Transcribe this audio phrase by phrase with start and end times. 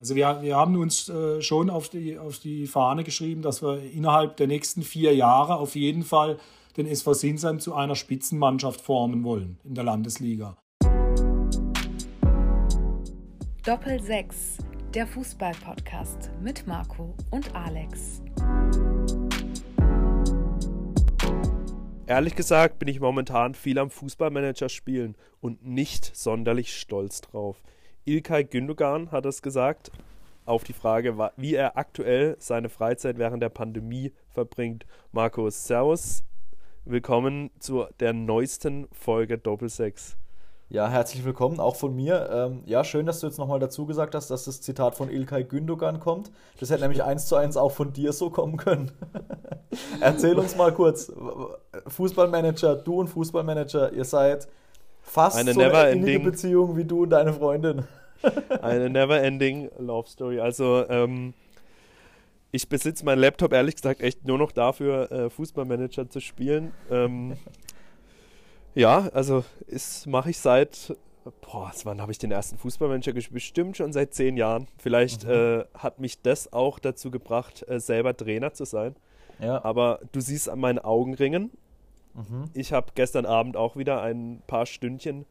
[0.00, 3.82] Also wir, wir haben uns äh, schon auf die, auf die Fahne geschrieben, dass wir
[3.82, 6.38] innerhalb der nächsten vier Jahre auf jeden Fall
[6.76, 10.56] den SV Sinsheim zu einer Spitzenmannschaft formen wollen in der Landesliga.
[13.64, 14.58] Doppel 6,
[14.94, 18.22] der Fußball-Podcast mit Marco und Alex.
[22.06, 27.60] Ehrlich gesagt bin ich momentan viel am Fußballmanager spielen und nicht sonderlich stolz drauf.
[28.08, 29.90] Ilkay Gündogan hat es gesagt,
[30.46, 34.86] auf die Frage, wie er aktuell seine Freizeit während der Pandemie verbringt.
[35.12, 36.22] Markus, Servus,
[36.86, 40.16] willkommen zu der neuesten Folge Doppelsechs.
[40.70, 42.30] Ja, herzlich willkommen, auch von mir.
[42.32, 45.44] Ähm, ja, schön, dass du jetzt nochmal dazu gesagt hast, dass das Zitat von Ilkay
[45.44, 46.30] Gündogan kommt.
[46.60, 48.90] Das hätte nämlich eins zu eins auch von dir so kommen können.
[50.00, 51.12] Erzähl uns mal kurz,
[51.88, 54.48] Fußballmanager, du und Fußballmanager, ihr seid
[55.02, 57.84] fast eine so eine ending innige Beziehung wie du und deine Freundin.
[58.62, 60.40] Eine never-ending Love Story.
[60.40, 61.34] Also, ähm,
[62.50, 66.72] ich besitze meinen Laptop ehrlich gesagt echt nur noch dafür, äh, Fußballmanager zu spielen.
[66.90, 67.36] Ähm,
[68.74, 69.44] ja, also
[70.06, 70.96] mache ich seit,
[71.42, 73.34] boah, wann habe ich den ersten Fußballmanager gespielt?
[73.34, 74.66] Bestimmt schon seit zehn Jahren.
[74.78, 75.30] Vielleicht mhm.
[75.30, 78.96] äh, hat mich das auch dazu gebracht, äh, selber Trainer zu sein.
[79.40, 79.62] Ja.
[79.64, 81.50] Aber du siehst an meinen Augenringen,
[82.14, 82.44] mhm.
[82.54, 85.26] ich habe gestern Abend auch wieder ein paar Stündchen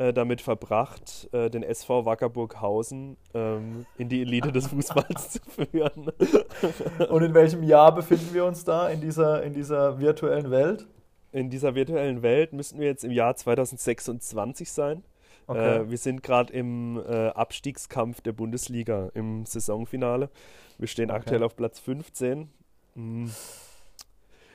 [0.00, 6.10] äh, damit verbracht, äh, den SV Wackerburghausen ähm, in die Elite des Fußballs zu führen.
[7.10, 10.86] Und in welchem Jahr befinden wir uns da in dieser, in dieser virtuellen Welt?
[11.32, 15.04] In dieser virtuellen Welt müssten wir jetzt im Jahr 2026 sein.
[15.46, 15.80] Okay.
[15.80, 20.30] Äh, wir sind gerade im äh, Abstiegskampf der Bundesliga im Saisonfinale.
[20.78, 21.18] Wir stehen okay.
[21.18, 22.48] aktuell auf Platz 15.
[22.94, 23.30] Hm.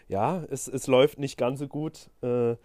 [0.07, 2.09] Ja, es, es läuft nicht ganz so gut.
[2.23, 2.55] Äh,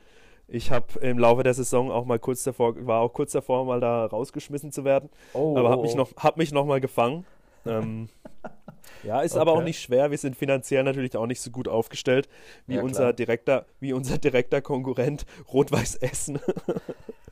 [0.51, 3.81] ich habe im Laufe der Saison auch mal kurz davor, war auch kurz davor, mal
[3.81, 5.09] da rausgeschmissen zu werden.
[5.33, 7.25] Oh, aber habe mich, noch, hab mich noch mal gefangen.
[7.67, 8.09] ähm,
[9.05, 9.41] ja, ist okay.
[9.41, 10.11] aber auch nicht schwer.
[10.11, 12.29] Wir sind finanziell natürlich auch nicht so gut aufgestellt
[12.67, 16.41] wie, ja, unser, direkter, wie unser direkter Konkurrent Rot-Weiß Essen.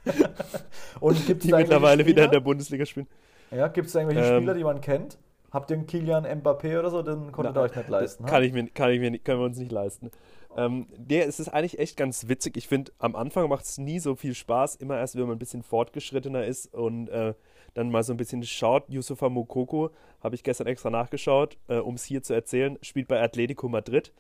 [1.01, 2.17] Und gibt's die mittlerweile Spieler?
[2.17, 3.09] wieder in der Bundesliga spielen.
[3.51, 5.19] Ja, gibt es irgendwelche ähm, Spieler, die man kennt?
[5.51, 7.03] Habt ihr einen Kilian Mbappé oder so?
[7.03, 8.27] Den konntet ihr euch nicht leisten.
[8.27, 10.11] Kann ich, mir, kann ich mir, können wir uns nicht leisten.
[10.57, 12.57] Ähm, der es ist eigentlich echt ganz witzig.
[12.57, 14.77] Ich finde, am Anfang macht es nie so viel Spaß.
[14.77, 17.35] Immer erst, wenn man ein bisschen fortgeschrittener ist und äh,
[17.75, 18.89] dann mal so ein bisschen schaut.
[18.89, 23.23] Yusufa Mokoko, habe ich gestern extra nachgeschaut, äh, um es hier zu erzählen, spielt bei
[23.23, 24.13] Atletico Madrid.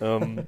[0.00, 0.46] Ähm,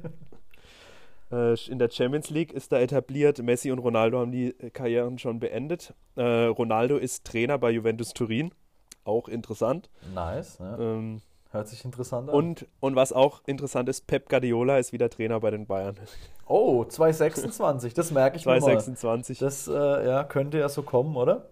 [1.32, 3.42] äh, in der Champions League ist da etabliert.
[3.42, 5.92] Messi und Ronaldo haben die Karrieren schon beendet.
[6.16, 8.52] Äh, Ronaldo ist Trainer bei Juventus Turin.
[9.04, 9.90] Auch interessant.
[10.14, 10.58] Nice.
[10.58, 10.78] Ja.
[10.78, 12.34] Ähm, Hört sich interessant an.
[12.34, 15.96] Und, und was auch interessant ist, Pep Guardiola ist wieder Trainer bei den Bayern.
[16.48, 19.40] Oh, 2026, das merke ich 2026.
[19.40, 19.46] mal.
[19.46, 21.46] Das äh, ja, könnte ja so kommen, oder?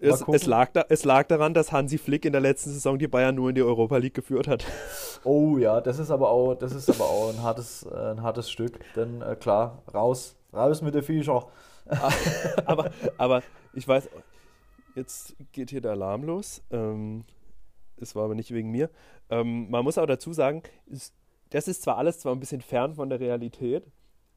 [0.00, 3.06] Es, es, lag da, es lag daran, dass Hansi Flick in der letzten Saison die
[3.06, 4.64] Bayern nur in die Europa League geführt hat.
[5.22, 8.50] Oh ja, das ist aber auch, das ist aber auch ein, hartes, äh, ein hartes
[8.50, 8.80] Stück.
[8.96, 11.46] Denn äh, klar, raus, raus mit der Fischer.
[12.64, 13.42] aber, aber
[13.74, 14.08] ich weiß,
[14.94, 16.62] jetzt geht hier der Alarm los.
[16.70, 17.24] Ähm,
[18.00, 18.90] es war aber nicht wegen mir.
[19.28, 21.14] Ähm, man muss auch dazu sagen, ist,
[21.50, 23.84] das ist zwar alles zwar ein bisschen fern von der Realität,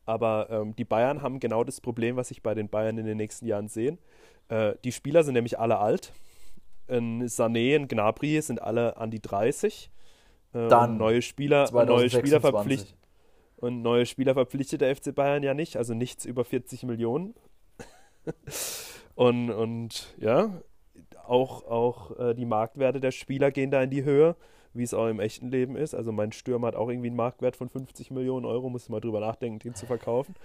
[0.05, 3.17] aber ähm, die Bayern haben genau das Problem, was ich bei den Bayern in den
[3.17, 3.99] nächsten Jahren sehen.
[4.49, 6.11] Äh, die Spieler sind nämlich alle alt.
[6.87, 9.89] Ein Sané, ein Gnabry sind alle an die 30.
[10.53, 12.95] Äh, Dann neue Spieler, neue Spieler verpflichtet.
[13.55, 17.33] Und neue Spieler verpflichtet der FC Bayern ja nicht, also nichts über 40 Millionen.
[19.15, 20.61] und, und ja,
[21.25, 24.35] auch, auch äh, die Marktwerte der Spieler gehen da in die Höhe
[24.73, 25.93] wie es auch im echten Leben ist.
[25.93, 29.19] Also mein Stürmer hat auch irgendwie einen Marktwert von 50 Millionen Euro, muss mal drüber
[29.19, 30.35] nachdenken, den zu verkaufen.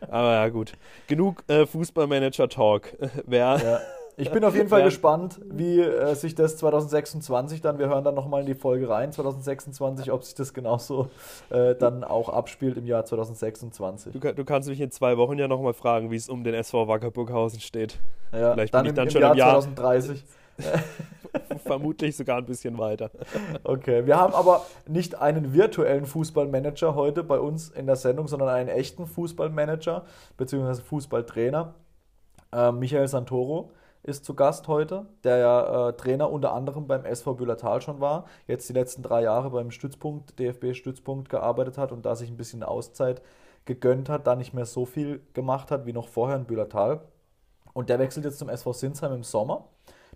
[0.00, 0.72] Aber ja, gut.
[1.06, 2.96] Genug äh, Fußballmanager-Talk.
[3.26, 3.60] Wer.
[3.62, 3.80] Ja.
[4.16, 8.14] Ich bin auf jeden Fall gespannt, wie äh, sich das 2026 dann, wir hören dann
[8.14, 11.08] nochmal in die Folge rein, 2026, ob sich das genauso
[11.50, 14.12] äh, dann auch abspielt im Jahr 2026.
[14.12, 16.88] Du, du kannst mich in zwei Wochen ja nochmal fragen, wie es um den SV
[16.88, 17.98] Wackerburghausen steht.
[18.32, 20.24] Ja, Vielleicht dann bin ich dann im, schon im Jahr 2030.
[21.64, 23.10] Vermutlich sogar ein bisschen weiter.
[23.62, 28.48] Okay, wir haben aber nicht einen virtuellen Fußballmanager heute bei uns in der Sendung, sondern
[28.48, 30.04] einen echten Fußballmanager
[30.36, 30.82] bzw.
[30.82, 31.74] Fußballtrainer.
[32.52, 33.70] Äh, Michael Santoro
[34.02, 38.24] ist zu Gast heute, der ja äh, Trainer unter anderem beim SV Büllertal schon war,
[38.46, 42.62] jetzt die letzten drei Jahre beim Stützpunkt, DFB-Stützpunkt gearbeitet hat und da sich ein bisschen
[42.62, 43.22] Auszeit
[43.66, 47.02] gegönnt hat, da nicht mehr so viel gemacht hat wie noch vorher in Büllertal.
[47.72, 49.66] Und der wechselt jetzt zum SV Sinsheim im Sommer.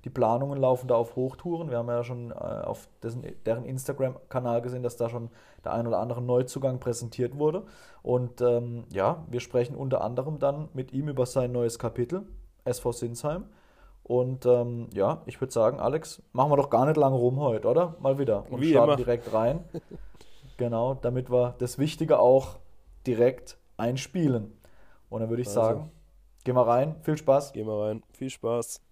[0.04, 1.70] Die Planungen laufen da auf Hochtouren.
[1.70, 5.30] Wir haben ja schon äh, auf dessen, deren Instagram-Kanal gesehen, dass da schon
[5.64, 7.64] der ein oder andere Neuzugang präsentiert wurde.
[8.02, 12.26] Und ähm, ja, wir sprechen unter anderem dann mit ihm über sein neues Kapitel,
[12.64, 13.44] SV Sinsheim.
[14.04, 17.66] Und ähm, ja, ich würde sagen, Alex, machen wir doch gar nicht lange rum heute,
[17.68, 17.96] oder?
[18.00, 18.44] Mal wieder.
[18.50, 18.96] Und Wie starten immer.
[18.96, 19.64] direkt rein.
[20.58, 22.58] genau, damit wir das Wichtige auch
[23.06, 24.52] direkt einspielen.
[25.08, 25.60] Und dann würde ich Also.
[25.60, 25.90] sagen,
[26.44, 26.96] gehen wir rein.
[27.02, 27.54] Viel Spaß.
[27.54, 28.02] Gehen wir rein.
[28.12, 28.82] Viel Spaß.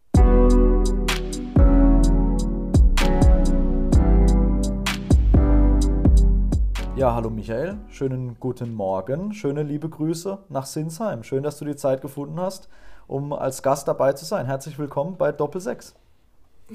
[6.97, 11.23] Ja, hallo Michael, schönen guten Morgen, schöne liebe Grüße nach Sinsheim.
[11.25, 12.69] Schön, dass du die Zeit gefunden hast,
[13.07, 14.47] um als Gast dabei zu sein.
[14.47, 15.95] Herzlich willkommen bei Doppel 6.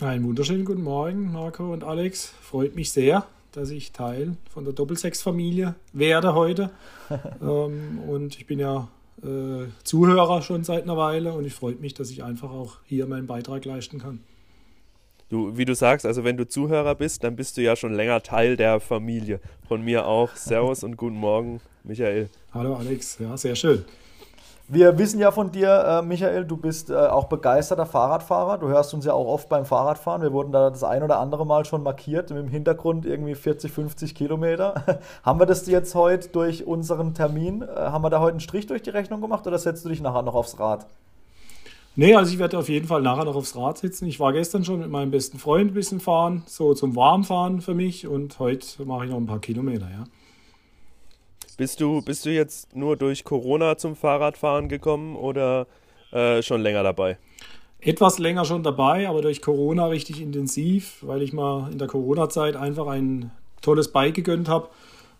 [0.01, 2.31] Einen wunderschönen guten Morgen, Marco und Alex.
[2.41, 6.69] Freut mich sehr, dass ich Teil von der Doppelsechs-Familie werde heute.
[7.41, 8.89] ähm, und ich bin ja
[9.23, 13.07] äh, Zuhörer schon seit einer Weile und ich freue mich, dass ich einfach auch hier
[13.07, 14.19] meinen Beitrag leisten kann.
[15.29, 18.21] Du, wie du sagst, also wenn du Zuhörer bist, dann bist du ja schon länger
[18.21, 19.41] Teil der Familie.
[19.67, 20.35] Von mir auch.
[20.35, 22.29] Servus und guten Morgen, Michael.
[22.53, 23.83] Hallo Alex, ja, sehr schön.
[24.69, 28.57] Wir wissen ja von dir, äh, Michael, du bist äh, auch begeisterter Fahrradfahrer.
[28.57, 30.21] Du hörst uns ja auch oft beim Fahrradfahren.
[30.21, 34.13] Wir wurden da das ein oder andere Mal schon markiert, dem Hintergrund irgendwie 40, 50
[34.13, 34.99] Kilometer.
[35.23, 38.67] haben wir das jetzt heute durch unseren Termin, äh, haben wir da heute einen Strich
[38.67, 40.85] durch die Rechnung gemacht oder setzt du dich nachher noch aufs Rad?
[41.95, 44.05] Nee, also ich werde auf jeden Fall nachher noch aufs Rad sitzen.
[44.05, 47.73] Ich war gestern schon mit meinem besten Freund ein bisschen fahren, so zum Warmfahren für
[47.73, 50.03] mich und heute mache ich noch ein paar Kilometer, ja.
[51.57, 55.65] Bist du, bist du jetzt nur durch Corona zum Fahrradfahren gekommen oder
[56.11, 57.17] äh, schon länger dabei?
[57.79, 62.55] Etwas länger schon dabei, aber durch Corona richtig intensiv, weil ich mal in der Corona-Zeit
[62.55, 63.31] einfach ein
[63.63, 64.69] tolles Bike gegönnt habe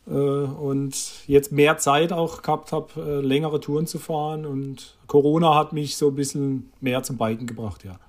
[0.06, 0.96] äh, und
[1.26, 5.98] jetzt mehr Zeit auch gehabt habe, äh, längere Touren zu fahren und Corona hat mich
[5.98, 8.00] so ein bisschen mehr zum Biken gebracht, ja.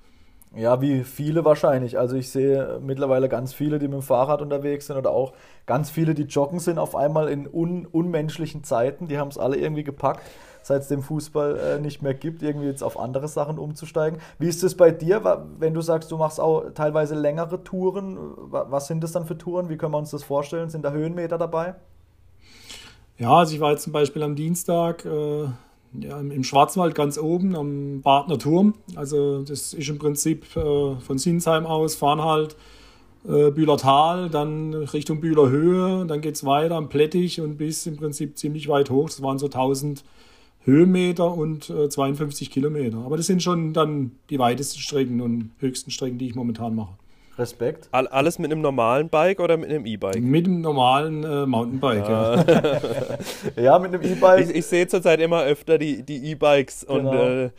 [0.58, 1.98] Ja, wie viele wahrscheinlich.
[1.98, 5.32] Also ich sehe mittlerweile ganz viele, die mit dem Fahrrad unterwegs sind oder auch
[5.66, 9.06] ganz viele, die joggen sind auf einmal in un unmenschlichen Zeiten.
[9.06, 10.22] Die haben es alle irgendwie gepackt,
[10.62, 14.18] seit es den Fußball äh, nicht mehr gibt, irgendwie jetzt auf andere Sachen umzusteigen.
[14.40, 18.18] Wie ist es bei dir, wenn du sagst, du machst auch teilweise längere Touren?
[18.50, 19.68] Wa- Was sind das dann für Touren?
[19.68, 20.70] Wie können wir uns das vorstellen?
[20.70, 21.76] Sind da Höhenmeter dabei?
[23.18, 25.48] Ja, also ich war jetzt zum Beispiel am Dienstag äh,
[25.92, 28.74] ja, im Schwarzwald ganz oben am Badner Turm.
[28.94, 32.56] Also das ist im Prinzip äh, von Sinsheim aus, fahren halt
[33.26, 37.96] äh, Bühlertal, dann Richtung Bühler Höhe, dann geht es weiter am Plättich und bis im
[37.96, 39.08] Prinzip ziemlich weit hoch.
[39.08, 40.04] Das waren so 1000
[40.64, 42.98] Höhenmeter und äh, 52 Kilometer.
[42.98, 46.94] Aber das sind schon dann die weitesten Strecken und höchsten Strecken, die ich momentan mache.
[47.38, 47.88] Respekt.
[47.92, 50.20] All, alles mit einem normalen Bike oder mit einem E-Bike?
[50.20, 52.08] Mit dem normalen äh, Mountainbike.
[52.08, 52.44] Ja.
[53.56, 54.48] Ja, mit einem E-Bike.
[54.50, 57.10] Ich, ich sehe zurzeit immer öfter die die E-Bikes Genau.
[57.10, 57.50] und äh,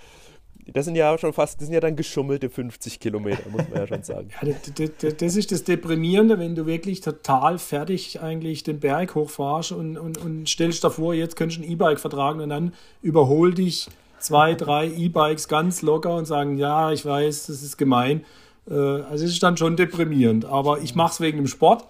[0.74, 3.88] das sind ja schon fast, das sind ja dann geschummelte 50 Kilometer, muss man ja
[3.88, 4.30] schon sagen.
[4.42, 9.16] Ja, das, das, das ist das Deprimierende, wenn du wirklich total fertig eigentlich den Berg
[9.16, 13.54] hochfahrst und, und, und stellst davor, jetzt könntest du ein E-Bike vertragen und dann überhol
[13.54, 13.88] dich
[14.20, 18.24] zwei, drei E-Bikes ganz locker und sagen, ja, ich weiß, das ist gemein.
[18.70, 21.86] Äh, Also es ist dann schon deprimierend, aber ich mache es wegen dem Sport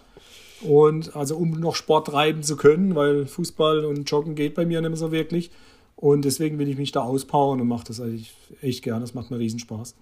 [0.61, 4.81] und also um noch Sport treiben zu können, weil Fußball und Joggen geht bei mir
[4.81, 5.51] nicht mehr so wirklich
[5.95, 9.31] und deswegen will ich mich da auspowern und mache das eigentlich echt gerne, das macht
[9.31, 9.95] mir riesen Spaß.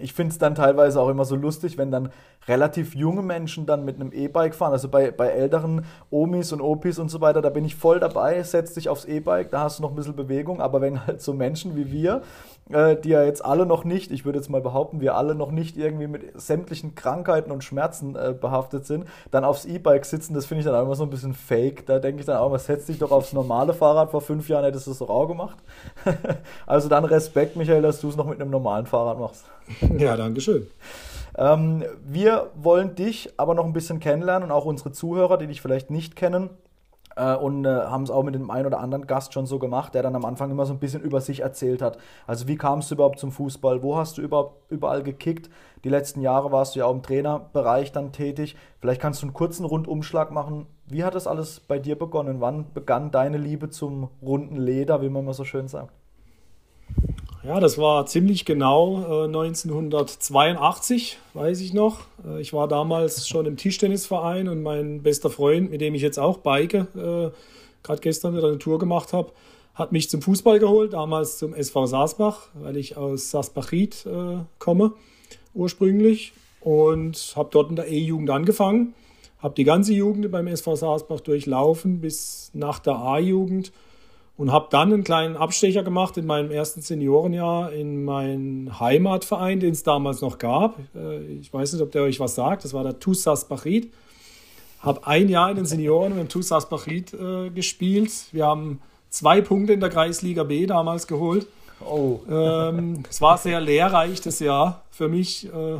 [0.00, 2.10] Ich finde es dann teilweise auch immer so lustig, wenn dann
[2.48, 4.72] relativ junge Menschen dann mit einem E-Bike fahren.
[4.72, 8.42] Also bei, bei älteren Omis und Opis und so weiter, da bin ich voll dabei,
[8.42, 10.60] setz dich aufs E-Bike, da hast du noch ein bisschen Bewegung.
[10.60, 12.22] Aber wenn halt so Menschen wie wir,
[12.68, 15.76] die ja jetzt alle noch nicht, ich würde jetzt mal behaupten, wir alle noch nicht
[15.76, 20.60] irgendwie mit sämtlichen Krankheiten und Schmerzen äh, behaftet sind, dann aufs E-Bike sitzen, das finde
[20.60, 21.86] ich dann auch immer so ein bisschen fake.
[21.86, 24.10] Da denke ich dann auch mal, setz dich doch aufs normale Fahrrad.
[24.10, 25.56] Vor fünf Jahren hättest du es doch auch gemacht.
[26.66, 29.44] also dann Respekt, Michael, dass du es noch mit einem normalen Fahrrad machst.
[29.98, 30.66] Ja, danke schön.
[31.36, 35.60] Ähm, wir wollen dich aber noch ein bisschen kennenlernen und auch unsere Zuhörer, die dich
[35.60, 36.50] vielleicht nicht kennen.
[37.18, 39.92] Äh, und äh, haben es auch mit dem einen oder anderen Gast schon so gemacht,
[39.92, 41.98] der dann am Anfang immer so ein bisschen über sich erzählt hat.
[42.28, 43.82] Also wie kamst du überhaupt zum Fußball?
[43.82, 45.50] Wo hast du überhaupt überall gekickt?
[45.82, 48.56] Die letzten Jahre warst du ja auch im Trainerbereich dann tätig.
[48.80, 50.66] Vielleicht kannst du einen kurzen Rundumschlag machen.
[50.86, 52.40] Wie hat das alles bei dir begonnen?
[52.40, 55.92] Wann begann deine Liebe zum runden Leder, wie man immer so schön sagt?
[57.44, 62.00] Ja, das war ziemlich genau äh, 1982, weiß ich noch.
[62.26, 66.18] Äh, ich war damals schon im Tischtennisverein und mein bester Freund, mit dem ich jetzt
[66.18, 67.30] auch bike, äh,
[67.84, 69.30] gerade gestern wieder eine Tour gemacht habe,
[69.74, 74.92] hat mich zum Fußball geholt, damals zum SV Saasbach, weil ich aus Saasbachried äh, komme
[75.54, 78.94] ursprünglich und habe dort in der E-Jugend angefangen,
[79.38, 83.70] habe die ganze Jugend beim SV Saasbach durchlaufen bis nach der A-Jugend
[84.38, 89.72] und habe dann einen kleinen Abstecher gemacht in meinem ersten Seniorenjahr in meinen Heimatverein, den
[89.72, 90.78] es damals noch gab.
[90.94, 92.64] Äh, Ich weiß nicht, ob der euch was sagt.
[92.64, 93.92] Das war der TuS Saasbachried.
[94.80, 98.12] Habe ein Jahr in den Senioren im TuS Saasbachried äh, gespielt.
[98.30, 98.80] Wir haben
[99.10, 101.48] zwei Punkte in der Kreisliga B damals geholt.
[101.84, 102.20] Oh.
[102.30, 105.46] Ähm, es war sehr lehrreich das Jahr für mich.
[105.46, 105.78] Äh,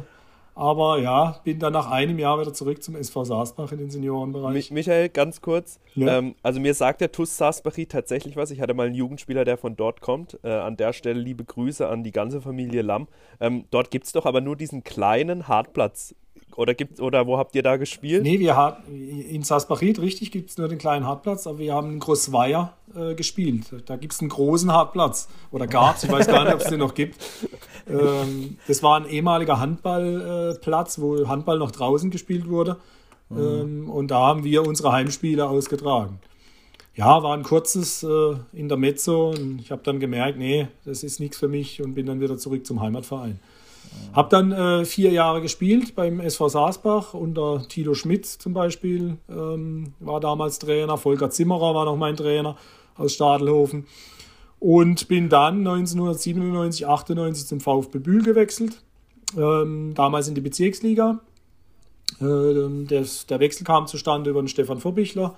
[0.59, 4.73] aber ja, bin dann nach einem Jahr wieder zurück zum SV Saasbach in den Seniorenbereich.
[4.73, 5.79] Michael, ganz kurz.
[5.95, 6.19] Ja.
[6.19, 8.51] Ähm, also mir sagt der TUS Saasbachi tatsächlich was.
[8.51, 10.39] Ich hatte mal einen Jugendspieler, der von dort kommt.
[10.43, 13.07] Äh, an der Stelle liebe Grüße an die ganze Familie Lamm.
[13.39, 16.17] Ähm, dort gibt es doch aber nur diesen kleinen Hartplatz
[16.57, 18.23] oder, gibt, oder wo habt ihr da gespielt?
[18.23, 21.93] Nee, wir haben in Sasbachit, richtig, gibt es nur den kleinen Hartplatz, aber wir haben
[21.93, 23.67] in Großweier äh, gespielt.
[23.87, 25.29] Da gibt es einen großen Hartplatz.
[25.51, 27.17] Oder gab es, ich weiß gar nicht, ob es den noch gibt.
[27.91, 32.77] Ähm, das war ein ehemaliger Handballplatz, äh, wo Handball noch draußen gespielt wurde.
[33.31, 33.39] Mhm.
[33.39, 36.19] Ähm, und da haben wir unsere Heimspiele ausgetragen.
[36.95, 41.39] Ja, war ein kurzes äh, Intermezzo und ich habe dann gemerkt, nee, das ist nichts
[41.39, 43.41] für mich und bin dann wieder zurück zum Heimatverein.
[44.13, 49.93] Habe dann äh, vier Jahre gespielt beim SV Saasbach unter Tilo Schmitz zum Beispiel, ähm,
[50.01, 50.97] war damals Trainer.
[50.97, 52.57] Volker Zimmerer war noch mein Trainer
[52.97, 53.87] aus Stadelhofen.
[54.61, 58.83] Und bin dann 1997, 98 zum VfB Bühl gewechselt,
[59.37, 61.21] ähm, damals in die Bezirksliga.
[62.21, 65.37] Äh, der, der, Wechsel kam zustande über den Stefan Vorbichler,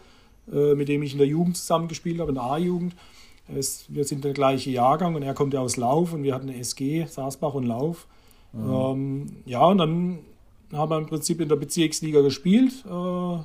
[0.51, 2.95] äh, mit dem ich in der Jugend zusammengespielt habe, in der A-Jugend.
[3.89, 6.59] Wir sind der gleiche Jahrgang und er kommt ja aus Lauf und wir hatten eine
[6.59, 8.07] SG, Saasbach und Lauf.
[8.53, 8.73] Mhm.
[8.73, 10.19] Ähm, ja, und dann
[10.73, 12.85] haben wir im Prinzip in der Bezirksliga gespielt.
[12.87, 13.39] Äh,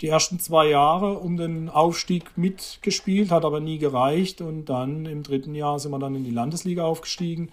[0.00, 4.40] die ersten zwei Jahre um den Aufstieg mitgespielt, hat aber nie gereicht.
[4.40, 7.50] Und dann im dritten Jahr sind wir dann in die Landesliga aufgestiegen.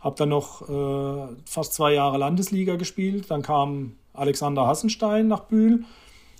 [0.00, 3.30] Habe dann noch äh, fast zwei Jahre Landesliga gespielt.
[3.30, 5.84] Dann kam Alexander Hassenstein nach Bühl.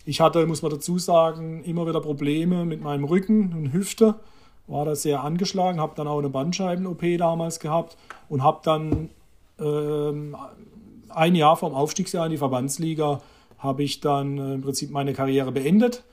[0.04, 4.14] Ich hatte, muss man dazu sagen, immer wieder Probleme mit meinem Rücken und Hüfte.
[4.68, 7.96] War da sehr angeschlagen, habe dann auch eine Bandscheiben-OP damals gehabt
[8.28, 9.10] und habe dann
[9.58, 10.36] ähm,
[11.08, 13.20] ein Jahr vom Aufstiegsjahr in die Verbandsliga
[13.58, 16.04] habe ich dann äh, im Prinzip meine Karriere beendet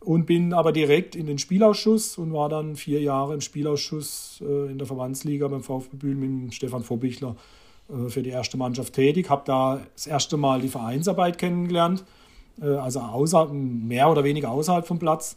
[0.00, 4.70] und bin aber direkt in den Spielausschuss und war dann vier Jahre im Spielausschuss äh,
[4.70, 7.36] in der Verbandsliga beim VfB Bühl mit Stefan Vorbichler
[7.88, 9.28] äh, für die erste Mannschaft tätig.
[9.28, 12.04] Habe da das erste Mal die Vereinsarbeit kennengelernt,
[12.60, 15.36] also außerhalb, mehr oder weniger außerhalb vom Platz.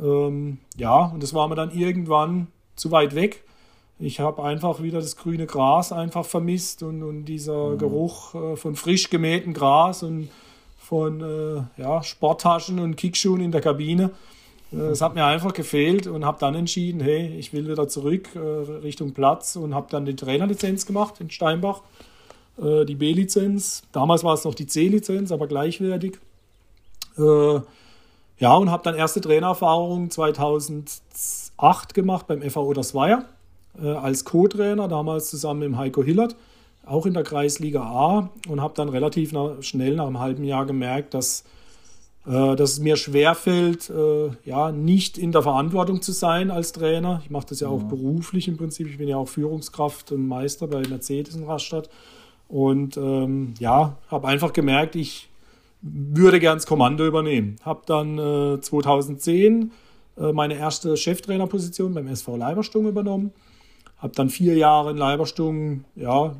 [0.00, 2.46] Ähm, ja, und das war mir dann irgendwann
[2.76, 3.44] zu weit weg
[4.02, 7.78] ich habe einfach wieder das grüne Gras einfach vermisst und, und dieser mhm.
[7.78, 10.28] Geruch äh, von frisch gemähtem Gras und
[10.76, 14.10] von äh, ja, Sporttaschen und Kickschuhen in der Kabine.
[14.72, 18.28] Äh, das hat mir einfach gefehlt und habe dann entschieden, hey, ich will wieder zurück
[18.34, 21.82] äh, Richtung Platz und habe dann die Trainerlizenz gemacht in Steinbach,
[22.60, 23.84] äh, die B-Lizenz.
[23.92, 26.18] Damals war es noch die C-Lizenz, aber gleichwertig.
[27.16, 27.60] Äh,
[28.38, 33.41] ja, und habe dann erste Trainererfahrung 2008 gemacht beim FAO Odersweier äh,
[33.80, 36.36] als Co-Trainer, damals zusammen mit Heiko Hillert,
[36.84, 40.66] auch in der Kreisliga A und habe dann relativ nach, schnell nach einem halben Jahr
[40.66, 41.44] gemerkt, dass,
[42.26, 47.20] äh, dass es mir schwerfällt, äh, ja, nicht in der Verantwortung zu sein als Trainer.
[47.24, 48.88] Ich mache das ja auch beruflich im Prinzip.
[48.88, 51.88] Ich bin ja auch Führungskraft und Meister bei Mercedes in Rastatt.
[52.48, 55.28] Und ähm, ja, habe einfach gemerkt, ich
[55.80, 57.56] würde gern das Kommando übernehmen.
[57.62, 59.72] Habe dann äh, 2010
[60.18, 63.32] äh, meine erste Cheftrainerposition beim SV Leiberstung übernommen
[64.02, 66.34] habe dann vier Jahre in Leiberstungen, ja,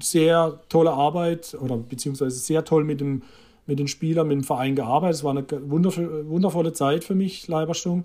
[0.00, 3.22] sehr tolle Arbeit oder beziehungsweise sehr toll mit, dem,
[3.66, 5.16] mit den Spielern, mit dem Verein gearbeitet.
[5.16, 8.04] Es war eine wundervolle Zeit für mich, Leiberstung.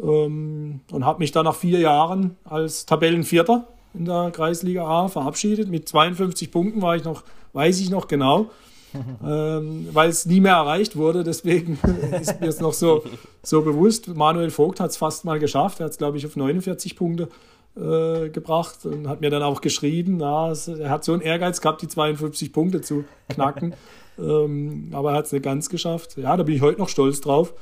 [0.00, 5.68] Ähm, und habe mich dann nach vier Jahren als Tabellenvierter in der Kreisliga A verabschiedet.
[5.68, 7.22] Mit 52 Punkten war ich noch,
[7.54, 8.50] weiß ich noch genau,
[9.24, 11.24] ähm, weil es nie mehr erreicht wurde.
[11.24, 11.78] Deswegen
[12.20, 13.02] ist mir es noch so,
[13.42, 14.08] so bewusst.
[14.08, 15.80] Manuel Vogt hat es fast mal geschafft.
[15.80, 17.28] Er hat es, glaube ich, auf 49 Punkte
[17.76, 21.82] äh, gebracht und hat mir dann auch geschrieben, na, er hat so einen Ehrgeiz gehabt,
[21.82, 23.74] die 52 Punkte zu knacken.
[24.18, 26.16] ähm, aber er hat es nicht ganz geschafft.
[26.18, 27.54] Ja, da bin ich heute noch stolz drauf.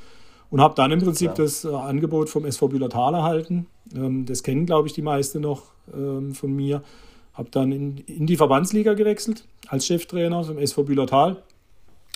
[0.50, 1.35] Und habe dann im Prinzip ja.
[1.35, 3.67] das äh, Angebot vom SV Bühlertal erhalten.
[3.95, 6.83] Ähm, das kennen, glaube ich, die meisten noch ähm, von mir.
[7.35, 11.37] Habe dann in, in, die Verbandsliga gewechselt als Cheftrainer vom SV Bühlertal.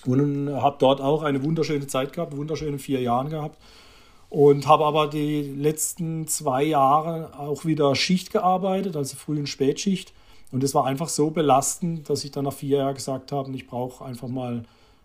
[0.04, 3.56] Und habe dort auch eine wunderschöne Zeit gehabt, wunderschöne vier Jahre gehabt.
[4.34, 10.12] Und habe aber die letzten zwei Jahre auch wieder Schicht gearbeitet, also Früh- und Spätschicht.
[10.50, 13.68] Und es war einfach so belastend, dass ich dann nach vier Jahren gesagt habe, ich
[13.68, 14.64] brauche einfach mal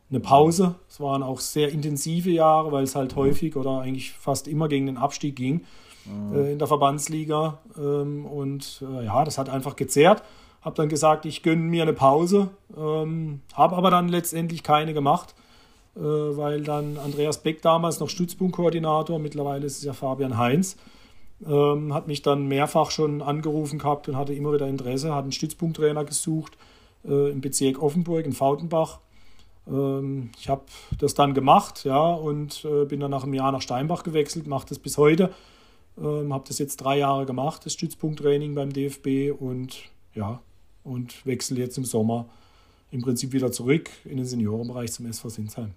[0.10, 0.74] eine Pause.
[0.90, 4.88] Es waren auch sehr intensive Jahre, weil es halt häufig oder eigentlich fast immer gegen
[4.88, 5.62] den Abstieg ging
[6.06, 6.34] mhm.
[6.34, 7.60] äh, in der Verbandsliga.
[7.78, 10.24] Ähm, und äh, ja, das hat einfach gezehrt.
[10.62, 15.36] Habe dann gesagt, ich gönne mir eine Pause, ähm, habe aber dann letztendlich keine gemacht
[15.96, 20.78] weil dann Andreas Beck damals noch Stützpunktkoordinator, mittlerweile ist es ja Fabian Heinz,
[21.46, 25.32] ähm, hat mich dann mehrfach schon angerufen gehabt und hatte immer wieder Interesse, hat einen
[25.32, 26.58] Stützpunkttrainer gesucht
[27.06, 29.00] äh, im Bezirk Offenburg in Fautenbach.
[29.68, 30.64] Ähm, ich habe
[30.98, 34.68] das dann gemacht, ja, und äh, bin dann nach einem Jahr nach Steinbach gewechselt, mache
[34.68, 35.32] das bis heute.
[35.98, 39.78] Ähm, habe das jetzt drei Jahre gemacht, das Stützpunkttraining beim DFB und
[40.14, 40.42] ja,
[40.84, 42.26] und wechsle jetzt im Sommer
[42.92, 45.74] im Prinzip wieder zurück in den Seniorenbereich zum SV Sinsheim.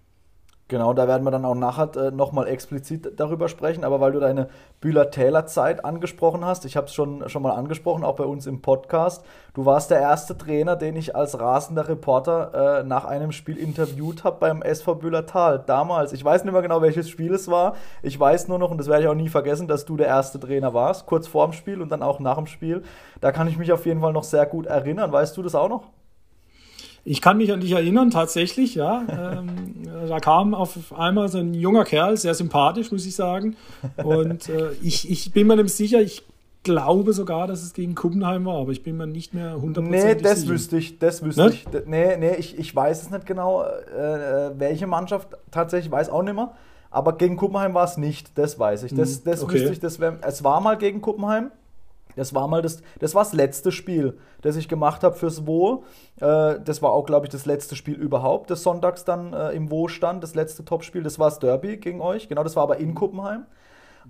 [0.73, 4.21] Genau, da werden wir dann auch nachher äh, nochmal explizit darüber sprechen, aber weil du
[4.21, 4.49] deine
[4.81, 9.23] Bühler-Täler-Zeit angesprochen hast, ich habe es schon, schon mal angesprochen, auch bei uns im Podcast,
[9.53, 14.25] du warst der erste Trainer, den ich als rasender Reporter äh, nach einem Spiel interviewt
[14.25, 15.63] habe beim SV Bühler-Tal.
[15.67, 18.79] Damals, ich weiß nicht mehr genau, welches Spiel es war, ich weiß nur noch, und
[18.79, 21.53] das werde ich auch nie vergessen, dass du der erste Trainer warst, kurz vor dem
[21.53, 22.83] Spiel und dann auch nach dem Spiel.
[23.21, 25.13] Da kann ich mich auf jeden Fall noch sehr gut erinnern.
[25.13, 25.83] Weißt du das auch noch?
[27.05, 29.05] Ich kann mich an dich erinnern, tatsächlich, ja.
[29.39, 33.57] Ähm, da kam auf einmal so ein junger Kerl, sehr sympathisch, muss ich sagen.
[34.03, 36.23] Und äh, ich, ich bin mir nicht sicher, ich
[36.65, 40.23] glaube sogar, dass es gegen Kuppenheim war, aber ich bin mir nicht mehr hundertprozentig Nee,
[40.23, 40.53] das sicher.
[40.53, 41.67] wüsste ich, das wüsste Nicht?
[41.73, 41.87] ich.
[41.87, 46.23] Nee, nee, ich, ich weiß es nicht genau, äh, äh, welche Mannschaft tatsächlich, weiß auch
[46.23, 46.53] nicht mehr.
[46.91, 48.95] Aber gegen Kuppenheim war es nicht, das weiß ich.
[48.95, 49.55] Das, Hm, das okay.
[49.55, 51.51] wüsste ich, das wär, es war mal gegen Kuppenheim.
[52.17, 55.85] Das war mal das, das war das letzte Spiel, das ich gemacht habe fürs Wo.
[56.21, 59.71] Äh, das war auch, glaube ich, das letzte Spiel überhaupt, des Sonntags dann äh, im
[59.71, 61.03] Wo stand, das letzte Topspiel.
[61.03, 62.29] Das war das Derby gegen euch.
[62.29, 63.47] Genau, das war aber in Kuppenheim.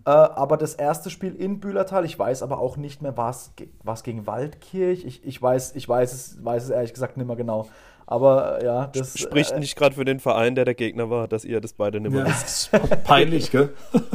[0.05, 4.03] Äh, aber das erste Spiel in Bühlertal, ich weiß aber auch nicht mehr, war es
[4.03, 5.05] gegen Waldkirch?
[5.05, 7.69] Ich, ich, weiß, ich weiß, es, weiß es ehrlich gesagt nicht mehr genau.
[8.07, 9.19] Aber äh, ja, das.
[9.19, 12.01] Spricht äh, nicht gerade für den Verein, der der Gegner war, dass ihr das beide
[12.01, 12.73] nicht mehr Ja, wisst.
[12.73, 13.71] das ist peinlich, gell?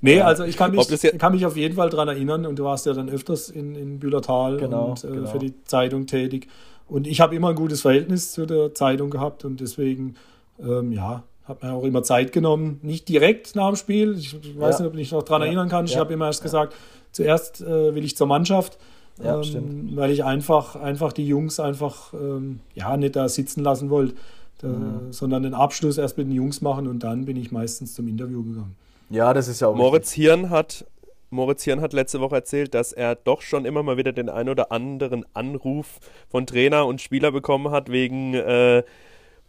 [0.00, 2.64] nee, also ich kann mich, ja- kann mich auf jeden Fall daran erinnern und du
[2.64, 5.26] warst ja dann öfters in, in Bühlertal Genau, und äh, genau.
[5.28, 6.48] für die Zeitung tätig.
[6.88, 10.14] Und ich habe immer ein gutes Verhältnis zu der Zeitung gehabt und deswegen,
[10.60, 12.78] ähm, ja, habe mir auch immer Zeit genommen.
[12.82, 14.84] Nicht direkt nach dem Spiel, ich weiß Ja.
[14.84, 15.46] nicht, ob ich mich noch daran Ja.
[15.46, 15.84] erinnern kann.
[15.84, 16.74] Ich habe immer erst gesagt,
[17.12, 18.78] zuerst äh, will ich zur Mannschaft.
[19.22, 23.90] Ja, ähm, weil ich einfach, einfach die Jungs einfach ähm, ja, nicht da sitzen lassen
[23.90, 24.14] wollte,
[24.62, 25.12] da, Mhm.
[25.12, 28.42] sondern den Abschluss erst mit den Jungs machen und dann bin ich meistens zum Interview
[28.42, 28.76] gegangen.
[29.10, 29.74] Ja, das ist ja auch.
[29.74, 30.86] Moritz Hirn hat
[31.30, 34.48] Moritz Hirn hat letzte Woche erzählt, dass er doch schon immer mal wieder den ein
[34.48, 35.98] oder anderen Anruf
[36.28, 38.82] von Trainer und Spieler bekommen hat wegen äh,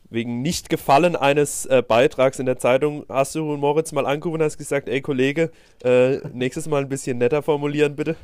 [0.09, 3.05] wegen Nicht-Gefallen eines äh, Beitrags in der Zeitung.
[3.07, 5.51] Hast du Moritz mal angerufen und hast gesagt, ey Kollege,
[5.83, 8.15] äh, nächstes Mal ein bisschen netter formulieren bitte?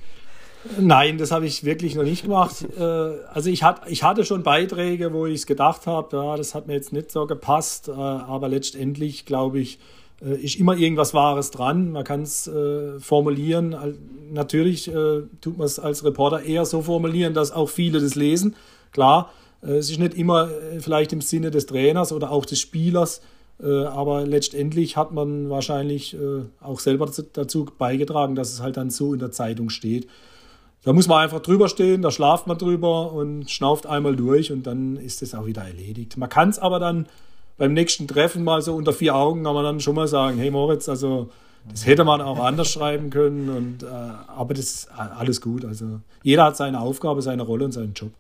[0.77, 2.65] Nein, das habe ich wirklich noch nicht gemacht.
[2.77, 6.53] Äh, also ich, hat, ich hatte schon Beiträge, wo ich es gedacht habe, ja, das
[6.53, 11.13] hat mir jetzt nicht so gepasst, äh, aber letztendlich glaube ich, äh, ist immer irgendwas
[11.13, 11.91] Wahres dran.
[11.91, 13.75] Man kann es äh, formulieren.
[14.31, 18.55] Natürlich äh, tut man es als Reporter eher so formulieren, dass auch viele das lesen.
[18.91, 22.59] Klar, äh, es ist nicht immer äh, vielleicht im Sinne des Trainers oder auch des
[22.59, 23.21] Spielers,
[23.61, 28.77] äh, aber letztendlich hat man wahrscheinlich äh, auch selber dazu- dazu beigetragen, dass es halt
[28.77, 30.07] dann so in der Zeitung steht.
[30.83, 34.65] Da muss man einfach drüber stehen, da schlaft man drüber und schnauft einmal durch und
[34.65, 36.17] dann ist es auch wieder erledigt.
[36.17, 37.07] Man kann es aber dann
[37.57, 40.51] beim nächsten Treffen mal so unter vier Augen kann man dann schon mal sagen, hey
[40.51, 41.29] Moritz, also
[41.69, 45.65] das hätte man auch anders schreiben können und äh, aber das ist alles gut.
[45.65, 48.11] Also jeder hat seine Aufgabe, seine Rolle und seinen Job.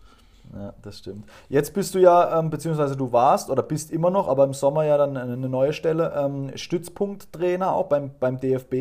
[0.53, 1.25] Ja, das stimmt.
[1.49, 4.85] Jetzt bist du ja, ähm, beziehungsweise du warst oder bist immer noch, aber im Sommer
[4.85, 8.73] ja dann eine neue Stelle, ähm, Stützpunkttrainer auch beim, beim DFB.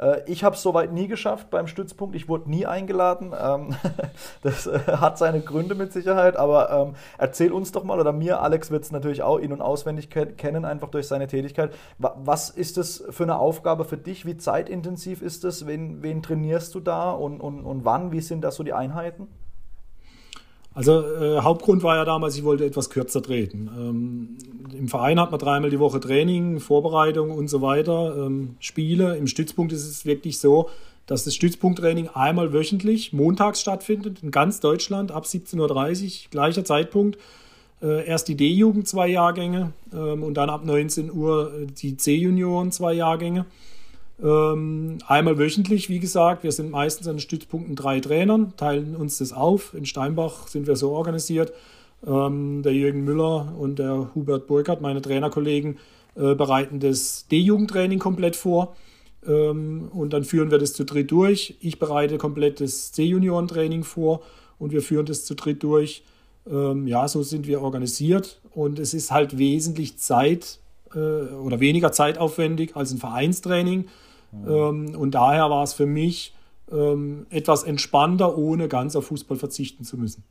[0.00, 2.14] Äh, ich habe es soweit nie geschafft beim Stützpunkt.
[2.14, 3.32] Ich wurde nie eingeladen.
[3.38, 3.74] Ähm,
[4.42, 8.40] das äh, hat seine Gründe mit Sicherheit, aber ähm, erzähl uns doch mal, oder mir,
[8.40, 11.72] Alex wird es natürlich auch in- und auswendig ke kennen, einfach durch seine Tätigkeit.
[11.98, 14.26] Wa was ist das für eine Aufgabe für dich?
[14.26, 15.66] Wie zeitintensiv ist es?
[15.66, 18.12] Wen, wen trainierst du da und, und, und wann?
[18.12, 19.28] Wie sind da so die Einheiten?
[20.72, 23.68] Also äh, Hauptgrund war ja damals, ich wollte etwas kürzer treten.
[23.76, 24.36] Ähm,
[24.76, 29.16] Im Verein hat man dreimal die Woche Training, Vorbereitung und so weiter, ähm, Spiele.
[29.16, 30.70] Im Stützpunkt ist es wirklich so,
[31.06, 37.18] dass das Stützpunkttraining einmal wöchentlich montags stattfindet, in ganz Deutschland ab 17.30 Uhr, gleicher Zeitpunkt.
[37.82, 42.70] Äh, erst die D-Jugend zwei Jahrgänge ähm, und dann ab 19 Uhr äh, die C-Junioren
[42.70, 43.46] zwei Jahrgänge.
[44.22, 46.42] Ähm, einmal wöchentlich, wie gesagt.
[46.42, 49.74] Wir sind meistens an den Stützpunkten drei Trainern, teilen uns das auf.
[49.74, 51.52] In Steinbach sind wir so organisiert.
[52.06, 55.78] Ähm, der Jürgen Müller und der Hubert Burkhardt, meine Trainerkollegen,
[56.16, 58.76] äh, bereiten das D-Jugendtraining komplett vor.
[59.26, 61.56] Ähm, und dann führen wir das zu dritt durch.
[61.60, 64.22] Ich bereite komplett das C-Junioren-Training vor
[64.58, 66.02] und wir führen das zu dritt durch.
[66.46, 70.58] Ja, so sind wir organisiert und es ist halt wesentlich Zeit
[70.94, 73.86] äh, oder weniger zeitaufwendig als ein Vereinstraining.
[74.32, 76.34] Ähm, und daher war es für mich
[76.70, 80.24] ähm, etwas entspannter, ohne ganz auf Fußball verzichten zu müssen.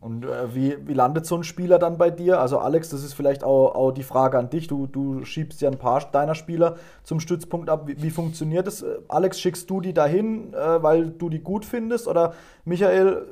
[0.00, 2.40] Und äh, wie, wie landet so ein Spieler dann bei dir?
[2.40, 4.66] Also Alex, das ist vielleicht auch, auch die Frage an dich.
[4.66, 7.86] Du, du schiebst ja ein paar deiner Spieler zum Stützpunkt ab.
[7.86, 8.84] Wie, wie funktioniert das?
[9.06, 12.08] Alex, schickst du die dahin, äh, weil du die gut findest?
[12.08, 12.32] Oder
[12.64, 13.24] Michael,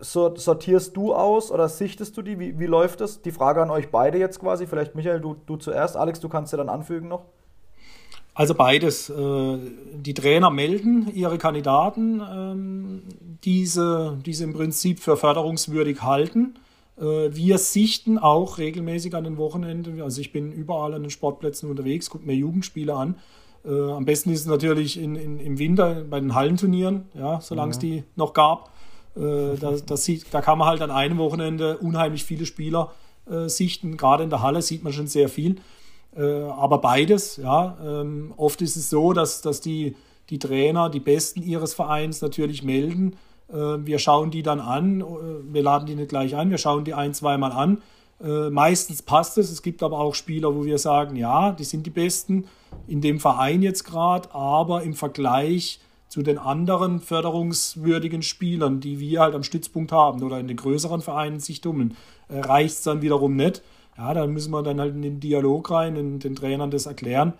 [0.00, 2.38] äh, sor- sortierst du aus oder sichtest du die?
[2.38, 3.22] Wie, wie läuft das?
[3.22, 4.68] Die Frage an euch beide jetzt quasi.
[4.68, 5.96] Vielleicht Michael, du, du zuerst.
[5.96, 7.24] Alex, du kannst ja dann anfügen noch.
[8.34, 9.08] Also beides.
[9.10, 9.58] Äh,
[9.94, 13.02] die Trainer melden ihre Kandidaten, ähm,
[13.44, 16.56] diese, diese im Prinzip für förderungswürdig halten.
[16.98, 20.02] Äh, wir sichten auch regelmäßig an den Wochenenden.
[20.02, 23.14] Also ich bin überall an den Sportplätzen unterwegs, gucke mir Jugendspiele an.
[23.64, 27.70] Äh, am besten ist es natürlich in, in, im Winter bei den Hallenturnieren, ja, solange
[27.70, 27.82] es mhm.
[27.82, 28.70] die noch gab.
[29.16, 32.90] Da, das sieht, da kann man halt an einem Wochenende unheimlich viele Spieler
[33.46, 33.96] sichten.
[33.96, 35.60] Gerade in der Halle sieht man schon sehr viel.
[36.16, 37.76] Äh, aber beides, ja.
[37.84, 39.96] Ähm, oft ist es so, dass, dass die,
[40.30, 43.16] die Trainer die Besten ihres Vereins natürlich melden.
[43.48, 45.04] Äh, wir schauen die dann an, äh,
[45.52, 47.82] wir laden die nicht gleich an, wir schauen die ein, zweimal an.
[48.50, 49.50] meistens passt es.
[49.50, 52.44] Es gibt aber auch Spieler, wo wir sagen, ja, die sind die Besten
[52.86, 59.20] in dem Verein jetzt gerade, aber im Vergleich zu den anderen förderungswürdigen Spielern, die wir
[59.20, 61.96] halt am Stützpunkt haben oder in den größeren Vereinen sich dummeln,
[62.30, 63.62] reicht es dann wiederum nicht
[63.96, 67.34] ja, da müssen wir dann halt in den Dialog rein, in den Trainern das erklären.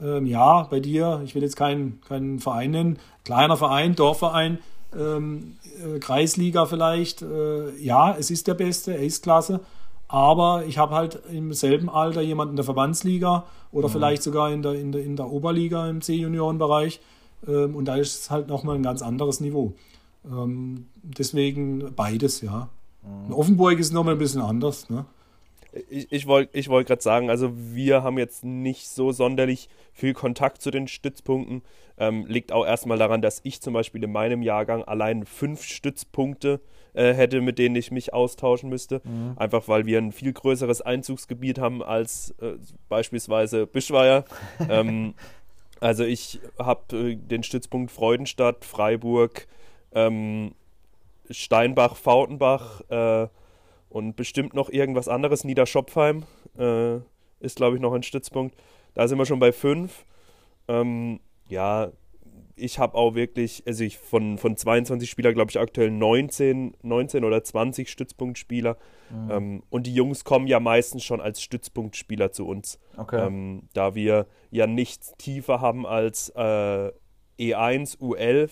[0.00, 4.58] Ähm, ja, bei dir, ich will jetzt keinen, keinen Verein nennen, kleiner Verein, Dorfverein,
[4.96, 9.60] ähm, äh, Kreisliga vielleicht, äh, ja, es ist der Beste, er ist klasse,
[10.08, 13.92] aber ich habe halt im selben Alter jemanden in der Verbandsliga oder mhm.
[13.92, 17.00] vielleicht sogar in der, in, der, in der Oberliga im C-Juniorenbereich
[17.46, 19.74] ähm, und da ist es halt nochmal ein ganz anderes Niveau.
[20.24, 22.68] Ähm, deswegen beides, ja.
[23.02, 23.26] Mhm.
[23.26, 24.88] In Offenburg ist nochmal ein bisschen anders.
[24.90, 25.04] Ne?
[25.88, 30.14] Ich, ich wollte ich wollt gerade sagen, also wir haben jetzt nicht so sonderlich viel
[30.14, 31.62] Kontakt zu den Stützpunkten.
[31.96, 36.60] Ähm, liegt auch erstmal daran, dass ich zum Beispiel in meinem Jahrgang allein fünf Stützpunkte
[36.92, 39.00] äh, hätte, mit denen ich mich austauschen müsste.
[39.04, 39.34] Mhm.
[39.36, 42.54] Einfach weil wir ein viel größeres Einzugsgebiet haben als äh,
[42.88, 44.24] beispielsweise Bischweier.
[44.68, 45.14] ähm,
[45.80, 49.46] also ich habe äh, den Stützpunkt Freudenstadt, Freiburg,
[49.92, 50.54] ähm,
[51.30, 53.28] Steinbach, Fautenbach, äh,
[53.94, 55.44] und bestimmt noch irgendwas anderes.
[55.44, 56.24] Niederschopfheim
[56.58, 56.96] äh,
[57.38, 58.56] ist, glaube ich, noch ein Stützpunkt.
[58.94, 60.04] Da sind wir schon bei fünf.
[60.66, 61.92] Ähm, ja,
[62.56, 67.22] ich habe auch wirklich, also ich von, von 22 Spielern, glaube ich, aktuell 19, 19
[67.22, 68.78] oder 20 Stützpunktspieler.
[69.10, 69.30] Mhm.
[69.30, 72.80] Ähm, und die Jungs kommen ja meistens schon als Stützpunktspieler zu uns.
[72.96, 73.24] Okay.
[73.24, 76.90] Ähm, da wir ja nichts tiefer haben als äh,
[77.38, 78.50] E1, U11,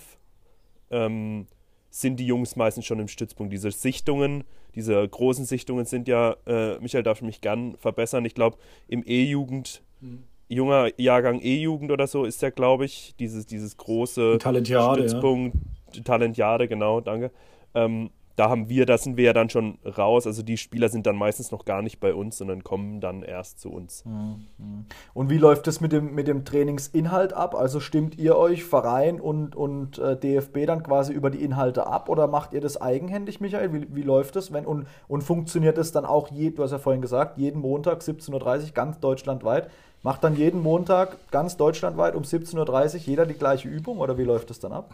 [0.90, 1.48] ähm,
[1.90, 3.52] sind die Jungs meistens schon im Stützpunkt.
[3.52, 8.56] Diese Sichtungen, diese großen Sichtungen sind ja, äh, Michael darf mich gern verbessern, ich glaube
[8.88, 10.24] im E-Jugend, mhm.
[10.48, 15.56] junger Jahrgang E-Jugend oder so ist ja, glaube ich, dieses, dieses große Talentiade, Stützpunkt,
[15.92, 16.02] ja.
[16.02, 17.30] Talentiade, genau, danke.
[17.74, 20.26] Ähm, da haben wir, da sind wir ja dann schon raus.
[20.26, 23.60] Also die Spieler sind dann meistens noch gar nicht bei uns, sondern kommen dann erst
[23.60, 24.04] zu uns.
[24.04, 24.86] Mhm.
[25.14, 27.54] Und wie läuft das mit dem, mit dem Trainingsinhalt ab?
[27.54, 32.08] Also stimmt ihr euch Verein und, und äh, DFB dann quasi über die Inhalte ab
[32.08, 33.72] oder macht ihr das eigenhändig, Michael?
[33.72, 34.52] Wie, wie läuft das?
[34.52, 38.00] Wenn, und, und funktioniert das dann auch, je, du hast ja vorhin gesagt, jeden Montag
[38.00, 39.70] 17.30 Uhr ganz deutschlandweit?
[40.02, 44.24] Macht dann jeden Montag ganz deutschlandweit um 17.30 Uhr jeder die gleiche Übung oder wie
[44.24, 44.92] läuft das dann ab?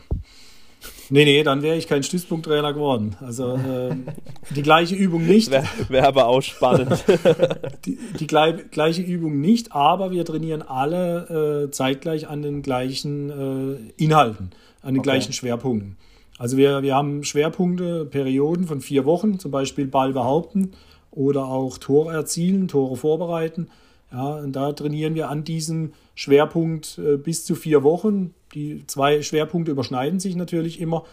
[1.11, 3.17] Nee, nee, dann wäre ich kein Stützpunkttrainer geworden.
[3.21, 3.95] Also äh,
[4.55, 5.51] die gleiche Übung nicht.
[5.51, 7.03] Wäre wär aber auch spannend.
[7.87, 14.03] die, die gleiche Übung nicht, aber wir trainieren alle äh, zeitgleich an den gleichen äh,
[14.03, 14.51] Inhalten,
[14.83, 15.11] an den okay.
[15.11, 15.97] gleichen Schwerpunkten.
[16.39, 20.73] Also wir, wir haben Schwerpunkte, Perioden von vier Wochen, zum Beispiel Ball behaupten
[21.11, 23.69] oder auch Tore erzielen, Tore vorbereiten.
[24.13, 28.35] Ja, und da trainieren wir an diesem Schwerpunkt äh, bis zu vier Wochen.
[28.53, 31.05] Die zwei Schwerpunkte überschneiden sich natürlich immer.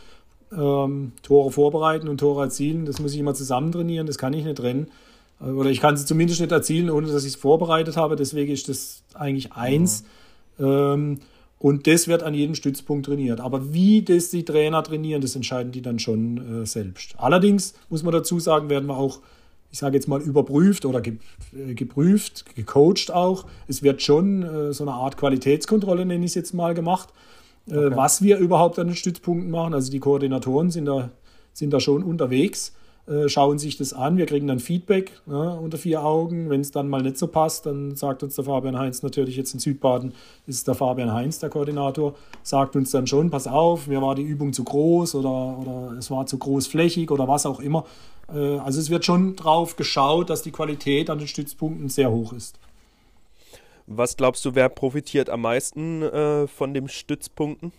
[0.52, 4.46] Ähm, Tore vorbereiten und Tore erzielen, das muss ich immer zusammen trainieren, das kann ich
[4.46, 4.88] nicht trennen.
[5.40, 8.16] Äh, oder ich kann sie zumindest nicht erzielen, ohne dass ich es vorbereitet habe.
[8.16, 10.06] Deswegen ist das eigentlich eins.
[10.58, 10.66] Mhm.
[10.66, 11.20] Ähm,
[11.60, 13.42] und das wird an jedem Stützpunkt trainiert.
[13.42, 17.14] Aber wie das die Trainer trainieren, das entscheiden die dann schon äh, selbst.
[17.18, 19.20] Allerdings muss man dazu sagen, werden wir auch
[19.76, 21.18] ich sage jetzt mal, überprüft oder ge,
[21.54, 23.44] äh, geprüft, gecoacht auch.
[23.68, 27.10] Es wird schon äh, so eine Art Qualitätskontrolle, nenne ich es jetzt mal, gemacht,
[27.68, 27.96] äh, okay.
[27.98, 29.74] was wir überhaupt an den Stützpunkten machen.
[29.74, 31.10] Also die Koordinatoren sind da,
[31.52, 32.72] sind da schon unterwegs, äh,
[33.28, 34.18] schauen sich das an.
[34.18, 36.50] Wir kriegen dann Feedback ne, unter vier Augen.
[36.50, 39.54] Wenn es dann mal nicht so passt, dann sagt uns der Fabian Heinz natürlich jetzt
[39.54, 40.14] in Südbaden,
[40.48, 44.24] ist der Fabian Heinz der Koordinator, sagt uns dann schon, pass auf, mir war die
[44.24, 47.86] Übung zu groß oder, oder es war zu großflächig oder was auch immer.
[48.34, 52.34] Äh, also es wird schon drauf geschaut, dass die Qualität an den Stützpunkten sehr hoch
[52.34, 52.58] ist.
[53.88, 57.72] Was glaubst du, wer profitiert am meisten äh, von den Stützpunkten?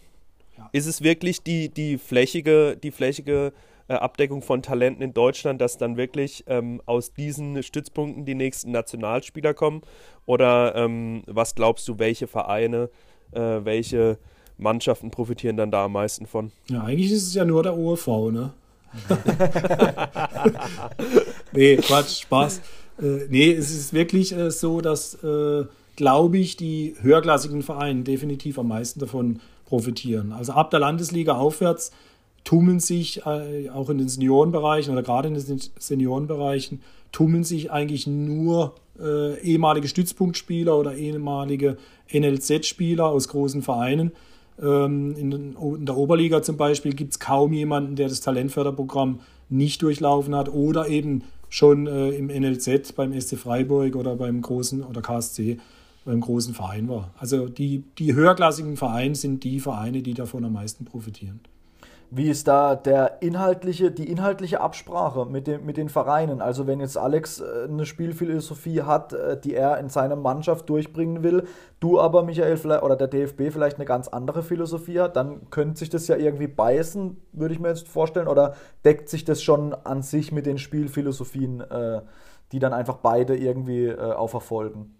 [0.57, 0.69] Ja.
[0.73, 3.53] Ist es wirklich die, die flächige, die flächige äh,
[3.95, 9.55] Abdeckung von Talenten in Deutschland, dass dann wirklich ähm, aus diesen Stützpunkten die nächsten Nationalspieler
[9.55, 9.83] kommen?
[10.25, 12.91] Oder ähm, was glaubst du, welche Vereine,
[13.33, 14.19] äh, welche
[14.59, 16.53] Mannschaften profitieren dann da am meisten von?
[16.69, 18.53] Ja, eigentlich ist es ja nur der OEV, ne?
[21.53, 22.61] nee, Quatsch, Spaß.
[23.01, 25.65] Äh, nee, es ist wirklich äh, so, dass äh,
[25.97, 30.33] glaube ich, die höherklassigen Vereine definitiv am meisten davon profitieren.
[30.33, 31.91] Also ab der Landesliga aufwärts
[32.47, 36.81] tummeln sich äh, auch in den Seniorenbereichen oder gerade in den Seniorenbereichen
[37.11, 41.77] tummeln sich eigentlich nur äh, ehemalige Stützpunktspieler oder ehemalige
[42.13, 44.13] NLZ-Spieler aus großen Vereinen.
[44.63, 49.21] Ähm, in, den, in, der Oberliga zum Beispiel gibt es kaum jemanden, der das Talentförderprogramm
[49.49, 54.85] nicht durchlaufen hat oder eben schon äh, im NLZ beim SC Freiburg oder beim großen
[54.85, 55.59] oder KSC
[56.05, 57.11] beim großen Verein war.
[57.19, 61.41] Also die, die höherklassigen Vereine sind die Vereine, die davon am meisten profitieren.
[62.11, 66.41] Wie ist da der inhaltliche, die inhaltliche Absprache mit, dem, mit den Vereinen?
[66.41, 71.25] Also wenn jetzt Alex äh, eine Spielphilosophie hat, äh, die er in seiner Mannschaft durchbringen
[71.25, 71.49] will,
[71.81, 75.91] du aber, Michael, oder der DFB vielleicht eine ganz andere Philosophie hat, dann könnte sich
[75.91, 80.03] das ja irgendwie beißen, würde ich mir jetzt vorstellen, oder deckt sich das schon an
[80.03, 82.03] sich mit den Spielphilosophien, äh,
[82.53, 84.95] die dann einfach beide irgendwie auferfolgen?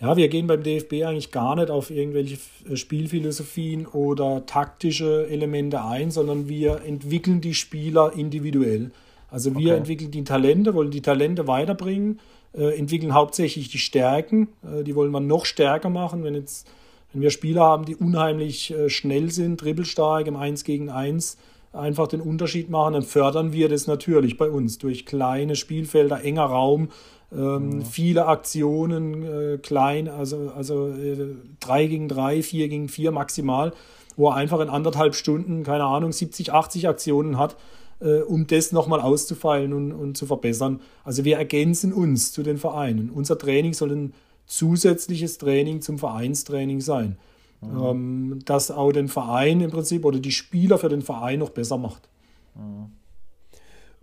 [0.00, 5.82] Ja, wir gehen beim DFB eigentlich gar nicht auf irgendwelche äh, Spielphilosophien oder taktische Elemente
[5.82, 8.90] ein, sondern wir entwickeln die Spieler individuell.
[9.30, 9.78] Also wir okay.
[9.78, 12.20] entwickeln die Talente, wollen die Talente weiterbringen,
[12.52, 16.24] äh, entwickeln hauptsächlich die Stärken, äh, die wollen wir noch stärker machen.
[16.24, 16.68] Wenn jetzt
[17.16, 21.38] wenn wir Spieler haben, die unheimlich äh, schnell sind, dribbelstark im 1 gegen 1,
[21.72, 26.44] einfach den Unterschied machen, dann fördern wir das natürlich bei uns durch kleine Spielfelder, enger
[26.44, 26.90] Raum,
[27.32, 27.84] ähm, mhm.
[27.84, 33.72] Viele Aktionen, äh, klein, also, also äh, 3 gegen 3, 4 gegen 4 maximal,
[34.16, 37.56] wo er einfach in anderthalb Stunden, keine Ahnung, 70, 80 Aktionen hat,
[38.00, 40.80] äh, um das nochmal auszufallen und, und zu verbessern.
[41.04, 43.10] Also wir ergänzen uns zu den Vereinen.
[43.10, 44.14] Unser Training soll ein
[44.46, 47.18] zusätzliches Training zum Vereinstraining sein,
[47.60, 47.82] mhm.
[47.82, 51.76] ähm, das auch den Verein im Prinzip oder die Spieler für den Verein noch besser
[51.76, 52.08] macht.
[52.54, 52.92] Mhm.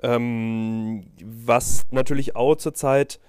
[0.04, 3.20] Ähm, was natürlich auch zurzeit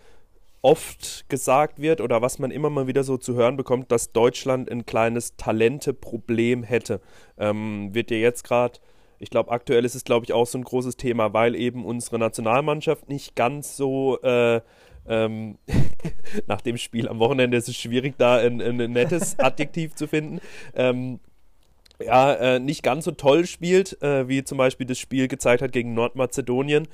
[0.64, 4.70] oft gesagt wird oder was man immer mal wieder so zu hören bekommt, dass Deutschland
[4.70, 7.00] ein kleines Talenteproblem hätte.
[7.38, 8.78] Ähm, wird dir jetzt gerade,
[9.18, 12.18] ich glaube, aktuell ist es, glaube ich, auch so ein großes Thema, weil eben unsere
[12.18, 14.20] Nationalmannschaft nicht ganz so.
[14.22, 14.62] Äh,
[15.06, 15.58] ähm,
[16.46, 20.40] nach dem Spiel am Wochenende ist es schwierig, da ein, ein nettes Adjektiv zu finden.
[20.74, 21.20] Ähm,
[22.02, 25.72] ja, äh, nicht ganz so toll spielt, äh, wie zum Beispiel das Spiel gezeigt hat
[25.72, 26.88] gegen Nordmazedonien.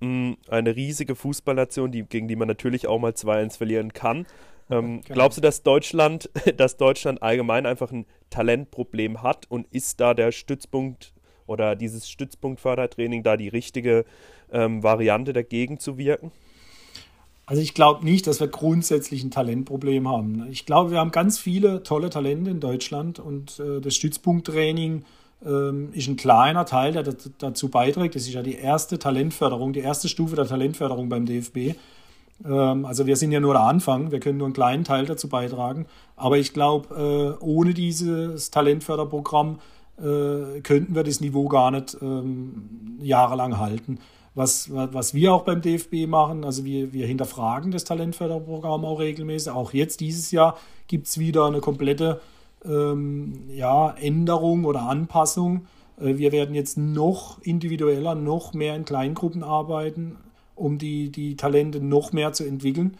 [0.00, 4.26] Mm, eine riesige Fußballnation, die, gegen die man natürlich auch mal 2-1 verlieren kann.
[4.70, 5.14] Ähm, genau.
[5.14, 10.32] Glaubst du, dass Deutschland, dass Deutschland allgemein einfach ein Talentproblem hat und ist da der
[10.32, 11.12] Stützpunkt
[11.46, 14.04] oder dieses Stützpunktfördertraining da die richtige
[14.52, 16.30] ähm, Variante dagegen zu wirken?
[17.48, 20.46] Also ich glaube nicht, dass wir grundsätzlich ein Talentproblem haben.
[20.50, 25.02] Ich glaube, wir haben ganz viele tolle Talente in Deutschland und äh, das Stützpunkttraining
[25.46, 27.04] ähm, ist ein kleiner Teil, der
[27.38, 28.16] dazu beiträgt.
[28.16, 31.74] Das ist ja die erste Talentförderung, die erste Stufe der Talentförderung beim DFB.
[32.44, 35.30] Ähm, also wir sind ja nur der Anfang, wir können nur einen kleinen Teil dazu
[35.30, 35.86] beitragen.
[36.16, 39.58] Aber ich glaube, äh, ohne dieses Talentförderprogramm
[39.96, 44.00] äh, könnten wir das Niveau gar nicht ähm, jahrelang halten
[44.38, 46.44] was, was wir auch beim DFB machen.
[46.44, 49.52] Also wir, wir hinterfragen das Talentförderprogramm auch regelmäßig.
[49.52, 52.20] Auch jetzt dieses Jahr gibt es wieder eine komplette
[52.64, 55.66] ähm, ja, Änderung oder Anpassung.
[56.00, 60.16] Äh, wir werden jetzt noch individueller, noch mehr in Kleingruppen arbeiten,
[60.54, 62.96] um die, die Talente noch mehr zu entwickeln.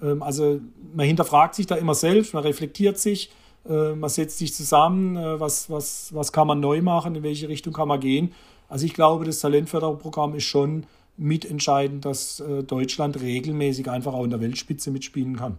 [0.00, 0.60] Ähm, also
[0.94, 3.30] man hinterfragt sich da immer selbst, man reflektiert sich,
[3.68, 7.48] äh, man setzt sich zusammen, äh, was, was, was kann man neu machen, in welche
[7.48, 8.32] Richtung kann man gehen.
[8.68, 10.84] Also ich glaube, das Talentförderprogramm ist schon
[11.16, 15.58] mitentscheidend, dass äh, Deutschland regelmäßig einfach auch in der Weltspitze mitspielen kann.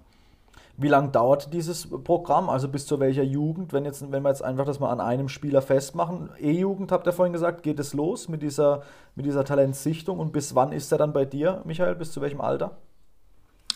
[0.80, 2.50] Wie lange dauert dieses Programm?
[2.50, 3.74] Also bis zu welcher Jugend?
[3.74, 6.30] Wenn, jetzt, wenn wir jetzt einfach das mal an einem Spieler festmachen.
[6.40, 8.84] E-Jugend, habt ihr vorhin gesagt, geht es los mit dieser,
[9.16, 11.96] mit dieser Talentsichtung und bis wann ist er dann bei dir, Michael?
[11.96, 12.78] Bis zu welchem Alter?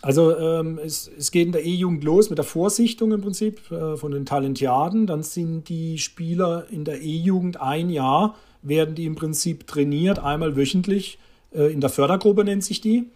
[0.04, 3.98] Also ähm, es, es geht in der E-Jugend los mit der Vorsichtung im Prinzip äh,
[3.98, 5.08] von den Talentiaden.
[5.08, 10.56] Dann sind die Spieler in der E-Jugend ein Jahr werden die im Prinzip trainiert, einmal
[10.56, 11.18] wöchentlich.
[11.54, 13.10] Äh, in der Fördergruppe nennt sich die.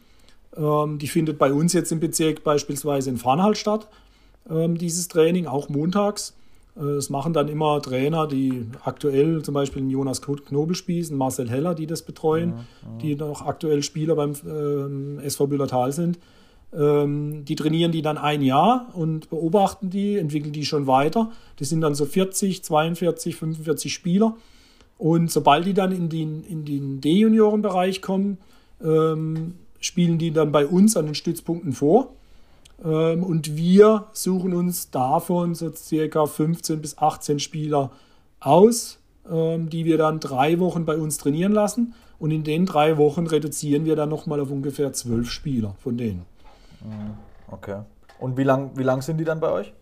[0.55, 3.88] Ähm, die findet bei uns jetzt im Bezirk beispielsweise in Farnhalt statt,
[4.49, 6.36] ähm, dieses Training, auch montags.
[6.75, 11.75] Äh, das machen dann immer Trainer, die aktuell zum Beispiel Jonas Knobelspieß und Marcel Heller,
[11.75, 12.97] die das betreuen, ja, ja.
[13.01, 16.19] die noch aktuell Spieler beim ähm, SV Büllertal sind.
[16.77, 21.31] die trainieren die dann ein Jahr und beobachten die, entwickeln die schon weiter.
[21.58, 24.36] Das sind dann so 40, 42, 45 Spieler.
[24.97, 28.38] Und sobald die dann in den, in den D-Juniorenbereich kommen,
[28.84, 32.13] ähm, spielen die dann bei uns an den Stützpunkten vor.
[32.84, 37.91] Ähm, und wir suchen uns davon so circa 15 bis 18 Spieler
[38.39, 41.93] aus, ähm, die wir dann drei Wochen bei uns trainieren lassen.
[42.17, 46.25] Und in den drei Wochen reduzieren wir dann nochmal auf ungefähr zwölf Spieler von denen.
[47.51, 47.81] Okay.
[48.19, 49.73] Und wie lang, wie lang sind die dann bei euch?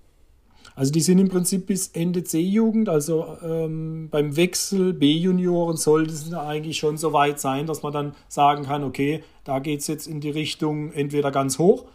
[0.76, 6.34] Also die sind im Prinzip bis Ende C-Jugend, also ähm, beim Wechsel B-Junioren sollte es
[6.34, 10.08] eigentlich schon so weit sein, dass man dann sagen kann, okay, da geht es jetzt
[10.08, 11.86] in die Richtung entweder ganz hoch,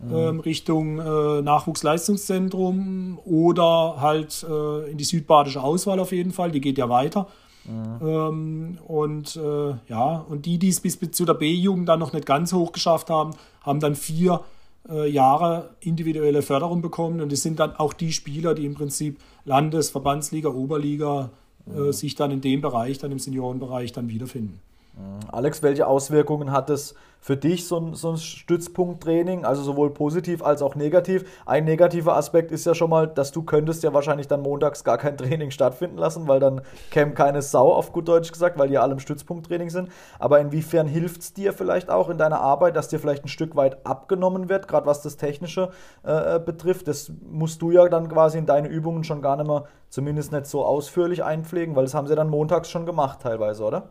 [0.00, 0.14] mhm.
[0.14, 6.60] ähm, Richtung äh, Nachwuchsleistungszentrum oder halt äh, in die südbadische Auswahl auf jeden Fall, die
[6.60, 7.26] geht ja weiter.
[7.64, 8.08] Mhm.
[8.08, 12.12] Ähm, und äh, ja, und die, die es bis, bis zu der B-Jugend dann noch
[12.12, 14.40] nicht ganz hoch geschafft haben, haben dann vier
[14.88, 17.20] Jahre individuelle Förderung bekommen.
[17.20, 21.30] Und es sind dann auch die Spieler, die im Prinzip Landes-, Verbandsliga, Oberliga
[21.66, 21.92] äh, mhm.
[21.92, 24.60] sich dann in dem Bereich, dann im Seniorenbereich dann wiederfinden.
[24.98, 25.30] Mhm.
[25.30, 30.42] Alex, welche Auswirkungen hat es für dich so ein, so ein Stützpunkttraining, also sowohl positiv
[30.42, 31.24] als auch negativ?
[31.46, 34.98] Ein negativer Aspekt ist ja schon mal, dass du könntest ja wahrscheinlich dann montags gar
[34.98, 38.78] kein Training stattfinden lassen, weil dann käme keine Sau, auf gut Deutsch gesagt, weil die
[38.78, 39.90] alle im Stützpunkttraining sind.
[40.18, 43.56] Aber inwiefern hilft es dir vielleicht auch in deiner Arbeit, dass dir vielleicht ein Stück
[43.56, 45.70] weit abgenommen wird, gerade was das Technische
[46.04, 46.88] äh, äh, betrifft?
[46.88, 50.46] Das musst du ja dann quasi in deine Übungen schon gar nicht mehr, zumindest nicht
[50.46, 53.90] so ausführlich einpflegen, weil das haben sie dann montags schon gemacht teilweise, oder?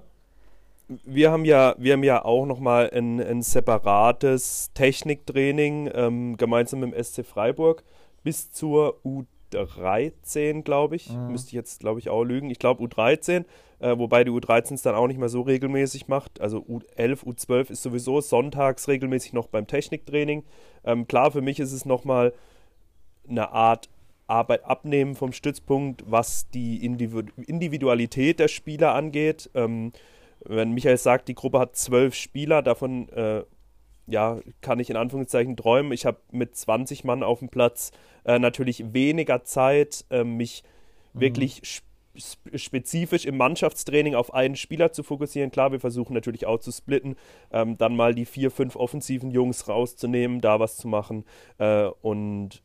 [0.87, 6.93] Wir haben ja, wir haben ja auch nochmal ein, ein separates Techniktraining ähm, gemeinsam mit
[6.93, 7.83] dem SC Freiburg
[8.23, 11.11] bis zur U13, glaube ich.
[11.11, 11.31] Mhm.
[11.31, 12.49] Müsste ich jetzt, glaube ich, auch lügen.
[12.49, 13.45] Ich glaube U13,
[13.79, 16.39] äh, wobei die U13 es dann auch nicht mehr so regelmäßig macht.
[16.39, 20.43] Also U11, U12 ist sowieso sonntags regelmäßig noch beim Techniktraining.
[20.85, 22.33] Ähm, klar, für mich ist es nochmal
[23.29, 23.89] eine Art
[24.27, 29.49] Arbeit abnehmen vom Stützpunkt, was die Individualität der Spieler angeht.
[29.53, 29.91] Ähm,
[30.47, 33.43] wenn Michael sagt, die Gruppe hat zwölf Spieler, davon äh,
[34.07, 35.91] ja, kann ich in Anführungszeichen träumen.
[35.91, 37.91] Ich habe mit 20 Mann auf dem Platz
[38.23, 40.63] äh, natürlich weniger Zeit, äh, mich
[41.13, 41.19] mhm.
[41.19, 41.85] wirklich sp
[42.55, 45.51] spezifisch im Mannschaftstraining auf einen Spieler zu fokussieren.
[45.51, 47.15] Klar, wir versuchen natürlich auch zu splitten,
[47.51, 51.25] ähm, dann mal die vier, fünf offensiven Jungs rauszunehmen, da was zu machen
[51.59, 52.63] äh, und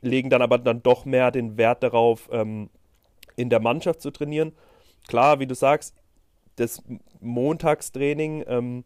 [0.00, 2.70] legen dann aber dann doch mehr den Wert darauf, ähm,
[3.36, 4.52] in der Mannschaft zu trainieren.
[5.06, 5.94] Klar, wie du sagst,
[6.60, 6.82] das
[7.20, 8.44] Montagstraining.
[8.46, 8.84] Ähm,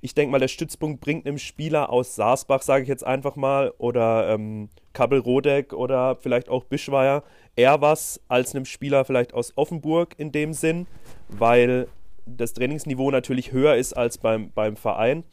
[0.00, 3.72] ich denke mal, der Stützpunkt bringt einem Spieler aus Saasbach, sage ich jetzt einfach mal,
[3.78, 7.22] oder ähm, Kabel-Rodeck oder vielleicht auch Bischweier
[7.56, 10.86] eher was als einem Spieler vielleicht aus Offenburg in dem Sinn,
[11.28, 11.88] weil
[12.26, 15.24] das Trainingsniveau natürlich höher ist als beim, beim Verein.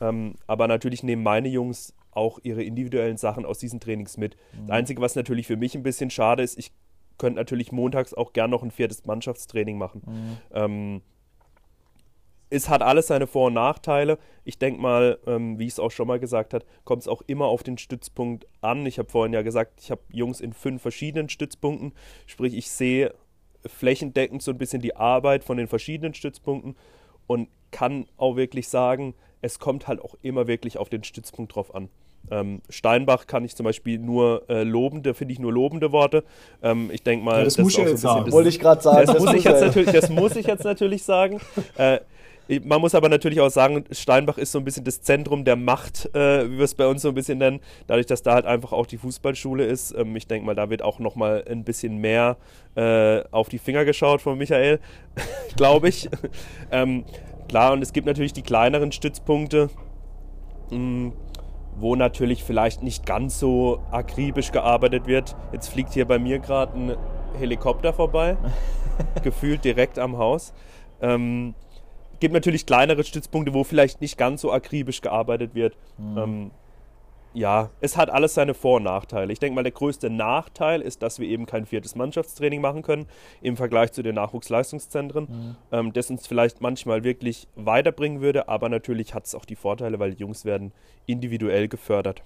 [0.00, 4.36] Ähm, aber natürlich nehmen meine Jungs auch ihre individuellen Sachen aus diesen Trainings mit.
[4.36, 4.66] Mhm.
[4.68, 6.72] Das Einzige, was natürlich für mich ein bisschen schade ist, ich
[7.18, 10.02] könnte natürlich montags auch gern noch ein viertes Mannschaftstraining machen.
[10.06, 10.36] Mhm.
[10.52, 11.02] Ähm,
[12.50, 14.18] es hat alles seine Vor- und Nachteile.
[14.44, 17.22] Ich denke mal, ähm, wie ich es auch schon mal gesagt habe, kommt es auch
[17.26, 18.86] immer auf den Stützpunkt an.
[18.86, 21.92] Ich habe vorhin ja gesagt, ich habe Jungs in fünf verschiedenen Stützpunkten.
[22.26, 23.14] Sprich, ich sehe
[23.66, 26.76] flächendeckend so ein bisschen die Arbeit von den verschiedenen Stützpunkten
[27.26, 31.74] und kann auch wirklich sagen, es kommt halt auch immer wirklich auf den Stützpunkt drauf
[31.74, 31.88] an.
[32.30, 36.24] Ähm, Steinbach kann ich zum Beispiel nur äh, lobende, finde ich nur lobende Worte.
[36.62, 38.32] Ähm, ich denke mal, ja, das, das muss ich jetzt sagen.
[38.32, 39.06] Wollte ich gerade sagen.
[39.06, 41.40] Das, das, muss ich jetzt natürlich, das muss ich jetzt natürlich sagen.
[41.76, 42.00] Äh,
[42.64, 46.14] man muss aber natürlich auch sagen, Steinbach ist so ein bisschen das Zentrum der Macht,
[46.14, 48.72] äh, wie wir es bei uns so ein bisschen nennen, dadurch, dass da halt einfach
[48.72, 49.94] auch die Fußballschule ist.
[49.96, 52.36] Ähm, ich denke mal, da wird auch noch mal ein bisschen mehr
[52.74, 54.78] äh, auf die Finger geschaut von Michael,
[55.56, 56.08] glaube ich.
[56.70, 57.04] ähm,
[57.48, 59.70] klar, und es gibt natürlich die kleineren Stützpunkte,
[60.70, 61.12] mh, hm,
[61.76, 65.34] wo natürlich vielleicht nicht ganz so akribisch gearbeitet wird.
[65.52, 66.96] Jetzt fliegt hier bei mir gerade ein
[67.38, 68.36] Helikopter vorbei,
[69.22, 70.52] gefühlt direkt am Haus.
[71.00, 71.54] Ähm,
[72.24, 75.76] gibt natürlich kleinere Stützpunkte, wo vielleicht nicht ganz so akribisch gearbeitet wird.
[75.98, 76.16] Mhm.
[76.16, 76.50] Ähm,
[77.34, 79.30] ja, es hat alles seine Vor- und Nachteile.
[79.30, 83.04] Ich denke mal, der größte Nachteil ist, dass wir eben kein viertes Mannschaftstraining machen können
[83.42, 85.56] im Vergleich zu den Nachwuchsleistungszentren, mhm.
[85.70, 89.98] ähm, das uns vielleicht manchmal wirklich weiterbringen würde, aber natürlich hat es auch die Vorteile,
[89.98, 90.72] weil die Jungs werden
[91.04, 92.22] individuell gefördert.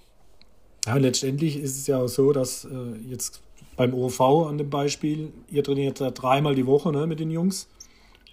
[0.85, 2.69] Ja, letztendlich ist es ja auch so, dass äh,
[3.05, 3.41] jetzt
[3.75, 7.67] beim OV an dem Beispiel, ihr trainiert ja dreimal die Woche ne, mit den Jungs.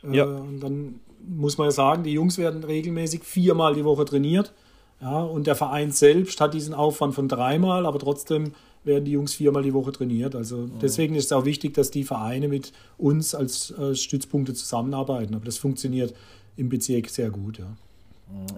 [0.05, 0.25] Äh, ja.
[0.27, 4.53] Und dann muss man ja sagen, die Jungs werden regelmäßig viermal die Woche trainiert.
[5.01, 8.53] Ja, und der Verein selbst hat diesen Aufwand von dreimal, aber trotzdem
[8.85, 10.35] werden die Jungs viermal die Woche trainiert.
[10.35, 15.35] Also deswegen ist es auch wichtig, dass die Vereine mit uns als äh, Stützpunkte zusammenarbeiten.
[15.35, 16.15] Aber das funktioniert
[16.57, 17.59] im Bezirk sehr gut.
[17.59, 17.67] Ja.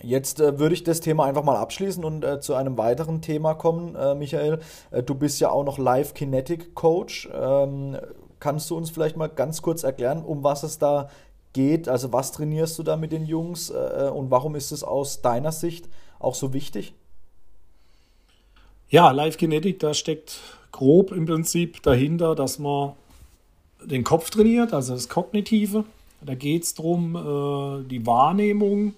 [0.02, 3.54] Jetzt äh, würde ich das Thema einfach mal abschließen und äh, zu einem weiteren Thema
[3.54, 4.60] kommen, äh, Michael.
[4.90, 7.28] Äh, du bist ja auch noch Live Kinetic Coach.
[7.34, 7.96] Ähm,
[8.40, 11.08] kannst du uns vielleicht mal ganz kurz erklären, um was es da
[11.58, 11.88] geht.
[11.88, 15.50] Also was trainierst du da mit den Jungs äh, und warum ist es aus deiner
[15.50, 15.88] Sicht
[16.20, 16.94] auch so wichtig?
[18.90, 20.40] Ja, Live Kinetic, da steckt
[20.70, 22.92] grob im Prinzip dahinter, dass man
[23.84, 25.84] den Kopf trainiert, also das Kognitive.
[26.20, 28.94] Da geht es darum, äh, die Wahrnehmung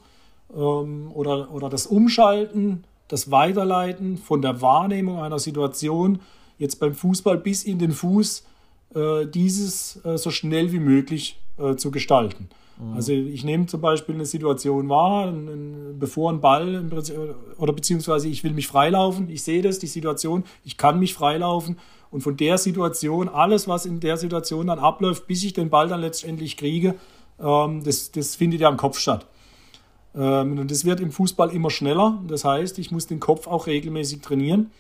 [0.55, 6.21] ähm, oder, oder das Umschalten das Weiterleiten von der Wahrnehmung einer Situation
[6.59, 8.45] jetzt beim Fußball bis in den Fuß,
[8.95, 12.49] äh, dieses äh, so schnell wie möglich äh, zu gestalten.
[12.79, 12.95] Mhm.
[12.95, 16.85] Also ich nehme zum Beispiel eine Situation wahr, ein, bevor ein Ball
[17.59, 21.79] oder beziehungsweise ich will mich freilaufen, ich sehe das, die Situation, ich kann mich freilaufen
[22.11, 25.89] und von der Situation, alles was in der Situation dann abläuft, bis ich den Ball
[25.89, 26.97] dann letztendlich kriege,
[27.41, 29.27] ähm, das, das findet ja im Kopf statt.
[30.15, 32.21] Ähm, und das wird im Fußball immer schneller.
[32.27, 34.71] Das heißt, ich muss den Kopf auch regelmäßig trainieren.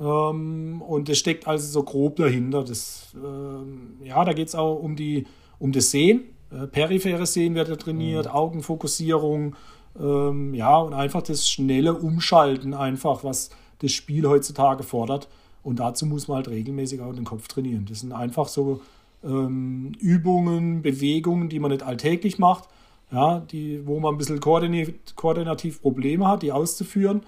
[0.00, 2.64] Ähm, und das steckt also so grob dahinter.
[2.64, 5.26] Das, ähm, ja, da geht es auch um, die,
[5.64, 6.24] um das Sehen.
[6.52, 8.32] Äh, peripheres Sehen wird ja trainiert, mhm.
[8.32, 9.56] Augenfokussierung.
[9.98, 13.48] Ähm, ja, und einfach das schnelle Umschalten, einfach, was
[13.78, 15.26] das Spiel heutzutage fordert.
[15.62, 17.86] Und dazu muss man halt regelmäßig auch den Kopf trainieren.
[17.88, 18.82] Das sind einfach so
[19.24, 22.68] ähm, Übungen, Bewegungen, die man nicht alltäglich macht,
[23.10, 27.22] ja, die, wo man ein bisschen koordinativ, koordinativ Probleme hat, die auszuführen.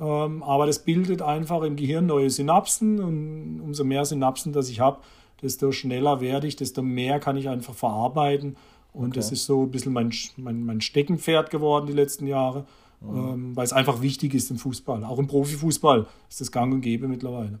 [0.00, 4.80] Ähm, aber das bildet einfach im Gehirn neue Synapsen und umso mehr Synapsen, das ich
[4.80, 5.00] habe,
[5.42, 8.56] desto schneller werde ich, desto mehr kann ich einfach verarbeiten.
[8.92, 9.16] Und okay.
[9.16, 12.66] das ist so ein bisschen mein, mein, mein Steckenpferd geworden die letzten Jahre,
[13.00, 13.16] mhm.
[13.16, 15.04] ähm, weil es einfach wichtig ist im Fußball.
[15.04, 17.58] Auch im Profifußball ist das gang und gäbe mittlerweile.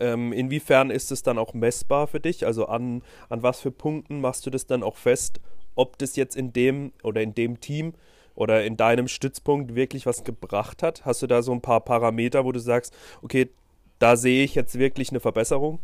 [0.00, 2.46] Ähm, inwiefern ist es dann auch messbar für dich?
[2.46, 5.40] Also an, an was für Punkten machst du das dann auch fest,
[5.74, 7.92] ob das jetzt in dem oder in dem Team
[8.34, 11.04] oder in deinem Stützpunkt wirklich was gebracht hat?
[11.04, 13.50] Hast du da so ein paar Parameter, wo du sagst, okay,
[13.98, 15.78] da sehe ich jetzt wirklich eine Verbesserung?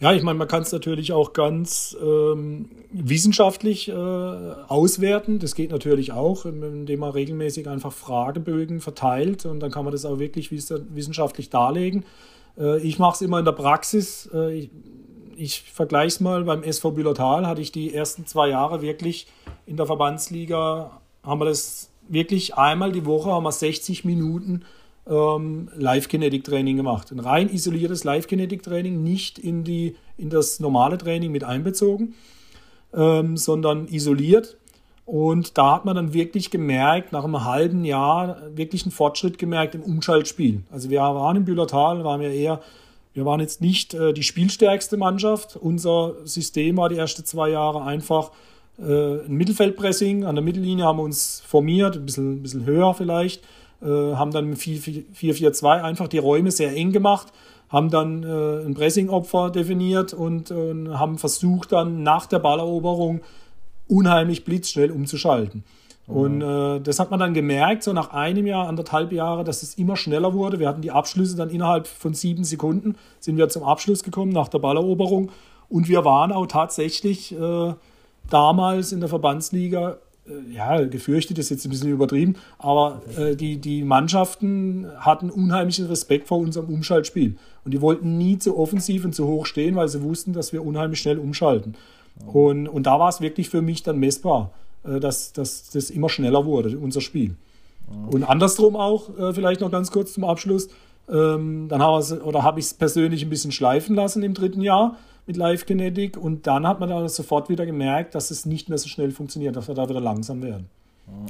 [0.00, 5.40] Ja, ich meine, man kann es natürlich auch ganz ähm, wissenschaftlich äh, auswerten.
[5.40, 10.04] Das geht natürlich auch, indem man regelmäßig einfach Fragebögen verteilt und dann kann man das
[10.04, 12.04] auch wirklich wissenschaftlich darlegen.
[12.56, 14.30] Äh, ich mache es immer in der Praxis.
[14.32, 14.70] Äh, ich,
[15.36, 19.26] ich vergleiche es mal, beim SV Büllertal hatte ich die ersten zwei Jahre wirklich
[19.66, 24.62] in der Verbandsliga, haben wir das wirklich einmal die Woche, haben wir 60 Minuten
[25.08, 27.10] ähm, Live-Kinetic-Training gemacht.
[27.12, 32.14] Ein rein isoliertes Live-Kinetic-Training, nicht in, die, in das normale Training mit einbezogen,
[32.94, 34.56] ähm, sondern isoliert.
[35.06, 39.74] Und da hat man dann wirklich gemerkt, nach einem halben Jahr wirklich einen Fortschritt gemerkt
[39.74, 40.62] im Umschaltspiel.
[40.70, 42.60] Also wir waren im Bühlertal, waren wir eher
[43.18, 45.56] wir waren jetzt nicht äh, die spielstärkste Mannschaft.
[45.56, 48.30] Unser System war die ersten zwei Jahre einfach
[48.78, 50.24] äh, ein Mittelfeldpressing.
[50.24, 53.42] An der Mittellinie haben wir uns formiert, ein bisschen, ein bisschen höher vielleicht,
[53.86, 57.28] haben dann 4-4-2 einfach die Räume sehr eng gemacht,
[57.68, 63.20] haben dann äh, ein Pressingopfer definiert und haben versucht dann nach der Balleroberung
[63.86, 65.64] unheimlich blitzschnell umzuschalten.
[66.08, 69.74] Und äh, das hat man dann gemerkt, so nach einem Jahr, anderthalb Jahre, dass es
[69.74, 70.58] immer schneller wurde.
[70.58, 74.48] Wir hatten die Abschlüsse dann innerhalb von sieben Sekunden, sind wir zum Abschluss gekommen nach
[74.48, 75.30] der Balleroberung.
[75.68, 77.74] Und wir waren auch tatsächlich äh,
[78.30, 79.96] damals in der Verbandsliga, äh,
[80.52, 86.28] ja, gefürchtet ist jetzt ein bisschen übertrieben, aber äh, die, die Mannschaften hatten unheimlichen Respekt
[86.28, 87.36] vor unserem Umschaltspiel.
[87.64, 90.64] Und die wollten nie zu offensiv und zu hoch stehen, weil sie wussten, dass wir
[90.64, 91.76] unheimlich schnell umschalten.
[92.32, 94.50] Und, und da war es wirklich für mich dann messbar.
[94.84, 97.36] Äh, dass, dass das immer schneller wurde, unser Spiel.
[98.10, 100.68] Und andersrum auch, äh, vielleicht noch ganz kurz zum Abschluss,
[101.08, 104.96] ähm, dann habe ich es persönlich ein bisschen schleifen lassen im dritten Jahr
[105.28, 108.78] mit Live Kinetic und dann hat man dann sofort wieder gemerkt, dass es nicht mehr
[108.78, 110.68] so schnell funktioniert, dass wir da wieder langsam werden.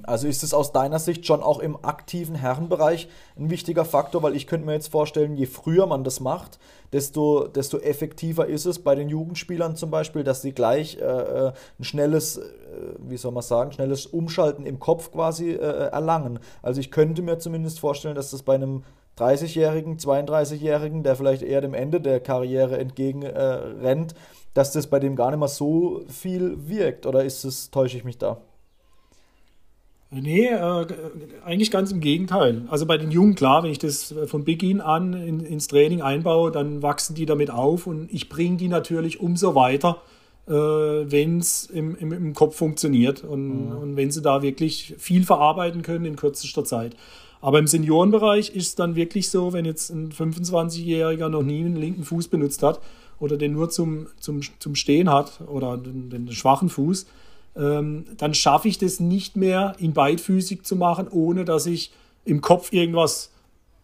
[0.05, 4.35] Also ist es aus deiner Sicht schon auch im aktiven Herrenbereich ein wichtiger Faktor, weil
[4.35, 6.59] ich könnte mir jetzt vorstellen, je früher man das macht,
[6.93, 11.53] desto, desto effektiver ist es bei den Jugendspielern zum Beispiel, dass sie gleich äh, äh
[11.79, 12.43] ein schnelles, äh,
[12.99, 16.41] wie soll man sagen, schnelles Umschalten im Kopf quasi äh, erlangen.
[16.63, 18.83] Also ich könnte mir zumindest vorstellen, dass das bei einem
[19.19, 24.17] 30-Jährigen, 32-Jährigen, der vielleicht eher dem Ende der Karriere entgegenrennt, äh,
[24.55, 27.07] dass das bei dem gar nicht mehr so viel wirkt.
[27.07, 28.41] Oder ist es, täusche ich mich da?
[30.11, 30.87] Nee, äh,
[31.45, 32.63] eigentlich ganz im Gegenteil.
[32.69, 36.51] Also bei den Jungen, klar, wenn ich das von Beginn an in, ins Training einbaue,
[36.51, 40.01] dann wachsen die damit auf und ich bringe die natürlich umso weiter,
[40.47, 43.77] äh, wenn es im, im, im, Kopf funktioniert und, mhm.
[43.77, 46.97] und wenn sie da wirklich viel verarbeiten können in kürzester Zeit.
[47.41, 51.77] Aber im Seniorenbereich ist es dann wirklich so, wenn jetzt ein 25-Jähriger noch nie einen
[51.77, 52.81] linken Fuß benutzt hat
[53.21, 57.07] oder den nur zum, zum, zum Stehen hat oder den, den schwachen Fuß,
[57.57, 61.93] ähm, dann schaffe ich das nicht mehr, ihn beidfüßig zu machen, ohne dass ich
[62.25, 63.31] im Kopf irgendwas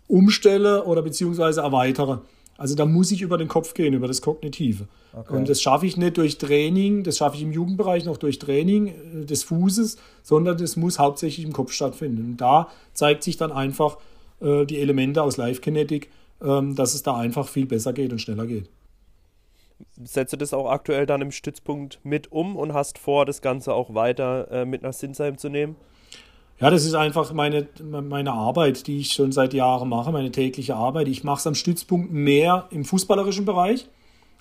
[0.07, 2.21] umstelle oder beziehungsweise erweitere.
[2.57, 4.87] Also da muss ich über den Kopf gehen, über das Kognitive.
[5.13, 5.35] Okay.
[5.35, 8.89] Und das schaffe ich nicht durch Training, das schaffe ich im Jugendbereich noch durch Training
[8.89, 12.25] äh, des Fußes, sondern das muss hauptsächlich im Kopf stattfinden.
[12.33, 13.99] Und da zeigt sich dann einfach
[14.41, 16.11] äh, die Elemente aus Live-Kinetik,
[16.43, 18.69] ähm, dass es da einfach viel besser geht und schneller geht
[20.03, 23.75] setzt du das auch aktuell dann im Stützpunkt mit um und hast vor, das Ganze
[23.75, 25.77] auch weiter äh, mit nach Sinsheim zu nehmen?
[26.65, 30.75] Ja, das ist einfach meine, meine Arbeit, die ich schon seit Jahren mache, meine tägliche
[30.77, 31.09] Arbeit.
[31.09, 33.85] Ich mache es am Stützpunkt mehr im fußballerischen Bereich.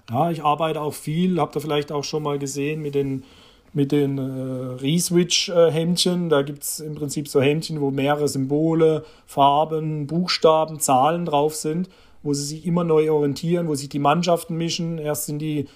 [0.09, 3.26] Ja, ich arbeite auch viel, habt ihr vielleicht auch schon mal gesehen mit den,
[3.74, 6.30] mit den äh, Reswitch-Hemdchen.
[6.30, 11.89] Da gibt es im Prinzip so Hemdchen, wo mehrere Symbole, Farben, Buchstaben, Zahlen drauf sind,
[12.21, 14.97] wo sie sich immer neu orientieren, wo sich die Mannschaften mischen.
[14.97, 15.67] Erst sind die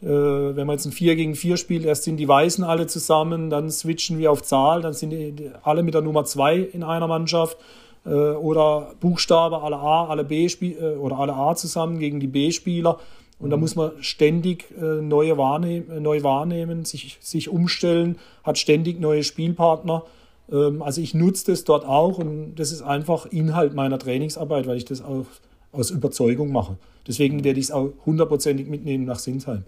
[0.00, 3.70] wenn man jetzt ein 4 gegen 4 spielt, erst sind die Weißen alle zusammen, dann
[3.70, 5.14] switchen wir auf Zahl, dann sind
[5.62, 7.56] alle mit der Nummer 2 in einer Mannschaft
[8.06, 12.98] äh, oder Buchstabe, alle A, alle B äh, oder alle A zusammen gegen die B-Spieler.
[13.38, 13.62] Und da mhm.
[13.62, 20.04] muss man ständig neue wahrnehmen, neu wahrnehmen, sich, sich umstellen, hat ständig neue Spielpartner.
[20.50, 24.78] Ähm, also ich nutze das dort auch und das ist einfach Inhalt meiner Trainingsarbeit, weil
[24.78, 25.26] ich das auch
[25.72, 26.76] aus Überzeugung mache.
[27.06, 29.64] Deswegen werde ich es auch hundertprozentig mitnehmen nach Sinsheim.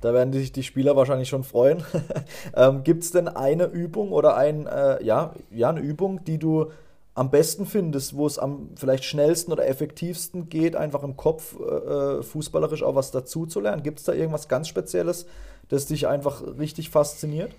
[0.00, 1.82] Da werden sich die Spieler wahrscheinlich schon freuen.
[2.56, 6.70] ähm, Gibt es denn eine Übung oder ein, äh, ja, ja, eine Übung, die du
[7.14, 12.18] am besten findest, wo es am vielleicht schnellsten oder effektivsten geht, einfach im Kopf äh,
[12.18, 13.82] äh fußballerisch auch was dazu zu lernen?
[13.82, 15.26] Gibt es da irgendwas ganz Spezielles,
[15.68, 17.52] das dich einfach richtig fasziniert?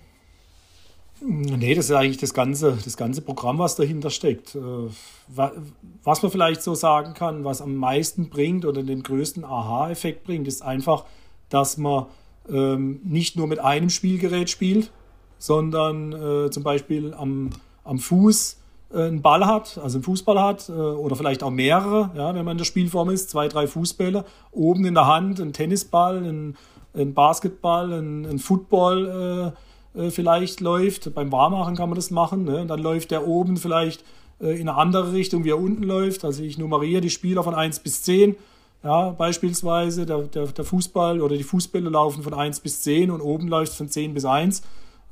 [1.22, 4.54] Nee, das ist eigentlich das ganze, das ganze Programm, was dahinter steckt.
[4.54, 4.88] Äh,
[5.28, 10.48] was man vielleicht so sagen kann, was am meisten bringt oder den größten Aha-Effekt bringt,
[10.48, 11.04] ist einfach,
[11.50, 12.06] dass man
[12.48, 14.90] ähm, nicht nur mit einem Spielgerät spielt,
[15.38, 17.50] sondern äh, zum Beispiel am,
[17.84, 18.58] am Fuß
[18.92, 22.44] äh, einen Ball hat, also einen Fußball hat äh, oder vielleicht auch mehrere, ja, wenn
[22.44, 26.56] man in der Spielform ist, zwei, drei Fußbälle, oben in der Hand ein Tennisball, ein,
[26.94, 29.58] ein Basketball, ein, ein Football äh,
[29.94, 31.14] äh, vielleicht läuft.
[31.14, 32.44] Beim Warmmachen kann man das machen.
[32.44, 32.66] Ne?
[32.66, 34.04] Dann läuft der oben vielleicht
[34.40, 36.24] äh, in eine andere Richtung, wie er unten läuft.
[36.24, 38.36] Also ich nummeriere die Spieler von 1 bis 10
[38.82, 43.20] ja, beispielsweise der, der, der, Fußball oder die Fußbälle laufen von 1 bis 10 und
[43.20, 44.62] oben läuft es von 10 bis 1.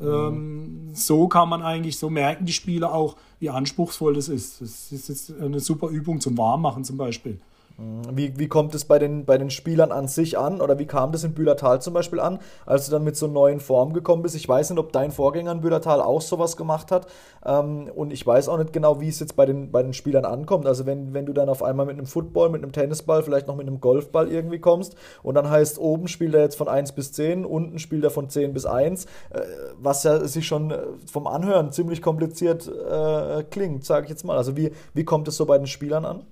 [0.00, 4.60] Ähm, so kann man eigentlich, so merken die Spieler auch, wie anspruchsvoll das ist.
[4.60, 7.40] Das ist jetzt eine super Übung zum Warmmachen zum Beispiel.
[7.80, 11.12] Wie, wie kommt es bei den, bei den Spielern an sich an oder wie kam
[11.12, 14.34] das in Bühlertal zum Beispiel an, als du dann mit so neuen Formen gekommen bist?
[14.34, 17.06] Ich weiß nicht, ob dein Vorgänger in Bühlertal auch sowas gemacht hat
[17.46, 20.24] ähm, und ich weiß auch nicht genau, wie es jetzt bei den, bei den Spielern
[20.24, 20.66] ankommt.
[20.66, 23.54] Also wenn, wenn du dann auf einmal mit einem Football, mit einem Tennisball, vielleicht noch
[23.54, 27.12] mit einem Golfball irgendwie kommst und dann heißt, oben spielt er jetzt von 1 bis
[27.12, 29.40] 10, unten spielt er von 10 bis 1, äh,
[29.80, 34.36] was ja sich schon äh, vom Anhören ziemlich kompliziert äh, klingt, sage ich jetzt mal.
[34.36, 36.24] Also wie, wie kommt es so bei den Spielern an?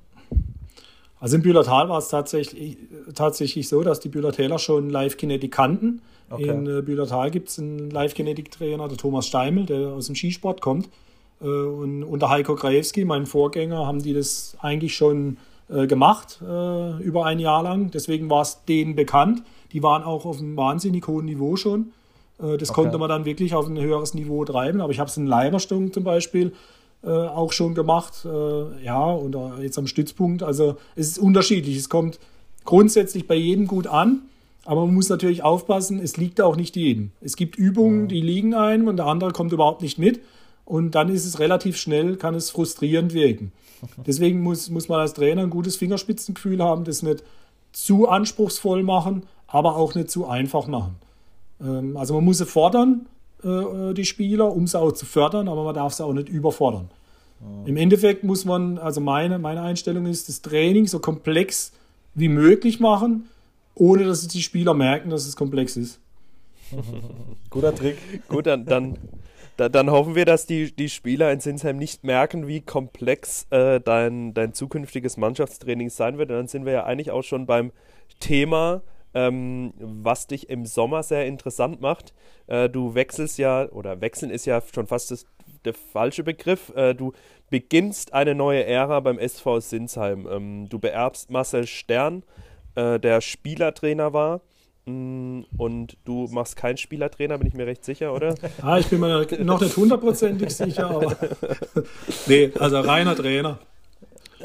[1.18, 2.76] Also im Bühlertal war es tatsächlich,
[3.14, 6.02] tatsächlich so, dass die Bühlertäler schon Live-Kinetik kannten.
[6.28, 6.48] Okay.
[6.48, 10.88] In äh, Bühlertal gibt es einen Live-Kinetik-Trainer, der Thomas Steimel, der aus dem Skisport kommt.
[11.40, 15.38] Äh, und unter Heiko Krajewski, meinem Vorgänger, haben die das eigentlich schon
[15.68, 17.90] äh, gemacht, über ein Jahr lang.
[17.90, 19.42] Deswegen war es denen bekannt.
[19.72, 21.92] Die waren auch auf einem wahnsinnig hohen Niveau schon.
[22.38, 22.82] Das okay.
[22.82, 24.80] konnte man dann wirklich auf ein höheres Niveau treiben.
[24.80, 26.52] Aber ich habe es in Leiberstung zum Beispiel
[27.02, 28.24] äh, auch schon gemacht.
[28.24, 30.42] Äh, ja, oder jetzt am Stützpunkt.
[30.42, 31.76] Also es ist unterschiedlich.
[31.76, 32.18] Es kommt
[32.64, 34.22] grundsätzlich bei jedem gut an.
[34.64, 37.12] Aber man muss natürlich aufpassen, es liegt auch nicht jedem.
[37.20, 40.20] Es gibt Übungen, die liegen einem und der andere kommt überhaupt nicht mit.
[40.64, 43.52] Und dann ist es relativ schnell, kann es frustrierend wirken.
[44.04, 47.22] Deswegen muss, muss man als Trainer ein gutes Fingerspitzengefühl haben, das nicht
[47.72, 50.96] zu anspruchsvoll machen, aber auch nicht zu einfach machen.
[51.60, 53.06] Ähm, also man muss sie fordern,
[53.44, 56.90] äh, die Spieler, um sie auch zu fördern, aber man darf sie auch nicht überfordern.
[57.40, 57.66] Oh.
[57.66, 61.72] Im Endeffekt muss man, also meine, meine Einstellung ist, das Training so komplex
[62.14, 63.28] wie möglich machen,
[63.74, 66.00] ohne dass die Spieler merken, dass es komplex ist.
[67.50, 67.98] Guter Trick.
[68.28, 68.98] Gut, dann, dann,
[69.56, 74.32] dann hoffen wir, dass die, die Spieler in Sinsheim nicht merken, wie komplex äh, dein,
[74.34, 76.30] dein zukünftiges Mannschaftstraining sein wird.
[76.30, 77.70] Und dann sind wir ja eigentlich auch schon beim
[78.18, 78.82] Thema
[79.16, 82.12] ähm, was dich im Sommer sehr interessant macht.
[82.48, 85.24] Äh, du wechselst ja, oder wechseln ist ja schon fast das,
[85.64, 86.70] der falsche Begriff.
[86.76, 87.12] Äh, du
[87.48, 90.28] beginnst eine neue Ära beim SV Sinsheim.
[90.30, 92.24] Ähm, du beerbst Marcel Stern,
[92.74, 94.42] äh, der Spielertrainer war.
[94.84, 98.34] Mm, und du machst keinen Spielertrainer, bin ich mir recht sicher, oder?
[98.62, 101.16] ah, ich bin mir noch nicht hundertprozentig sicher, aber.
[102.26, 103.60] nee, also reiner Trainer.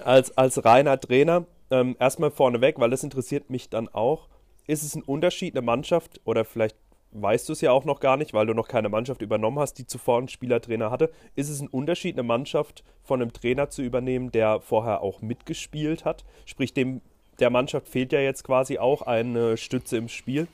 [0.06, 4.30] Als, als reiner Trainer, ähm, erstmal vorneweg, weil das interessiert mich dann auch
[4.68, 6.76] ist es ein Unterschied, eine Mannschaft, oder vielleicht
[7.14, 9.74] weißt du es ja auch noch gar nicht, weil du noch keine Mannschaft übernommen hast,
[9.76, 11.12] die zuvor einen Spielertrainer hatte.
[11.36, 16.06] Ist es ein Unterschied, eine Mannschaft von einem Trainer zu übernehmen, der vorher auch mitgespielt
[16.06, 16.24] hat?
[16.46, 17.02] Sprich, dem
[17.40, 20.48] der Mannschaft fehlt ja jetzt quasi auch eine Stütze im Spiel.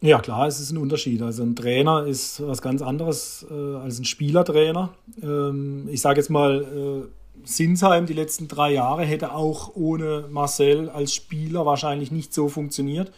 [0.00, 1.22] Ja, klar, es ist ein Unterschied.
[1.22, 4.92] Also ein Trainer ist was ganz anderes äh, als ein Spielertrainer.
[5.22, 10.90] Ähm, ich sage jetzt mal, äh, Sinsheim die letzten drei Jahre hätte auch ohne Marcel
[10.90, 13.12] als Spieler wahrscheinlich nicht so funktioniert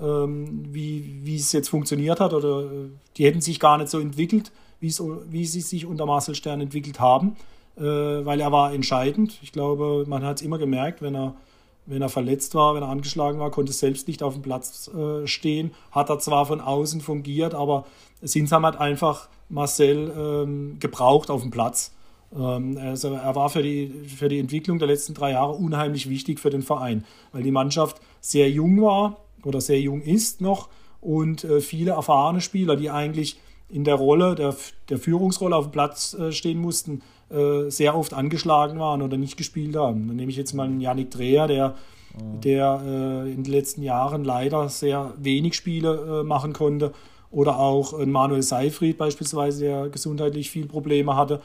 [0.00, 3.98] ähm, wie, wie es jetzt funktioniert hat oder äh, die hätten sich gar nicht so
[3.98, 7.36] entwickelt, wie sie sich unter Marcel Stern entwickelt haben,
[7.76, 9.38] äh, weil er war entscheidend.
[9.42, 11.36] Ich glaube, man hat es immer gemerkt, wenn er,
[11.86, 15.26] wenn er verletzt war, wenn er angeschlagen war, konnte selbst nicht auf dem Platz äh,
[15.26, 15.72] stehen.
[15.92, 17.86] Hat er zwar von außen fungiert, aber
[18.22, 21.92] Sinsam hat einfach Marcel ähm, gebraucht auf dem Platz.
[22.34, 26.40] Ähm, also er war für die, für die Entwicklung der letzten drei Jahre unheimlich wichtig
[26.40, 30.68] für den Verein, weil die Mannschaft sehr jung war oder sehr jung ist noch
[31.02, 33.38] und äh, viele erfahrene Spieler, die eigentlich
[33.68, 34.54] in der Rolle, der,
[34.88, 39.36] der Führungsrolle auf dem Platz äh, stehen mussten, äh, sehr oft angeschlagen waren oder nicht
[39.36, 40.06] gespielt haben.
[40.06, 41.74] Dann nehme ich jetzt mal einen Janik Dreher, der,
[42.14, 42.40] mhm.
[42.40, 46.92] der in den letzten Jahren leider sehr wenig Spiele machen konnte.
[47.30, 51.40] Oder auch Manuel Seifried beispielsweise, der gesundheitlich viel Probleme hatte.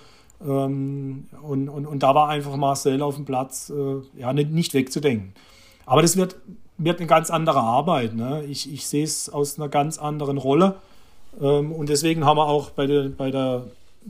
[0.45, 3.71] Ähm, und, und, und da war einfach Marcel auf dem Platz
[4.17, 5.33] ja, nicht, nicht wegzudenken.
[5.85, 6.35] Aber das wird,
[6.77, 8.15] wird eine ganz andere Arbeit.
[8.15, 8.43] Ne?
[8.45, 10.75] Ich, ich sehe es aus einer ganz anderen Rolle.
[11.41, 13.63] Ähm, und deswegen haben wir auch bei der, bei der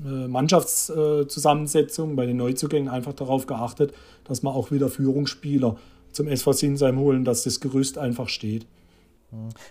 [0.05, 3.93] äh, Mannschaftszusammensetzung, bei den Neuzugängen einfach darauf geachtet,
[4.25, 5.77] dass wir auch wieder Führungsspieler
[6.11, 8.65] zum SV Sinsheim holen, dass das Gerüst einfach steht.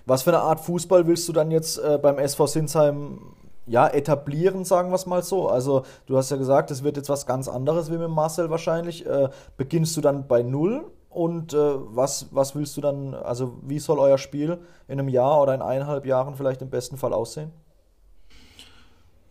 [0.04, 3.18] Was für eine Art Fußball willst du dann jetzt äh, beim SV Sinsheim
[3.66, 5.48] ja, etablieren, sagen wir es mal so.
[5.48, 9.06] Also du hast ja gesagt, es wird jetzt was ganz anderes wie mit Marcel wahrscheinlich.
[9.06, 10.84] Äh, beginnst du dann bei Null
[11.16, 14.58] und äh, was, was willst du dann, also wie soll euer Spiel
[14.88, 17.50] in einem Jahr oder in eineinhalb Jahren vielleicht im besten Fall aussehen?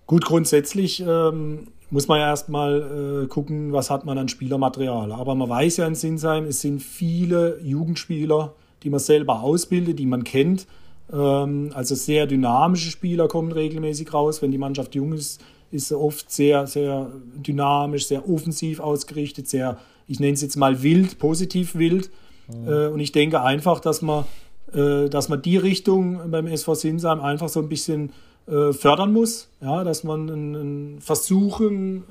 [0.07, 5.11] Gut, grundsätzlich ähm, muss man ja erstmal äh, gucken, was hat man an Spielermaterial.
[5.11, 10.05] Aber man weiß ja in Sinsheim, es sind viele Jugendspieler, die man selber ausbildet, die
[10.05, 10.67] man kennt
[11.11, 14.41] ähm, also sehr dynamische Spieler kommen regelmäßig raus.
[14.41, 19.77] Wenn die Mannschaft jung ist, ist sie oft sehr, sehr dynamisch, sehr offensiv ausgerichtet, sehr,
[20.07, 22.11] ich nenne es jetzt mal wild, positiv wild.
[22.47, 22.67] Mhm.
[22.67, 24.25] Äh, und ich denke einfach, dass man,
[24.73, 28.11] äh, dass man die Richtung beim SV Sinsheim einfach so ein bisschen
[28.47, 32.03] äh, fördern muss, ja, dass man einen, versuchen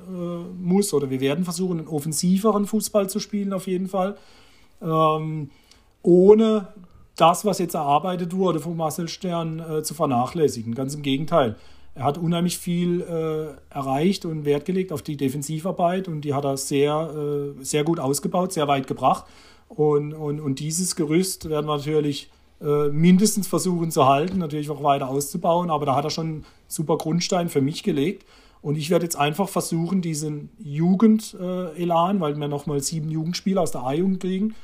[0.61, 4.17] muss, oder wir werden versuchen, einen offensiveren Fußball zu spielen auf jeden Fall.
[4.81, 5.49] Ähm,
[6.01, 6.67] ohne
[7.15, 10.75] das, was jetzt erarbeitet wurde von Marcel Stern, zu vernachlässigen.
[10.75, 11.55] Ganz im Gegenteil.
[11.95, 16.43] Er hat unheimlich viel äh, erreicht und Wert gelegt auf die Defensivarbeit und die hat
[16.43, 19.25] er sehr, äh, sehr gut ausgebaut, sehr weit gebracht.
[19.69, 22.29] Und, und, und dieses Gerüst werden wir natürlich
[22.61, 26.45] äh, mindestens versuchen zu halten, natürlich auch weiter auszubauen, aber da hat er schon einen
[26.67, 28.25] super Grundstein für mich gelegt.
[28.61, 33.83] Und ich werde jetzt einfach versuchen, diesen Jugend-Elan, weil wir nochmal sieben Jugendspieler aus der
[33.83, 34.55] A-Jugend kriegen,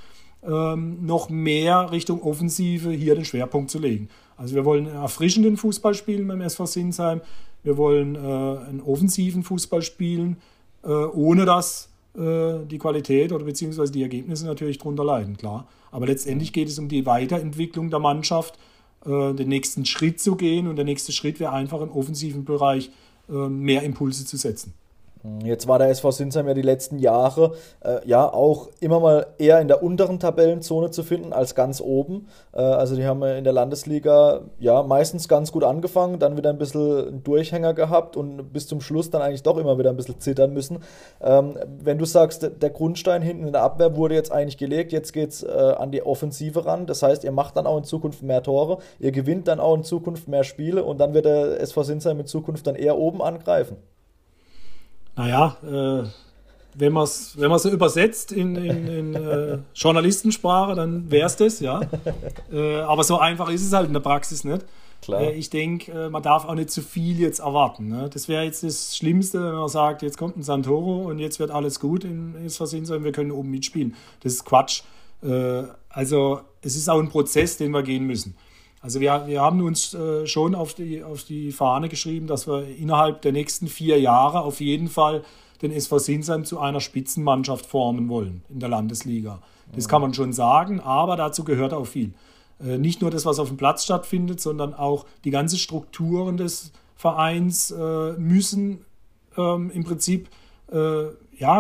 [0.44, 4.10] ähm, noch mehr Richtung Offensive hier den Schwerpunkt zu legen.
[4.42, 7.22] Also wir wollen erfrischenden Fußball spielen beim SV Sinsheim.
[7.62, 10.38] Wir wollen äh, einen offensiven Fußball spielen,
[10.84, 15.68] äh, ohne dass äh, die Qualität oder beziehungsweise die Ergebnisse natürlich darunter leiden, klar.
[15.92, 18.58] Aber letztendlich geht es um die Weiterentwicklung der Mannschaft,
[19.06, 20.68] äh, den nächsten Schritt zu gehen.
[20.68, 22.90] Und der nächste Schritt wäre einfach im offensiven Bereich
[23.30, 24.74] äh, mehr Impulse zu setzen.
[25.44, 29.60] Jetzt war der SV Sinsheim ja die letzten Jahre äh, ja auch immer mal eher
[29.62, 32.28] in der unteren Tabellenzone zu finden als ganz oben.
[32.54, 36.58] Äh, also die haben in der Landesliga ja meistens ganz gut angefangen, dann wieder ein
[36.58, 40.20] bisschen einen Durchhänger gehabt und bis zum Schluss dann eigentlich doch immer wieder ein bisschen
[40.20, 40.80] zittern müssen.
[41.22, 45.14] Ähm, wenn du sagst, der Grundstein hinten in der Abwehr wurde jetzt eigentlich gelegt, jetzt
[45.14, 46.88] geht es äh, an die Offensive ran.
[46.88, 49.84] Das heißt, ihr macht dann auch in Zukunft mehr Tore, ihr gewinnt dann auch in
[49.84, 53.78] Zukunft mehr Spiele und dann wird der SV Sinsheim in Zukunft dann eher oben angreifen
[55.16, 56.08] naja, äh,
[56.74, 61.60] wenn man es wenn so übersetzt in, in, in äh, Journalistensprache, dann wäre es das,
[61.60, 61.82] ja.
[62.52, 64.66] Äh, aber so einfach ist es halt in der Praxis nicht.
[65.02, 65.22] Klar.
[65.22, 67.88] Äh, ich denke, äh, man darf auch nicht zu viel jetzt erwarten.
[67.88, 68.10] Ne?
[68.12, 71.50] Das wäre jetzt das Schlimmste, wenn man sagt, jetzt kommt ein Santoro und jetzt wird
[71.50, 73.96] alles gut in Versehen und wir können oben mitspielen.
[74.22, 74.84] Das ist Quatsch.
[75.24, 78.36] Äh, also es ist auch ein Prozess, den wir gehen müssen.
[78.82, 82.68] Also wir, wir haben uns äh, schon auf die, auf die Fahne geschrieben, dass wir
[82.68, 85.24] innerhalb der nächsten vier Jahre auf jeden Fall
[85.62, 89.40] den SV Sinsheim zu einer Spitzenmannschaft formen wollen in der Landesliga.
[89.76, 92.14] Das kann man schon sagen, aber dazu gehört auch viel.
[92.60, 96.72] Äh, nicht nur das, was auf dem Platz stattfindet, sondern auch die ganzen Strukturen des
[96.96, 98.84] Vereins äh, müssen
[99.38, 100.30] ähm, im Prinzip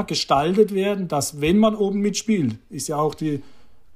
[0.08, 3.42] gestaltet werden, dass wenn man oben mitspielt, ist ja auch die,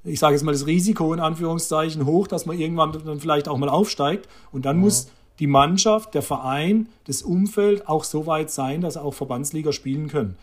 [0.06, 3.58] ich sage jetzt mal das Risiko in Anführungszeichen hoch, dass man irgendwann dann vielleicht auch
[3.58, 4.28] mal aufsteigt.
[4.52, 4.82] Und dann ja.
[4.82, 10.08] muss die Mannschaft, der Verein, das Umfeld auch so weit sein, dass auch Verbandsliga spielen
[10.08, 10.36] können.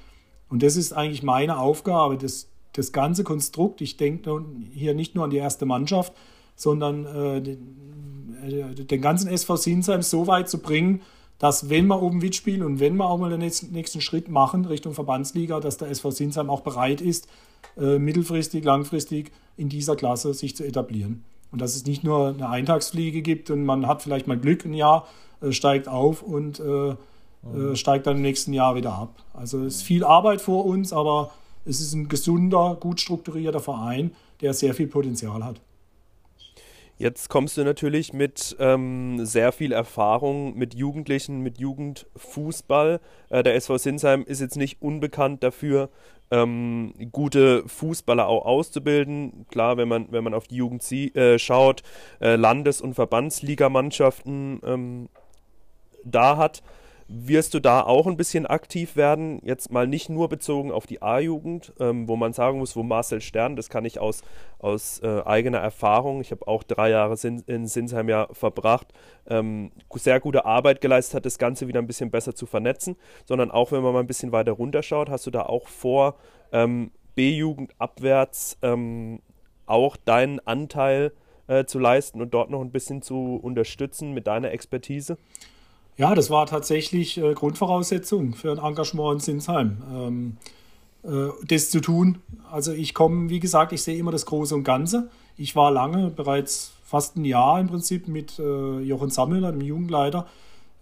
[0.49, 3.82] Und das ist eigentlich meine Aufgabe, das, das ganze Konstrukt.
[3.82, 6.14] Ich denke hier nicht nur an die erste Mannschaft,
[6.55, 11.01] sondern äh, den, äh, den, ganzen SV Sinsheim so weit zu bringen,
[11.43, 14.63] dass wenn wir oben mitspielen und wenn wir auch mal den nächsten, nächsten Schritt machen
[14.63, 17.27] Richtung Verbandsliga, dass der SV Sinsheim auch bereit ist,
[17.75, 21.25] äh, mittelfristig, langfristig in dieser Klasse sich zu etablieren.
[21.51, 24.73] Und dass es nicht nur eine Eintagsfliege gibt und man hat vielleicht mal Glück ein
[24.73, 25.05] Jahr,
[25.41, 29.21] äh, steigt auf und äh, äh, steigt dann im nächsten Jahr wieder ab.
[29.33, 31.31] Also es ist viel Arbeit vor uns, aber
[31.65, 35.59] es ist ein gesunder, gut strukturierter Verein, der sehr viel Potenzial hat.
[36.97, 42.99] Jetzt kommst du natürlich mit ähm, sehr viel Erfahrung mit Jugendlichen, mit Jugendfußball.
[43.29, 45.89] Äh, der SV Sinsheim ist jetzt nicht unbekannt dafür,
[46.29, 49.45] ähm, gute Fußballer auch auszubilden.
[49.49, 51.83] Klar, wenn man, wenn man auf die Jugend äh, schaut,
[52.21, 55.09] äh, Landes- und Verbandsligamannschaften ähm,
[56.03, 56.61] da hat.
[57.16, 59.39] Wirst du da auch ein bisschen aktiv werden?
[59.43, 63.22] Jetzt mal nicht nur bezogen auf die A-Jugend, ähm, wo man sagen muss, wo Marcel
[63.22, 64.24] Stern, das kann ich aus,
[64.57, 68.93] aus äh, eigener Erfahrung, ich habe auch drei Jahre Sin in Sinsheim ja verbracht,
[69.28, 72.95] ähm, sehr gute Arbeit geleistet hat, das Ganze wieder ein bisschen besser zu vernetzen,
[73.26, 76.16] sondern auch wenn man mal ein bisschen weiter runterschaut, hast du da auch vor,
[76.51, 79.22] ähm, B-Jugend abwärts ähm,
[79.68, 81.11] auch deinen Anteil
[81.45, 85.18] äh, zu leisten und dort noch ein bisschen zu unterstützen mit deiner Expertise?
[85.97, 89.77] Ja, das war tatsächlich äh, Grundvoraussetzung für ein Engagement in Sinsheim.
[89.93, 90.37] Ähm,
[91.03, 92.19] äh, das zu tun.
[92.51, 95.09] Also ich komme, wie gesagt, ich sehe immer das Große und Ganze.
[95.37, 100.27] Ich war lange, bereits fast ein Jahr im Prinzip mit äh, Jochen Sammler, dem Jugendleiter,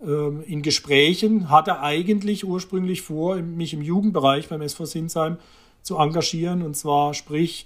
[0.02, 5.38] ähm, in Gesprächen, hatte eigentlich ursprünglich vor, mich im Jugendbereich beim SV Sinsheim
[5.82, 6.62] zu engagieren.
[6.62, 7.66] Und zwar sprich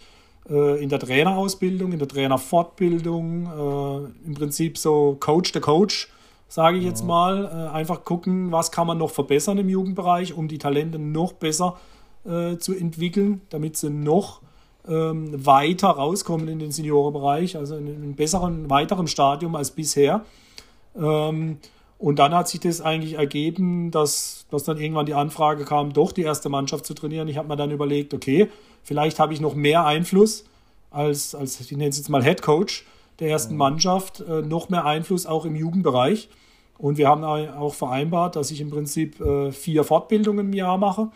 [0.49, 6.09] äh, in der Trainerausbildung, in der Trainerfortbildung, äh, im Prinzip so Coach der Coach
[6.47, 7.45] sage ich jetzt mal.
[7.45, 11.77] Äh, einfach gucken, was kann man noch verbessern im Jugendbereich, um die Talente noch besser
[12.25, 14.41] äh, zu entwickeln, damit sie noch
[14.87, 20.25] ähm, weiter rauskommen in den Seniorenbereich, also in einem besseren, weiteren Stadium als bisher.
[20.95, 21.57] Ähm,
[21.97, 26.11] und dann hat sich das eigentlich ergeben, dass, dass dann irgendwann die Anfrage kam, doch
[26.11, 27.27] die erste Mannschaft zu trainieren.
[27.27, 28.49] Ich habe mir dann überlegt, okay,
[28.83, 30.45] vielleicht habe ich noch mehr Einfluss
[30.91, 32.85] als, als ich nenne es jetzt mal Head Coach
[33.19, 36.29] der ersten Mannschaft äh, noch mehr Einfluss auch im Jugendbereich.
[36.77, 41.09] Und wir haben auch vereinbart, dass ich im Prinzip äh, vier Fortbildungen im Jahr mache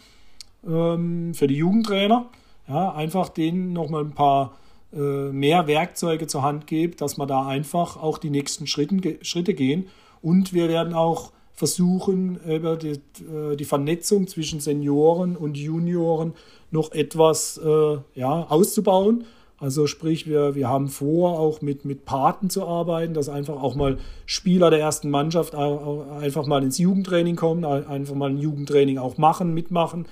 [0.66, 2.28] ähm, für die Jugendtrainer.
[2.68, 4.54] Ja, einfach denen nochmal ein paar
[4.94, 9.54] äh, mehr Werkzeuge zur Hand gebe, dass man da einfach auch die nächsten Schritten, Schritte
[9.54, 9.88] gehen.
[10.22, 13.02] Und wir werden auch versuchen, über die,
[13.58, 16.34] die Vernetzung zwischen Senioren und Junioren
[16.72, 19.26] noch etwas äh, ja, auszubauen
[19.60, 23.76] also sprich, wir, wir haben vor, auch mit, mit Paten zu arbeiten, dass einfach auch
[23.76, 29.18] mal Spieler der ersten Mannschaft einfach mal ins Jugendtraining kommen, einfach mal ein Jugendtraining auch
[29.18, 30.06] machen, mitmachen.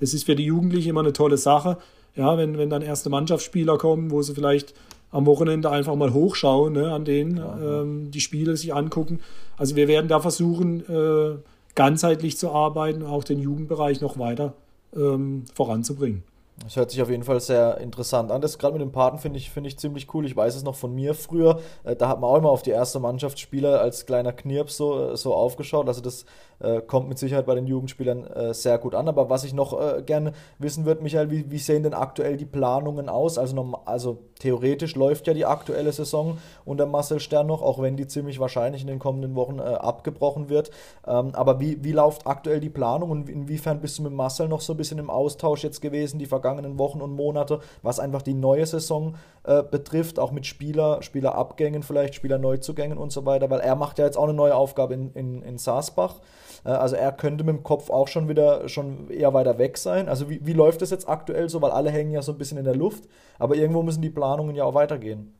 [0.00, 1.76] Das ist für die Jugendlichen immer eine tolle Sache.
[2.16, 4.72] Ja, wenn, wenn dann erste Mannschaftsspieler kommen, wo sie vielleicht
[5.10, 9.20] am Wochenende einfach mal hochschauen, ne, an denen ja, ähm, die Spiele sich angucken.
[9.56, 11.36] Also wir werden da versuchen, äh,
[11.74, 14.54] ganzheitlich zu arbeiten und auch den Jugendbereich noch weiter
[14.96, 16.22] ähm, voranzubringen.
[16.62, 18.40] Das hört sich auf jeden Fall sehr interessant an.
[18.40, 20.24] Das gerade mit dem Paten finde ich, find ich ziemlich cool.
[20.24, 21.60] Ich weiß es noch von mir früher.
[21.82, 25.16] Äh, da hat man auch immer auf die erste Mannschaftsspieler als kleiner Knirps so, äh,
[25.16, 25.88] so aufgeschaut.
[25.88, 26.24] Also das
[26.60, 29.08] äh, kommt mit Sicherheit bei den Jugendspielern äh, sehr gut an.
[29.08, 32.46] Aber was ich noch äh, gerne wissen würde, Michael, wie, wie, sehen denn aktuell die
[32.46, 33.36] Planungen aus?
[33.36, 38.06] Also, also theoretisch läuft ja die aktuelle Saison unter Marcel Stern noch, auch wenn die
[38.06, 40.70] ziemlich wahrscheinlich in den kommenden Wochen äh, abgebrochen wird.
[41.06, 44.60] Ähm, aber wie, wie läuft aktuell die Planung und inwiefern bist du mit Marcel noch
[44.60, 48.34] so ein bisschen im Austausch jetzt gewesen, die vergangenen Wochen und Monate, was einfach die
[48.34, 53.76] neue Saison äh, betrifft, auch mit Spieler, Spielerabgängen vielleicht, Spielerneuzugängen und so weiter, weil er
[53.76, 56.20] macht ja jetzt auch eine neue Aufgabe in, in, in Saasbach.
[56.64, 60.08] Äh, also er könnte mit dem Kopf auch schon wieder schon eher weiter weg sein.
[60.08, 61.62] Also wie, wie läuft das jetzt aktuell so?
[61.62, 63.04] Weil alle hängen ja so ein bisschen in der Luft,
[63.38, 65.32] aber irgendwo müssen die Planungen ja auch weitergehen.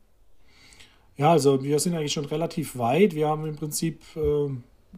[1.16, 3.14] Ja, also wir sind eigentlich schon relativ weit.
[3.14, 4.50] Wir haben im Prinzip äh,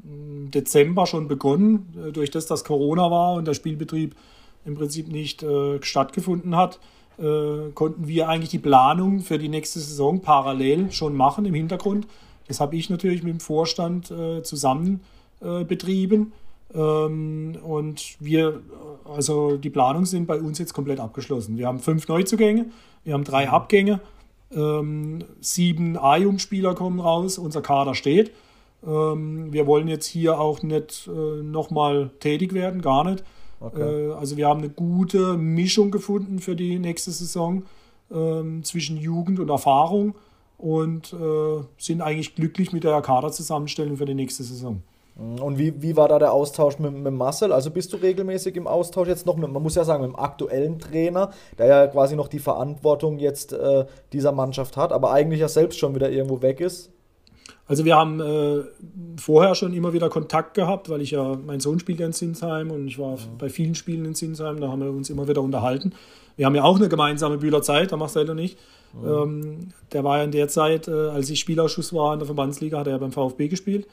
[0.05, 4.15] Dezember schon begonnen, äh, durch das, dass Corona war und der Spielbetrieb
[4.67, 6.79] im Prinzip nicht äh, stattgefunden hat,
[7.19, 12.07] äh, konnten wir eigentlich die Planung für die nächste Saison parallel schon machen im Hintergrund.
[12.49, 15.01] Das habe ich natürlich mit dem Vorstand äh, zusammen
[15.41, 16.33] äh, betrieben.
[16.75, 18.61] Ähm, und wir,
[19.05, 21.57] also die Planungen sind bei uns jetzt komplett abgeschlossen.
[21.57, 22.67] Wir haben fünf Neuzugänge,
[23.05, 24.01] wir haben drei Abgänge,
[24.55, 28.33] ähm, sieben A-Jugendspieler kommen raus, unser Kader steht.
[28.87, 33.25] Ähm, wir wollen jetzt hier auch nicht äh, nochmal tätig werden, gar nicht.
[33.61, 34.09] Okay.
[34.09, 37.65] Äh, also wir haben eine gute Mischung gefunden für die nächste Saison
[38.13, 40.15] ähm, zwischen Jugend und Erfahrung
[40.59, 44.83] und äh, sind eigentlich glücklich mit der Kaderzusammenstellung für die nächste Saison.
[45.19, 47.51] Und wie, wie war da der Austausch mit, mit Marcel?
[47.51, 50.19] Also bist du regelmäßig im Austausch jetzt noch mit, man muss ja sagen, mit dem
[50.19, 55.41] aktuellen Trainer, der ja quasi noch die Verantwortung jetzt äh, dieser Mannschaft hat, aber eigentlich
[55.41, 56.91] ja selbst schon wieder irgendwo weg ist?
[57.69, 58.63] Also wir haben äh,
[59.17, 62.71] vorher schon immer wieder Kontakt gehabt, weil ich ja, mein Sohn spielt ja in Sinsheim
[62.71, 63.23] und ich war ja.
[63.39, 65.93] bei vielen Spielen in Sinsheim, da haben wir uns immer wieder unterhalten.
[66.37, 68.57] Wir haben ja auch eine gemeinsame Bühlerzeit, da Marcel und ich.
[69.03, 69.23] Ja.
[69.23, 72.79] Ähm, der war ja in der Zeit, äh, als ich Spielausschuss war in der Verbandsliga,
[72.79, 73.87] hat er ja beim VfB gespielt.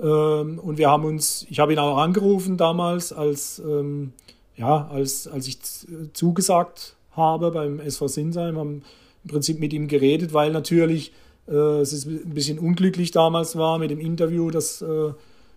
[0.00, 4.12] Ähm, und wir haben uns, ich habe ihn auch angerufen damals, als, ähm,
[4.56, 5.58] ja, als, als ich
[6.12, 8.82] zugesagt habe beim SV Sinsheim, haben
[9.24, 11.12] im Prinzip mit ihm geredet, weil natürlich
[11.56, 15.12] es ist ein bisschen unglücklich damals war mit dem Interview, das, äh,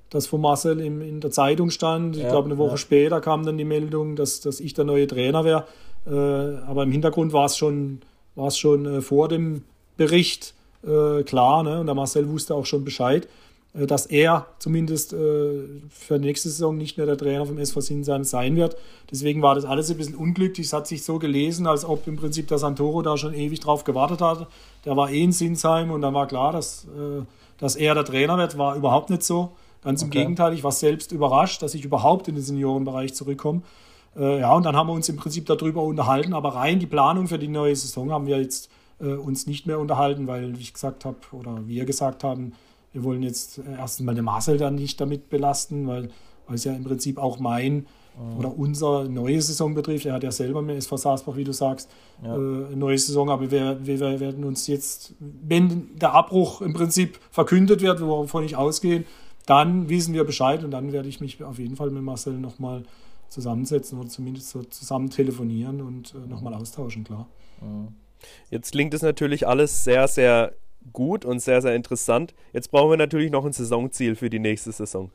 [0.10, 2.16] das von Marcel im, in der Zeitung stand.
[2.16, 2.78] Ich ja, glaube, eine Woche ja.
[2.78, 5.66] später kam dann die Meldung, dass, dass ich der neue Trainer wäre.
[6.06, 6.12] Äh,
[6.66, 8.02] aber im Hintergrund war es schon,
[8.36, 9.64] war es schon äh, vor dem
[9.98, 11.64] Bericht äh, klar.
[11.64, 11.80] Ne?
[11.80, 13.28] Und der Marcel wusste auch schon Bescheid.
[13.76, 17.82] Äh, dass er zumindest äh, für die nächste Saison nicht mehr der Trainer vom SV
[17.82, 18.78] Sinsan sein wird.
[19.12, 20.68] Deswegen war das alles ein bisschen unglücklich.
[20.68, 23.84] Es hat sich so gelesen, als ob im Prinzip der Santoro da schon ewig drauf
[23.84, 24.48] gewartet hat.
[24.86, 27.24] Der war eh in Sinsheim und dann war klar, dass, äh,
[27.58, 28.58] dass er der Trainer wird.
[28.58, 29.52] War überhaupt nicht so.
[29.84, 30.20] Ganz im okay.
[30.20, 33.62] Gegenteil, ich war selbst überrascht, dass ich überhaupt in den Seniorenbereich zurückkomme.
[34.18, 37.38] Ja, und dann haben wir uns im Prinzip darüber unterhalten, aber rein die Planung für
[37.38, 41.68] die neue Saison haben wir jetzt uns nicht mehr unterhalten, weil ich gesagt habe oder
[41.68, 42.54] wir gesagt haben,
[42.96, 46.10] wir wollen jetzt erstens mal den Marcel dann nicht damit belasten, weil,
[46.48, 47.88] weil es ja im Prinzip auch mein
[48.18, 48.38] mhm.
[48.40, 50.06] oder unsere neue Saison betrifft.
[50.06, 51.92] Er hat ja selber mit SV Saasbach, wie du sagst,
[52.24, 52.34] ja.
[52.34, 56.74] äh, eine neue Saison, aber wir, wir, wir, werden uns jetzt, wenn der Abbruch im
[56.74, 59.04] Prinzip verkündet wird, wovon ich ausgehe,
[59.46, 62.84] dann wissen wir Bescheid und dann werde ich mich auf jeden Fall mit Marcel nochmal
[63.28, 67.28] zusammensetzen oder zumindest so zusammen telefonieren und äh, nochmal austauschen, klar.
[67.62, 67.90] Mhm.
[68.50, 70.54] Jetzt klingt es natürlich alles sehr, sehr
[70.94, 72.34] gut und sehr, sehr interessant.
[72.54, 75.12] Jetzt brauchen wir natürlich noch ein Saisonziel für die nächste Saison.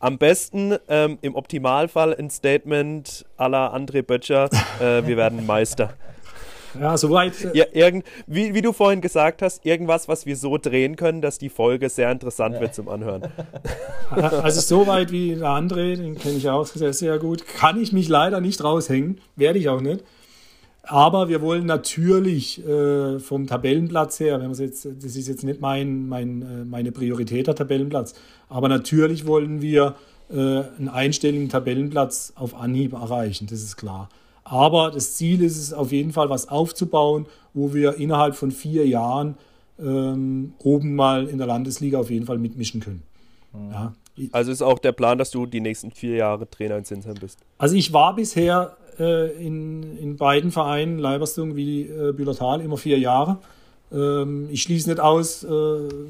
[0.00, 5.94] Am besten ähm, im Optimalfall ein Statement la André Böttcher, äh, wir werden Meister.
[6.80, 7.44] Ja, soweit.
[7.44, 11.20] Äh ja, irgend, wie, wie du vorhin gesagt hast, irgendwas, was wir so drehen können,
[11.20, 13.28] dass die Folge sehr interessant wird zum Anhören.
[14.10, 18.08] Also soweit wie der André, den kenne ich auch sehr, sehr gut, kann ich mich
[18.08, 20.04] leider nicht raushängen, werde ich auch nicht.
[20.84, 26.08] Aber wir wollen natürlich äh, vom Tabellenplatz her, wenn jetzt, das ist jetzt nicht mein,
[26.08, 28.14] mein, äh, meine Priorität, der Tabellenplatz,
[28.48, 29.94] aber natürlich wollen wir
[30.28, 34.08] äh, einen einstelligen Tabellenplatz auf Anhieb erreichen, das ist klar.
[34.42, 38.86] Aber das Ziel ist es auf jeden Fall, was aufzubauen, wo wir innerhalb von vier
[38.86, 39.36] Jahren
[39.78, 43.02] ähm, oben mal in der Landesliga auf jeden Fall mitmischen können.
[43.52, 43.70] Mhm.
[43.70, 43.92] Ja.
[44.32, 47.38] Also ist auch der Plan, dass du die nächsten vier Jahre Trainer in Zinsheim bist?
[47.56, 52.98] Also ich war bisher äh, in, in beiden Vereinen, Leiberstung wie äh, Bühlertal, immer vier
[52.98, 53.38] Jahre.
[53.92, 55.48] Ähm, ich schließe nicht aus, äh,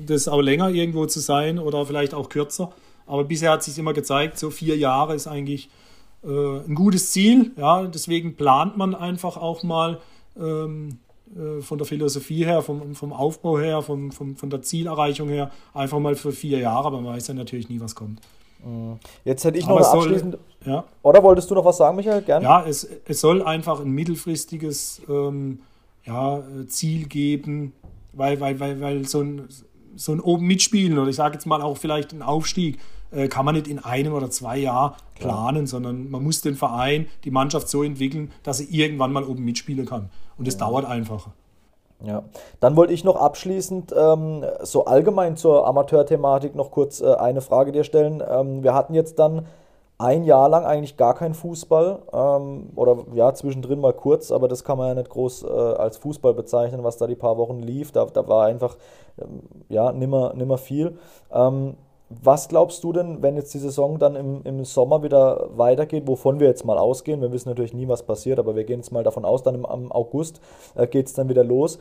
[0.07, 2.72] das auch länger irgendwo zu sein oder vielleicht auch kürzer.
[3.07, 5.68] Aber bisher hat sich immer gezeigt, so vier Jahre ist eigentlich
[6.24, 7.51] äh, ein gutes Ziel.
[7.57, 9.99] Ja, deswegen plant man einfach auch mal
[10.41, 10.99] ähm,
[11.37, 15.51] äh, von der Philosophie her, vom, vom Aufbau her, vom, vom, von der Zielerreichung her,
[15.74, 18.20] einfach mal für vier Jahre, aber man weiß ja natürlich nie, was kommt.
[18.64, 18.98] Mhm.
[19.24, 20.38] Jetzt hätte ich noch abschließend.
[20.64, 20.84] Ja.
[21.02, 22.22] Oder wolltest du noch was sagen, Michael?
[22.22, 22.44] Gerne.
[22.44, 25.60] Ja, es, es soll einfach ein mittelfristiges ähm,
[26.04, 27.72] ja, Ziel geben,
[28.12, 29.48] weil, weil, weil, weil so ein,
[29.96, 32.78] so ein oben mitspielen oder ich sage jetzt mal auch vielleicht ein Aufstieg
[33.10, 37.06] äh, kann man nicht in einem oder zwei Jahren planen, sondern man muss den Verein,
[37.24, 40.10] die Mannschaft so entwickeln, dass sie irgendwann mal oben mitspielen kann.
[40.38, 40.60] Und das ja.
[40.60, 41.28] dauert einfach.
[42.05, 42.24] Ja,
[42.61, 47.70] dann wollte ich noch abschließend ähm, so allgemein zur Amateurthematik noch kurz äh, eine Frage
[47.70, 48.22] dir stellen.
[48.28, 49.46] Ähm, wir hatten jetzt dann
[49.98, 54.64] ein Jahr lang eigentlich gar keinen Fußball ähm, oder ja, zwischendrin mal kurz, aber das
[54.64, 57.92] kann man ja nicht groß äh, als Fußball bezeichnen, was da die paar Wochen lief.
[57.92, 58.76] Da, da war einfach
[59.20, 60.98] ähm, ja, nimmer, nimmer viel.
[62.20, 66.40] Was glaubst du denn, wenn jetzt die Saison dann im, im Sommer wieder weitergeht, wovon
[66.40, 67.20] wir jetzt mal ausgehen?
[67.20, 69.64] Wir wissen natürlich nie, was passiert, aber wir gehen jetzt mal davon aus, dann im,
[69.64, 70.40] am August
[70.74, 71.78] äh, geht es dann wieder los.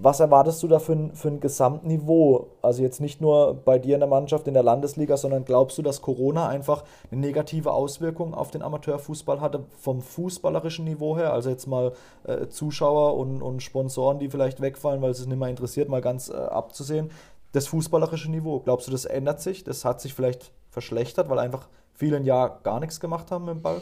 [0.00, 2.46] Was erwartest du da für ein, für ein Gesamtniveau?
[2.62, 5.82] Also jetzt nicht nur bei dir in der Mannschaft in der Landesliga, sondern glaubst du,
[5.82, 11.32] dass Corona einfach eine negative Auswirkung auf den Amateurfußball hatte vom fußballerischen Niveau her?
[11.32, 15.38] Also jetzt mal äh, Zuschauer und, und Sponsoren, die vielleicht wegfallen, weil es es nicht
[15.38, 17.10] mehr interessiert, mal ganz äh, abzusehen
[17.54, 18.60] das fußballerische Niveau?
[18.60, 19.64] Glaubst du, das ändert sich?
[19.64, 23.54] Das hat sich vielleicht verschlechtert, weil einfach viele ein Jahr gar nichts gemacht haben mit
[23.54, 23.80] dem Ball?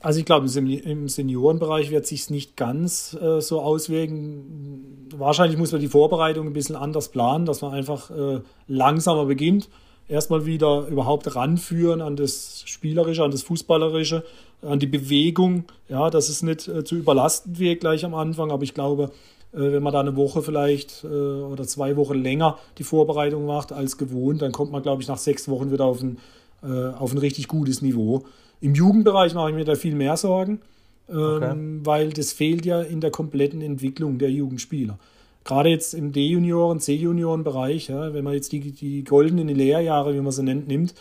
[0.00, 5.08] Also ich glaube, im Seniorenbereich wird sich nicht ganz äh, so auswirken.
[5.16, 9.70] Wahrscheinlich muss man die Vorbereitung ein bisschen anders planen, dass man einfach äh, langsamer beginnt.
[10.06, 14.24] Erstmal wieder überhaupt ranführen an das Spielerische, an das Fußballerische,
[14.60, 15.64] an die Bewegung.
[15.88, 18.50] Ja, dass es nicht äh, zu überlastend wird gleich am Anfang.
[18.50, 19.10] Aber ich glaube,
[19.54, 23.96] wenn man da eine Woche vielleicht äh, oder zwei Wochen länger die Vorbereitung macht als
[23.96, 26.18] gewohnt, dann kommt man, glaube ich, nach sechs Wochen wieder auf ein,
[26.62, 28.24] äh, auf ein richtig gutes Niveau.
[28.60, 30.60] Im Jugendbereich mache ich mir da viel mehr Sorgen,
[31.08, 31.56] ähm, okay.
[31.84, 34.98] weil das fehlt ja in der kompletten Entwicklung der Jugendspieler.
[35.44, 40.32] Gerade jetzt im D-Junioren, C-Junioren-Bereich, ja, wenn man jetzt die, die goldenen Lehrjahre, wie man
[40.32, 40.94] sie nennt, nimmt,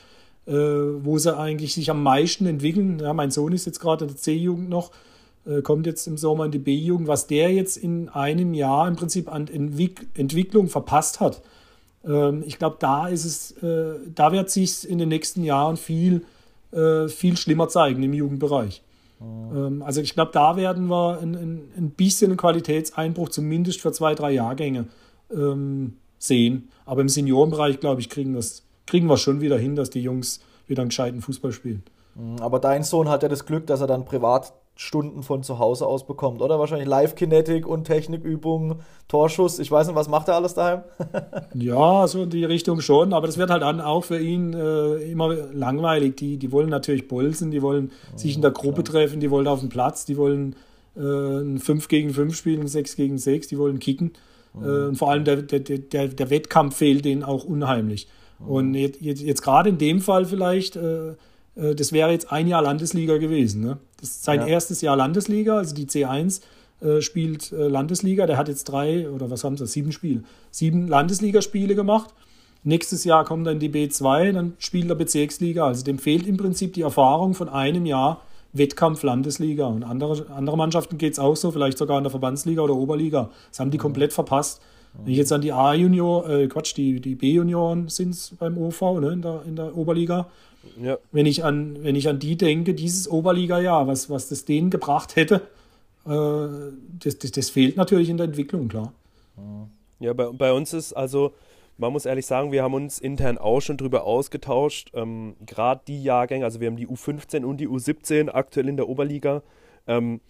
[0.45, 2.99] äh, wo sie eigentlich sich am meisten entwickeln.
[2.99, 5.12] Ja, mein Sohn ist jetzt gerade in der C-Jugend noch, äh,
[5.63, 9.31] kommt jetzt im Sommer in die B-Jugend, was der jetzt in einem Jahr im Prinzip
[9.31, 11.41] an Entwick Entwicklung verpasst hat,
[12.05, 16.25] Ähm, ich glaube, da ist es, äh, da wird sich in den nächsten Jahren viel,
[16.71, 18.81] äh, viel schlimmer zeigen im Jugendbereich.
[19.19, 19.81] Mhm.
[19.83, 24.15] also ich glaube, da werden wir ein, ein, ein, bisschen einen Qualitätseinbruch zumindest für zwei,
[24.15, 24.87] drei Jahrgänge
[25.31, 26.67] ähm, sehen.
[26.85, 30.41] Aber im Seniorenbereich, glaube ich, kriegen, das, kriegen wir schon wieder hin, dass die Jungs
[30.67, 31.83] wieder einen gescheiten Fußball spielen.
[32.15, 35.59] Mhm, aber dein Sohn hat ja das Glück, dass er dann privat Stunden von zu
[35.59, 36.57] Hause aus bekommt, oder?
[36.57, 39.59] Wahrscheinlich Live-Kinetik und Technikübungen, Torschuss.
[39.59, 40.81] Ich weiß nicht, was macht er alles daheim?
[41.53, 44.95] ja, so in die Richtung schon, aber das wird halt dann auch für ihn äh,
[45.11, 46.15] immer langweilig.
[46.17, 49.01] Die, die wollen natürlich bolzen, die wollen ja, sich in der Gruppe klar.
[49.01, 50.55] treffen, die wollen auf dem Platz, die wollen
[50.95, 54.13] äh, ein 5 gegen 5 spielen, ein 6 gegen 6, die wollen kicken.
[54.55, 54.63] Mhm.
[54.63, 58.07] Äh, und vor allem der, der, der, der Wettkampf fehlt denen auch unheimlich.
[58.39, 58.47] Mhm.
[58.47, 60.79] Und jetzt, jetzt, jetzt gerade in dem Fall vielleicht
[61.55, 63.61] äh, das wäre jetzt ein Jahr Landesliga gewesen.
[63.61, 63.77] Ne?
[63.99, 64.47] Das ist sein ja.
[64.47, 66.41] erstes Jahr Landesliga, also die C1
[66.81, 68.25] äh, spielt äh, Landesliga.
[68.25, 72.13] Der hat jetzt drei oder was haben sie, sieben Spiele, sieben Landesligaspiele gemacht.
[72.65, 75.67] Nächstes Jahr kommt dann die B2, dann spielt er Bezirksliga.
[75.67, 78.21] Also dem fehlt im Prinzip die Erfahrung von einem Jahr
[78.53, 79.65] Wettkampf Landesliga.
[79.65, 83.29] Und andere, andere Mannschaften geht es auch so, vielleicht sogar in der Verbandsliga oder Oberliga.
[83.49, 84.61] Das haben die komplett verpasst.
[84.93, 89.11] Wenn ich jetzt an die A-Junior, äh, Quatsch, die, die B-Junioren sind beim OV ne,
[89.11, 90.27] in, der, in der Oberliga,
[90.81, 90.97] ja.
[91.11, 95.15] Wenn, ich an, wenn ich an die denke, dieses Oberliga-Jahr, was, was das denen gebracht
[95.15, 95.41] hätte,
[96.05, 96.47] äh,
[96.99, 98.93] das, das, das, fehlt natürlich in der Entwicklung, klar.
[99.99, 101.33] Ja, bei, bei uns ist also,
[101.77, 104.91] man muss ehrlich sagen, wir haben uns intern auch schon drüber ausgetauscht.
[104.93, 108.87] Ähm, Gerade die Jahrgänge, also wir haben die U15 und die U17 aktuell in der
[108.87, 109.43] Oberliga.
[109.87, 110.21] Ähm,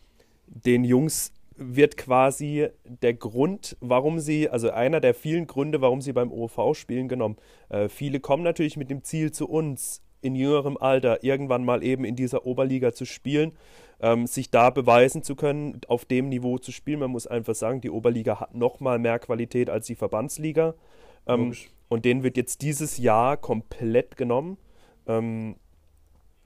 [0.48, 6.14] den Jungs wird quasi der Grund, warum sie, also einer der vielen Gründe, warum sie
[6.14, 7.38] beim OV spielen, genommen.
[7.70, 12.06] Äh, viele kommen natürlich mit dem Ziel zu uns, in jüngerem Alter irgendwann mal eben
[12.06, 13.52] in dieser Oberliga zu spielen,
[14.00, 17.00] ähm, sich da beweisen zu können, auf dem Niveau zu spielen.
[17.00, 20.76] Man muss einfach sagen, die Oberliga hat noch mal mehr Qualität als die Verbandsliga.
[21.28, 21.54] Ähm,
[21.90, 24.58] und den wird jetzt dieses Jahr komplett genommen.
[25.08, 25.58] Ähm,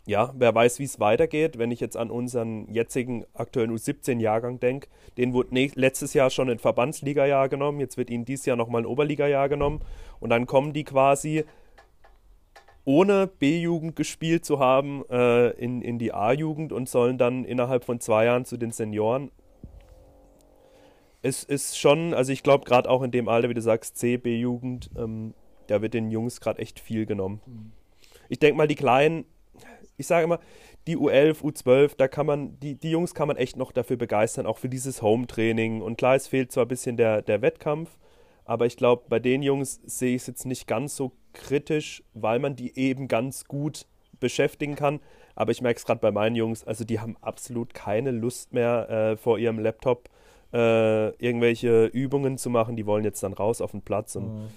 [0.07, 1.57] ja, wer weiß, wie es weitergeht.
[1.57, 4.87] Wenn ich jetzt an unseren jetzigen aktuellen U17-Jahrgang denke,
[5.17, 8.85] den wurde letztes Jahr schon ein Verbandsliga-Jahr genommen, jetzt wird ihnen dieses Jahr nochmal ein
[8.85, 9.81] Oberliga-Jahr genommen
[10.21, 11.43] und dann kommen die quasi
[12.85, 17.99] ohne B-Jugend gespielt zu haben äh, in, in die A-Jugend und sollen dann innerhalb von
[17.99, 19.29] zwei Jahren zu den Senioren.
[21.21, 24.15] Es ist schon, also ich glaube gerade auch in dem Alter, wie du sagst, C,
[24.15, 25.33] B-Jugend, ähm,
[25.67, 27.41] da wird den Jungs gerade echt viel genommen.
[27.45, 27.71] Mhm.
[28.29, 29.25] Ich denke mal, die Kleinen,
[29.97, 30.39] ich sage immer,
[30.85, 34.45] die U11, U12, da kann man, die, die Jungs kann man echt noch dafür begeistern,
[34.45, 35.81] auch für dieses Home-Training.
[35.81, 37.97] Und klar, es fehlt zwar ein bisschen der, der Wettkampf,
[38.45, 42.39] aber ich glaube, bei den Jungs sehe ich es jetzt nicht ganz so kritisch, weil
[42.39, 43.87] man die eben ganz gut
[44.19, 44.99] beschäftigen kann.
[45.35, 48.89] Aber ich merke es gerade bei meinen Jungs, also die haben absolut keine Lust mehr
[48.89, 50.09] äh, vor ihrem Laptop
[50.53, 52.75] äh, irgendwelche Übungen zu machen.
[52.75, 54.47] Die wollen jetzt dann raus auf den Platz und mhm.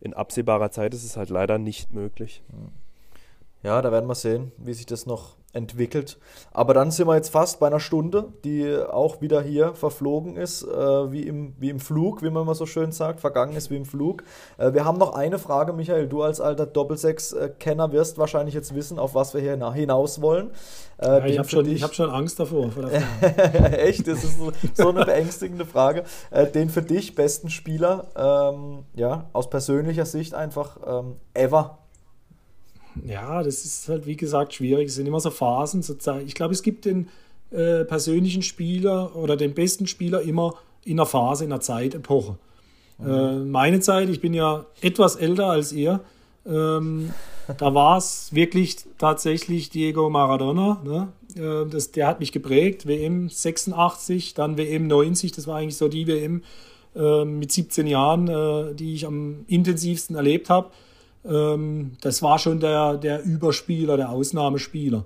[0.00, 2.42] in absehbarer Zeit ist es halt leider nicht möglich.
[2.48, 2.72] Mhm.
[3.62, 6.18] Ja, da werden wir sehen, wie sich das noch entwickelt.
[6.52, 10.62] Aber dann sind wir jetzt fast bei einer Stunde, die auch wieder hier verflogen ist,
[10.62, 13.76] äh, wie, im, wie im Flug, wie man mal so schön sagt, vergangen ist wie
[13.76, 14.22] im Flug.
[14.58, 16.08] Äh, wir haben noch eine Frage, Michael.
[16.08, 20.50] Du als alter Doppelsechs-Kenner wirst wahrscheinlich jetzt wissen, auf was wir hier hinaus wollen.
[20.98, 22.70] Äh, ja, ich habe schon, hab schon Angst davor.
[23.72, 24.06] Echt?
[24.06, 26.04] Das ist so, so eine beängstigende Frage.
[26.30, 31.80] Äh, den für dich besten Spieler, ähm, ja, aus persönlicher Sicht einfach ähm, ever
[33.06, 34.88] ja, das ist halt, wie gesagt, schwierig.
[34.88, 35.82] Es sind immer so Phasen.
[35.82, 37.08] So ich glaube, es gibt den
[37.50, 42.36] äh, persönlichen Spieler oder den besten Spieler immer in einer Phase, in einer Zeitepoche.
[42.98, 43.10] Mhm.
[43.10, 46.00] Äh, meine Zeit, ich bin ja etwas älter als ihr,
[46.46, 47.12] ähm,
[47.58, 50.80] da war es wirklich tatsächlich Diego Maradona.
[50.84, 51.08] Ne?
[51.36, 52.86] Äh, das, der hat mich geprägt.
[52.86, 55.32] WM 86, dann WM 90.
[55.32, 56.42] Das war eigentlich so die WM
[56.94, 60.70] äh, mit 17 Jahren, äh, die ich am intensivsten erlebt habe.
[61.24, 65.04] Ähm, das war schon der, der Überspieler, der Ausnahmespieler.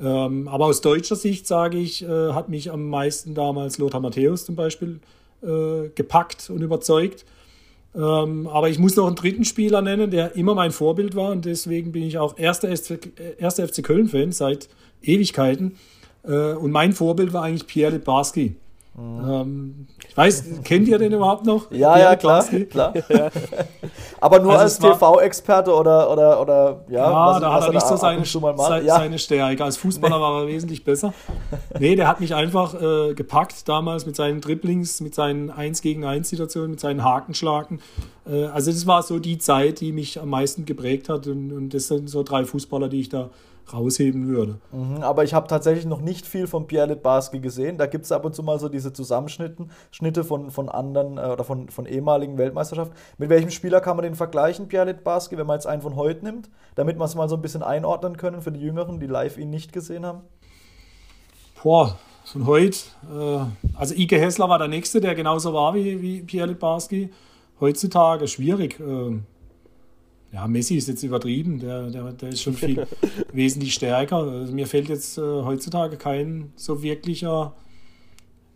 [0.00, 4.44] Ähm, aber aus deutscher Sicht sage ich, äh, hat mich am meisten damals Lothar Matthäus
[4.44, 5.00] zum Beispiel
[5.42, 7.24] äh, gepackt und überzeugt.
[7.94, 11.44] Ähm, aber ich muss noch einen dritten Spieler nennen, der immer mein Vorbild war und
[11.44, 14.68] deswegen bin ich auch erster, FC, erster FC Köln-Fan seit
[15.02, 15.76] Ewigkeiten.
[16.24, 18.56] Äh, und mein Vorbild war eigentlich Pierre Littbarski.
[18.94, 19.30] Mhm.
[19.30, 21.70] Ähm, ich weiß, kennt ihr den überhaupt noch?
[21.70, 22.44] Ja, ja, klar.
[22.70, 22.92] klar.
[23.08, 23.30] Ja.
[24.20, 27.86] Aber nur also als TV-Experte oder, oder, oder ja, ja was, da hat er nicht
[27.86, 28.38] so seine, se
[28.84, 28.96] ja.
[28.96, 29.64] seine Stärke.
[29.64, 30.22] Als Fußballer nee.
[30.22, 31.12] war er wesentlich besser.
[31.78, 36.04] Nee, der hat mich einfach äh, gepackt damals mit seinen Dribblings, mit seinen 1 gegen
[36.04, 37.80] 1 Situationen, mit seinen Hakenschlagen.
[38.26, 41.74] Äh, also das war so die Zeit, die mich am meisten geprägt hat und, und
[41.74, 43.30] das sind so drei Fußballer, die ich da
[43.72, 44.58] rausheben würde.
[44.72, 47.78] Mhm, aber ich habe tatsächlich noch nicht viel von Pierre Litbarski gesehen.
[47.78, 51.22] Da gibt es ab und zu mal so diese Zusammenschnitte Schnitte von, von anderen äh,
[51.22, 52.94] oder von, von ehemaligen Weltmeisterschaften.
[53.18, 56.24] Mit welchem Spieler kann man den vergleichen, Pierre Litbarski, wenn man jetzt einen von heute
[56.24, 59.38] nimmt, damit man es mal so ein bisschen einordnen können für die Jüngeren, die live
[59.38, 60.20] ihn nicht gesehen haben?
[61.62, 62.78] Boah, von heute,
[63.12, 63.40] äh,
[63.74, 67.10] also Ike Hessler war der Nächste, der genauso war wie, wie Pierre Litbarski.
[67.60, 68.80] Heutzutage schwierig.
[68.80, 69.20] Äh,
[70.32, 72.86] ja, Messi ist jetzt übertrieben, der, der, der ist schon viel
[73.32, 74.16] wesentlich stärker.
[74.16, 77.52] Also mir fällt jetzt äh, heutzutage kein so wirklicher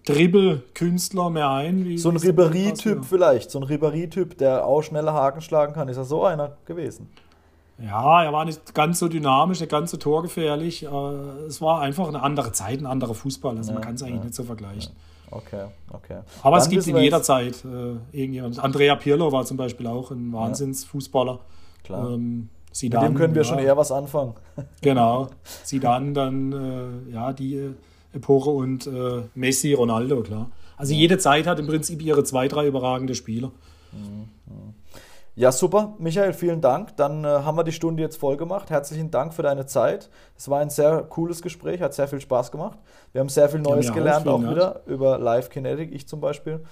[0.07, 1.99] Dribbel-Künstler mehr ein.
[1.99, 5.89] So ein Ribéry-Typ vielleicht, so ein Ribéry-Typ, der auch schneller Haken schlagen kann.
[5.89, 7.09] Ist er so einer gewesen?
[7.79, 10.85] Ja, er war nicht ganz so dynamisch, nicht ganz so torgefährlich.
[10.85, 10.89] Äh,
[11.47, 13.55] es war einfach eine andere Zeit, ein anderer Fußball.
[13.55, 14.93] Also ja, man kann es eigentlich ja, nicht so vergleichen.
[14.95, 15.37] Ja.
[15.37, 16.21] Okay, okay.
[16.43, 18.61] Aber Dann es gibt in jeder Zeit äh, irgendjemand.
[18.61, 21.41] Andrea Pirlo war zum Beispiel auch ein Wahnsinnsfußballer.
[21.87, 22.11] Klar.
[22.11, 24.35] Ähm, Zidane, Mit dem können wir ja, schon eher was anfangen.
[24.83, 25.29] Genau.
[25.65, 27.71] Zidane dann, äh, ja, die äh,
[28.13, 30.51] Epoche und äh, Messi, Ronaldo, klar.
[30.77, 31.01] Also ja.
[31.01, 33.51] jede Zeit hat im Prinzip ihre zwei, drei überragende Spieler.
[35.39, 35.95] Ja, super.
[35.99, 36.97] Michael, vielen Dank.
[36.97, 38.71] Dann äh, haben wir die Stunde jetzt voll gemacht.
[38.71, 40.09] Herzlichen Dank für deine Zeit.
[40.35, 42.79] Es war ein sehr cooles Gespräch, hat sehr viel Spaß gemacht.
[43.13, 46.23] Wir haben sehr viel Neues ja, gelernt, auch, auch wieder über Live Kinetic, ich zum
[46.23, 46.65] Beispiel.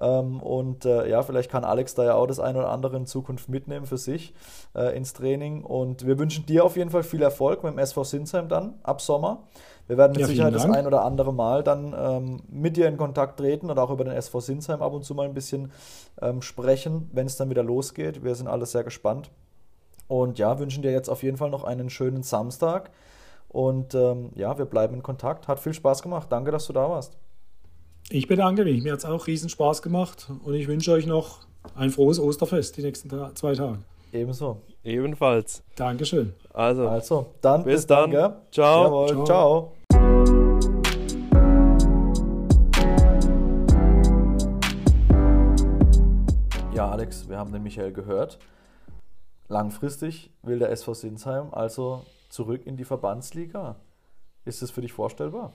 [0.00, 3.06] Ähm, und äh, ja, vielleicht kann Alex da ja auch das eine oder andere in
[3.06, 4.34] Zukunft mitnehmen für sich
[4.76, 5.64] äh, ins Training.
[5.64, 9.00] Und wir wünschen dir auf jeden Fall viel Erfolg mit dem SV Sinsheim dann ab
[9.00, 9.42] Sommer.
[9.88, 12.96] Wir werden mit ja, Sicherheit das ein oder andere Mal dann ähm, mit dir in
[12.96, 15.72] Kontakt treten und auch über den SV Sinsheim ab und zu mal ein bisschen
[16.20, 18.22] ähm, sprechen, wenn es dann wieder losgeht.
[18.22, 19.30] Wir sind alle sehr gespannt.
[20.08, 22.90] Und ja, wünschen dir jetzt auf jeden Fall noch einen schönen Samstag.
[23.48, 25.48] Und ähm, ja, wir bleiben in Kontakt.
[25.48, 26.28] Hat viel Spaß gemacht.
[26.30, 27.18] Danke, dass du da warst.
[28.10, 28.82] Ich bedanke mich.
[28.82, 31.40] Mir hat es auch riesen Spaß gemacht und ich wünsche euch noch
[31.74, 33.78] ein frohes Osterfest die nächsten zwei Tage.
[34.12, 34.60] Ebenso.
[34.84, 35.64] Ebenfalls.
[35.74, 36.34] Dankeschön.
[36.52, 38.10] Also, also dann bis, bis dann.
[38.10, 38.84] dann ciao.
[38.84, 39.24] Jawohl, ciao.
[39.24, 39.72] ciao.
[46.74, 48.38] Ja, Alex, wir haben den Michael gehört.
[49.48, 53.76] Langfristig will der SV Sinsheim also zurück in die Verbandsliga.
[54.44, 55.54] Ist es für dich vorstellbar?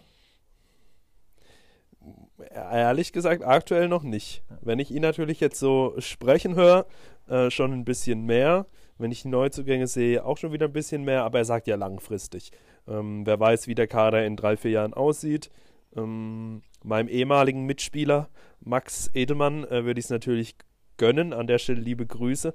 [2.54, 4.44] Ehrlich gesagt, aktuell noch nicht.
[4.62, 6.86] Wenn ich ihn natürlich jetzt so sprechen höre,
[7.28, 8.68] äh, schon ein bisschen mehr.
[9.00, 11.24] Wenn ich Neuzugänge sehe, auch schon wieder ein bisschen mehr.
[11.24, 12.52] Aber er sagt ja langfristig.
[12.88, 15.50] Ähm, wer weiß, wie der Kader in drei, vier Jahren aussieht.
[15.96, 18.30] Ähm, meinem ehemaligen Mitspieler
[18.60, 20.56] Max Edelmann äh, würde ich es natürlich
[20.98, 21.34] gönnen.
[21.34, 22.54] An der Stelle liebe Grüße.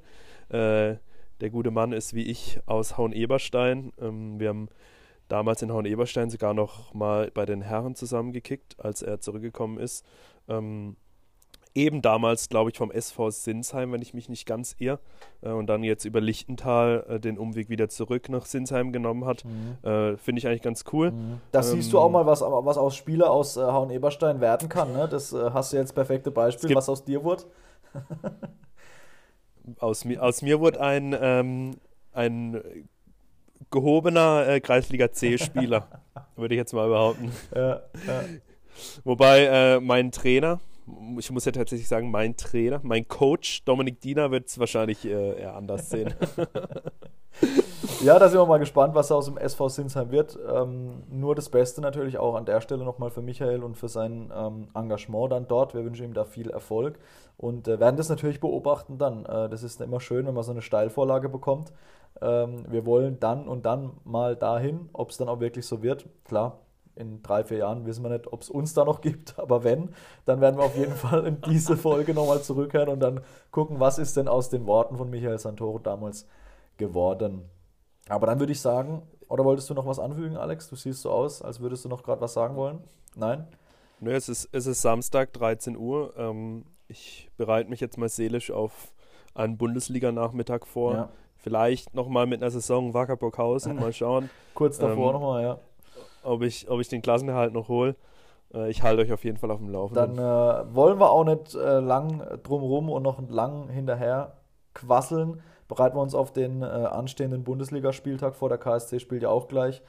[0.48, 0.96] Äh,
[1.40, 3.92] der gute Mann ist wie ich aus Hauen-Eberstein.
[4.00, 4.68] Ähm, wir haben
[5.32, 10.04] damals in Horn-Eberstein sogar noch mal bei den Herren zusammengekickt, als er zurückgekommen ist.
[10.46, 10.96] Ähm,
[11.74, 14.98] eben damals, glaube ich, vom SV Sinsheim, wenn ich mich nicht ganz irre,
[15.40, 19.46] äh, und dann jetzt über Lichtental äh, den Umweg wieder zurück nach Sinsheim genommen hat.
[19.46, 19.88] Mhm.
[19.88, 21.12] Äh, Finde ich eigentlich ganz cool.
[21.12, 21.40] Mhm.
[21.50, 24.92] Da ähm, siehst du auch mal, was, was aus Spieler aus äh, Hauen-Eberstein werden kann.
[24.92, 25.08] Ne?
[25.08, 27.44] Das äh, hast du jetzt perfekte Beispiel, was aus dir wurde.
[29.78, 31.76] aus, mir, aus mir wurde ein, ähm,
[32.12, 32.62] ein
[33.70, 35.86] gehobener äh, Kreisliga C-Spieler,
[36.36, 37.32] würde ich jetzt mal behaupten.
[37.54, 38.24] Ja, ja.
[39.04, 40.60] Wobei äh, mein Trainer,
[41.18, 45.40] ich muss ja tatsächlich sagen, mein Trainer, mein Coach Dominik Diener wird es wahrscheinlich äh,
[45.40, 46.14] eher anders sehen.
[48.02, 50.38] ja, da sind wir mal gespannt, was aus dem SV Sinsheim wird.
[50.52, 54.32] Ähm, nur das Beste natürlich auch an der Stelle nochmal für Michael und für sein
[54.34, 55.74] ähm, Engagement dann dort.
[55.74, 56.98] Wir wünschen ihm da viel Erfolg
[57.36, 59.24] und äh, werden das natürlich beobachten dann.
[59.26, 61.72] Äh, das ist immer schön, wenn man so eine Steilvorlage bekommt
[62.20, 66.06] ähm, wir wollen dann und dann mal dahin, ob es dann auch wirklich so wird.
[66.24, 66.58] Klar,
[66.94, 69.94] in drei, vier Jahren wissen wir nicht, ob es uns da noch gibt, aber wenn,
[70.24, 73.20] dann werden wir auf jeden Fall in diese Folge nochmal zurückhören und dann
[73.50, 76.26] gucken, was ist denn aus den Worten von Michael Santoro damals
[76.76, 77.48] geworden.
[78.08, 80.68] Aber dann würde ich sagen, oder wolltest du noch was anfügen, Alex?
[80.68, 82.80] Du siehst so aus, als würdest du noch gerade was sagen wollen.
[83.14, 83.46] Nein?
[84.00, 86.12] Nö, es ist, es ist Samstag, 13 Uhr.
[86.16, 88.92] Ähm, ich bereite mich jetzt mal seelisch auf
[89.34, 90.94] einen Bundesliga-Nachmittag vor.
[90.94, 91.08] Ja.
[91.42, 94.30] Vielleicht nochmal mit einer Saison Wacker Burghausen, mal schauen.
[94.54, 95.58] Kurz davor ähm, nochmal, ja.
[96.22, 97.96] Ob ich, ob ich den Klassenerhalt noch hole.
[98.54, 100.16] Äh, ich halte euch auf jeden Fall auf dem Laufenden.
[100.16, 104.34] Dann äh, wollen wir auch nicht äh, lang drumrum und noch lang hinterher
[104.72, 105.42] quasseln.
[105.66, 108.48] Bereiten wir uns auf den äh, anstehenden Bundesligaspieltag vor.
[108.48, 109.82] Der KSC spielt ja auch gleich.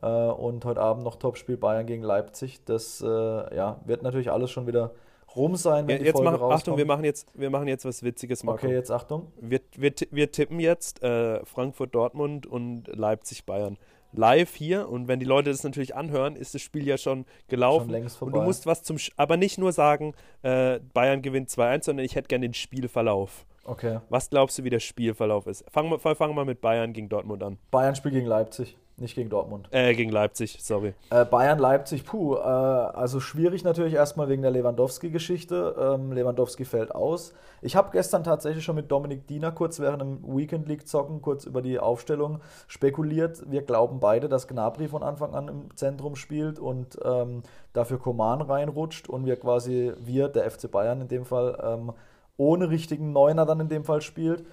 [0.00, 2.64] Äh, und heute Abend noch Topspiel Bayern gegen Leipzig.
[2.64, 3.06] Das äh,
[3.54, 4.92] ja, wird natürlich alles schon wieder
[5.36, 6.54] rum sein, wenn ja, die jetzt Folge mach, rauskommt.
[6.54, 8.66] Achtung, wir machen, jetzt, wir machen jetzt was Witziges, Marco.
[8.66, 9.32] Okay, jetzt Achtung.
[9.40, 13.78] Wir, wir, wir tippen jetzt äh, Frankfurt-Dortmund und Leipzig-Bayern
[14.16, 17.86] live hier und wenn die Leute das natürlich anhören, ist das Spiel ja schon gelaufen.
[17.86, 18.32] Schon längst vorbei.
[18.32, 22.06] Und du musst was zum, Sch aber nicht nur sagen, äh, Bayern gewinnt 2-1, sondern
[22.06, 23.46] ich hätte gerne den Spielverlauf.
[23.64, 24.00] Okay.
[24.10, 25.64] Was glaubst du, wie der Spielverlauf ist?
[25.70, 27.58] Fangen wir fang mal mit Bayern gegen Dortmund an.
[27.70, 28.76] Bayern spielt gegen Leipzig.
[28.96, 29.68] Nicht gegen Dortmund.
[29.72, 30.94] Äh, gegen Leipzig, sorry.
[31.10, 35.74] Äh, Bayern, Leipzig, puh, äh, also schwierig natürlich erstmal wegen der Lewandowski-Geschichte.
[35.78, 37.34] Ähm, Lewandowski fällt aus.
[37.60, 41.44] Ich habe gestern tatsächlich schon mit Dominik Diener kurz während dem Weekend League zocken kurz
[41.44, 43.50] über die Aufstellung spekuliert.
[43.50, 47.42] Wir glauben beide, dass Gnabry von Anfang an im Zentrum spielt und ähm,
[47.72, 51.92] dafür Koman reinrutscht und wir quasi, wir, der FC Bayern in dem Fall, ähm,
[52.36, 54.44] ohne richtigen Neuner dann in dem Fall spielt.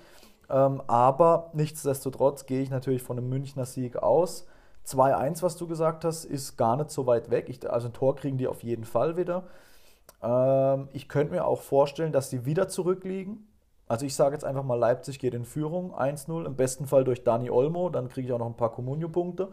[0.49, 4.45] Ähm, aber nichtsdestotrotz gehe ich natürlich von einem Münchner Sieg aus.
[4.87, 7.49] 2-1, was du gesagt hast, ist gar nicht so weit weg.
[7.49, 9.43] Ich, also ein Tor kriegen die auf jeden Fall wieder.
[10.21, 13.47] Ähm, ich könnte mir auch vorstellen, dass die wieder zurückliegen.
[13.87, 17.25] Also ich sage jetzt einfach mal, Leipzig geht in Führung 1-0, im besten Fall durch
[17.25, 19.49] Dani Olmo, dann kriege ich auch noch ein paar Comunio-Punkte.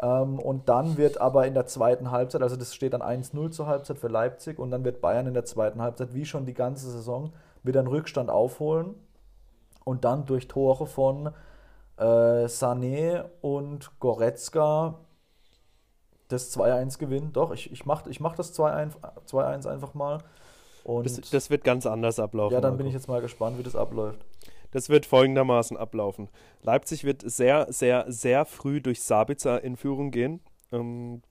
[0.00, 3.66] Ähm, und dann wird aber in der zweiten Halbzeit, also das steht dann 1-0 zur
[3.66, 6.90] Halbzeit für Leipzig und dann wird Bayern in der zweiten Halbzeit, wie schon die ganze
[6.90, 7.32] Saison,
[7.64, 8.94] wieder einen Rückstand aufholen
[9.84, 11.32] und dann durch Tore von
[11.96, 12.02] äh,
[12.46, 14.98] Sané und Goretzka
[16.28, 17.32] das 2-1 gewinnen.
[17.32, 20.18] Doch, ich, ich mache ich mach das 2-1 einfach mal.
[20.84, 22.54] Und das, das, wird ganz anders ablaufen.
[22.54, 24.18] Ja, dann bin ich jetzt mal gespannt, wie das abläuft.
[24.72, 26.28] Das wird folgendermaßen ablaufen.
[26.62, 30.40] Leipzig wird sehr, sehr, sehr früh durch Sabitzer in Führung gehen.
[30.72, 31.22] Ähm,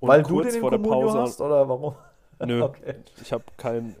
[0.00, 1.94] Weil du den vor der Pause hast oder warum?
[2.44, 2.96] Nö, okay.
[3.22, 3.96] ich habe keinen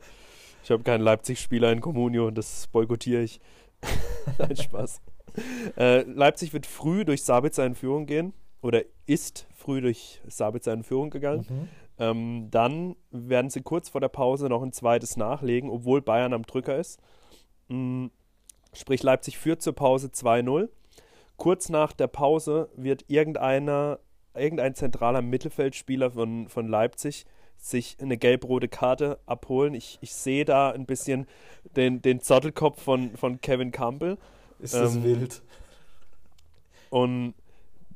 [0.68, 3.40] hab kein Leipzig-Spieler in Comunio und das boykottiere ich.
[4.38, 5.00] Nein, Spaß.
[5.76, 8.32] Äh, Leipzig wird früh durch Sabitzer in Führung gehen
[8.62, 11.46] oder ist früh durch Sabitzer in Führung gegangen.
[11.48, 11.68] Mhm.
[11.98, 16.42] Ähm, dann werden sie kurz vor der Pause noch ein zweites nachlegen, obwohl Bayern am
[16.42, 17.00] Drücker ist.
[17.68, 18.10] Mhm.
[18.72, 20.68] Sprich, Leipzig führt zur Pause 2-0.
[21.36, 23.98] Kurz nach der Pause wird irgendeiner,
[24.34, 27.26] irgendein zentraler Mittelfeldspieler von, von Leipzig
[27.60, 29.74] sich eine gelb-rote Karte abholen.
[29.74, 31.26] Ich, ich sehe da ein bisschen
[31.76, 34.18] den, den Zottelkopf von, von Kevin Campbell.
[34.58, 35.42] Ist das ähm, wild.
[36.88, 37.34] Und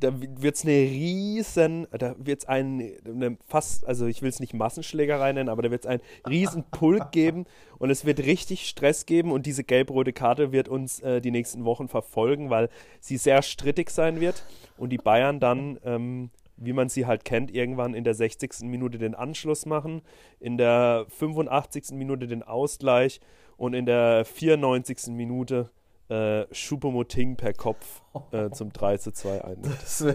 [0.01, 4.53] da wird es eine riesen, da wird es ein, fast, also ich will es nicht
[4.53, 7.47] Massenschlägerei nennen, aber da wird es einen riesen Pulk geben
[7.79, 11.65] und es wird richtig Stress geben und diese gelb-rote Karte wird uns äh, die nächsten
[11.65, 12.69] Wochen verfolgen, weil
[13.01, 14.45] sie sehr strittig sein wird
[14.77, 18.63] und die Bayern dann ähm, wie man sie halt kennt, irgendwann in der 60.
[18.63, 20.03] Minute den Anschluss machen,
[20.41, 21.93] in der 85.
[21.93, 23.21] Minute den Ausgleich
[23.57, 25.09] und in der 94.
[25.09, 25.71] Minute
[26.09, 29.63] äh, Schupomoting per Kopf äh, zum 3 zu 2 ein.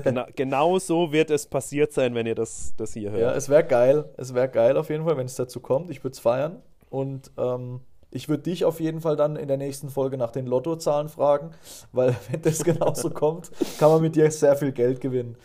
[0.04, 3.22] Gena genau so wird es passiert sein, wenn ihr das, das hier hört.
[3.22, 4.06] Ja, es wäre geil.
[4.18, 5.90] Es wäre geil auf jeden Fall, wenn es dazu kommt.
[5.90, 6.62] Ich würde es feiern.
[6.90, 10.48] Und ähm, ich würde dich auf jeden Fall dann in der nächsten Folge nach den
[10.48, 11.52] Lottozahlen fragen,
[11.92, 15.38] weil wenn das genauso kommt, kann man mit dir sehr viel Geld gewinnen.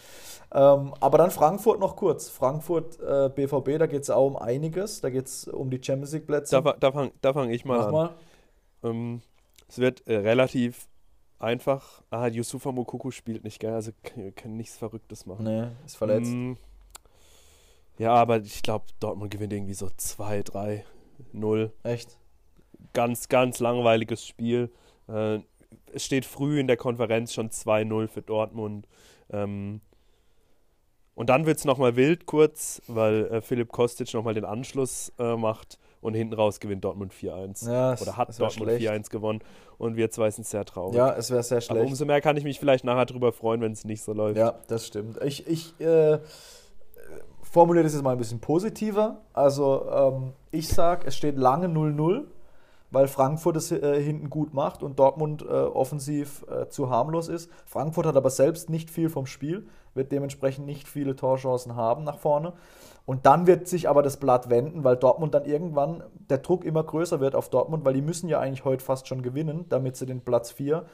[0.55, 2.29] Ähm, aber dann Frankfurt noch kurz.
[2.29, 5.01] Frankfurt äh, BVB, da geht es auch um einiges.
[5.01, 6.63] Da geht es um die Champions League Plätze.
[6.63, 7.93] Da, da fange da fang ich mal Mach an.
[7.93, 8.11] Mal.
[8.85, 9.23] Ähm,
[9.69, 10.87] es wird äh, relativ
[11.41, 12.03] einfach.
[12.11, 13.75] Ah, Yusufa Mokuku spielt nicht, gell?
[13.75, 13.91] Also
[14.37, 15.45] kann nichts Verrücktes machen.
[15.45, 16.31] Nee, ist verletzt.
[16.31, 16.57] Ähm,
[17.99, 20.85] ja, aber ich glaube, Dortmund gewinnt irgendwie so 2, 3,
[21.33, 21.73] 0.
[21.83, 22.17] Echt?
[22.93, 24.71] Ganz, ganz langweiliges Spiel.
[25.09, 25.41] Äh,
[25.93, 28.87] es steht früh in der Konferenz schon 2-0 für Dortmund.
[29.31, 29.81] Ähm,
[31.15, 35.37] und dann wird es nochmal wild kurz, weil äh, Philipp Kostic nochmal den Anschluss äh,
[35.37, 37.71] macht und hinten raus gewinnt Dortmund 4-1.
[37.71, 39.41] Ja, Oder hat Dortmund 4-1 gewonnen
[39.79, 40.97] und wir zwei sind sehr traurig.
[40.97, 41.81] Ja, es wäre sehr schlecht.
[41.81, 44.37] Aber umso mehr kann ich mich vielleicht nachher drüber freuen, wenn es nicht so läuft.
[44.37, 45.23] Ja, das stimmt.
[45.23, 46.19] Ich, ich äh,
[47.43, 49.23] formuliere das jetzt mal ein bisschen positiver.
[49.33, 52.25] Also ähm, ich sage, es steht lange 0-0
[52.95, 57.51] weil Frankfurt es äh, hinten gut macht und Dortmund äh, offensiv äh, zu harmlos ist.
[57.67, 62.19] Frankfurt hat aber selbst nicht viel vom Spiel, wird dementsprechend nicht viele Torchancen haben nach
[62.19, 62.53] vorne.
[63.07, 66.83] Und dann wird sich aber das Blatt wenden, weil Dortmund dann irgendwann der Druck immer
[66.83, 70.07] größer wird auf Dortmund, weil die müssen ja eigentlich heute fast schon gewinnen, damit sie
[70.07, 70.85] den Platz 4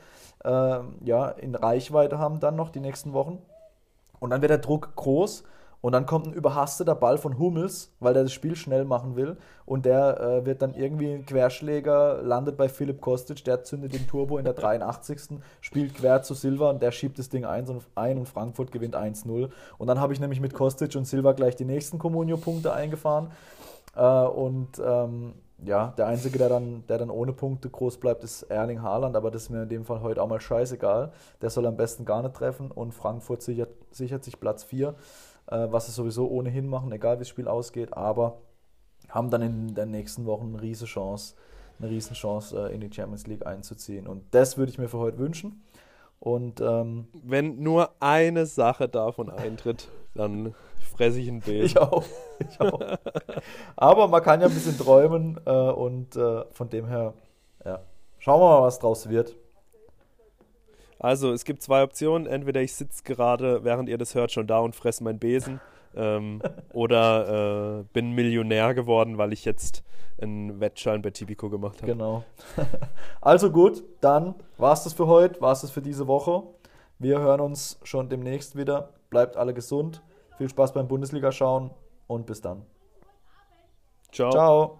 [0.44, 3.38] äh, ja, in Reichweite haben dann noch die nächsten Wochen.
[4.18, 5.44] Und dann wird der Druck groß
[5.80, 9.36] und dann kommt ein überhasteter Ball von Hummels, weil der das Spiel schnell machen will.
[9.64, 14.06] Und der äh, wird dann irgendwie ein Querschläger, landet bei Philipp Kostic, der zündet den
[14.06, 15.38] Turbo in der 83.
[15.60, 17.66] spielt quer zu Silva und der schiebt das Ding ein
[18.18, 19.50] und Frankfurt gewinnt 1-0.
[19.78, 23.30] Und dann habe ich nämlich mit Kostic und Silva gleich die nächsten Comunio-Punkte eingefahren.
[23.96, 25.34] Äh, und ähm,
[25.64, 29.30] ja, der Einzige, der dann, der dann ohne Punkte groß bleibt, ist Erling Haaland, aber
[29.30, 31.12] das ist mir in dem Fall heute auch mal scheißegal.
[31.40, 34.92] Der soll am besten gar nicht treffen und Frankfurt sichert, sichert sich Platz 4 äh,
[35.56, 38.38] was sie sowieso ohnehin machen, egal wie das Spiel ausgeht, aber
[39.08, 41.34] haben dann in den nächsten Wochen eine riesige Chance,
[41.78, 44.06] eine riesen Chance äh, in die Champions League einzuziehen.
[44.06, 45.62] Und das würde ich mir für heute wünschen.
[46.20, 50.54] Und ähm, wenn nur eine Sache davon eintritt, dann
[50.94, 51.64] fresse ich ein Bild.
[51.64, 52.04] Ich auch.
[52.38, 52.80] Ich auch.
[53.76, 57.14] Aber man kann ja ein bisschen träumen äh, und äh, von dem her,
[57.64, 57.80] ja,
[58.18, 59.34] schauen wir mal, was draus wird.
[61.00, 62.26] Also, es gibt zwei Optionen.
[62.26, 65.60] Entweder ich sitze gerade, während ihr das hört, schon da und fresse meinen Besen.
[65.96, 66.40] ähm,
[66.72, 69.82] oder äh, bin Millionär geworden, weil ich jetzt
[70.20, 71.92] einen Wettschein bei Tipico gemacht habe.
[71.92, 72.24] Genau.
[73.20, 76.42] also gut, dann war es das für heute, war es das für diese Woche.
[76.98, 78.90] Wir hören uns schon demnächst wieder.
[79.08, 80.02] Bleibt alle gesund.
[80.36, 81.70] Viel Spaß beim Bundesliga schauen
[82.06, 82.62] und bis dann.
[84.12, 84.30] Ciao.
[84.30, 84.79] Ciao.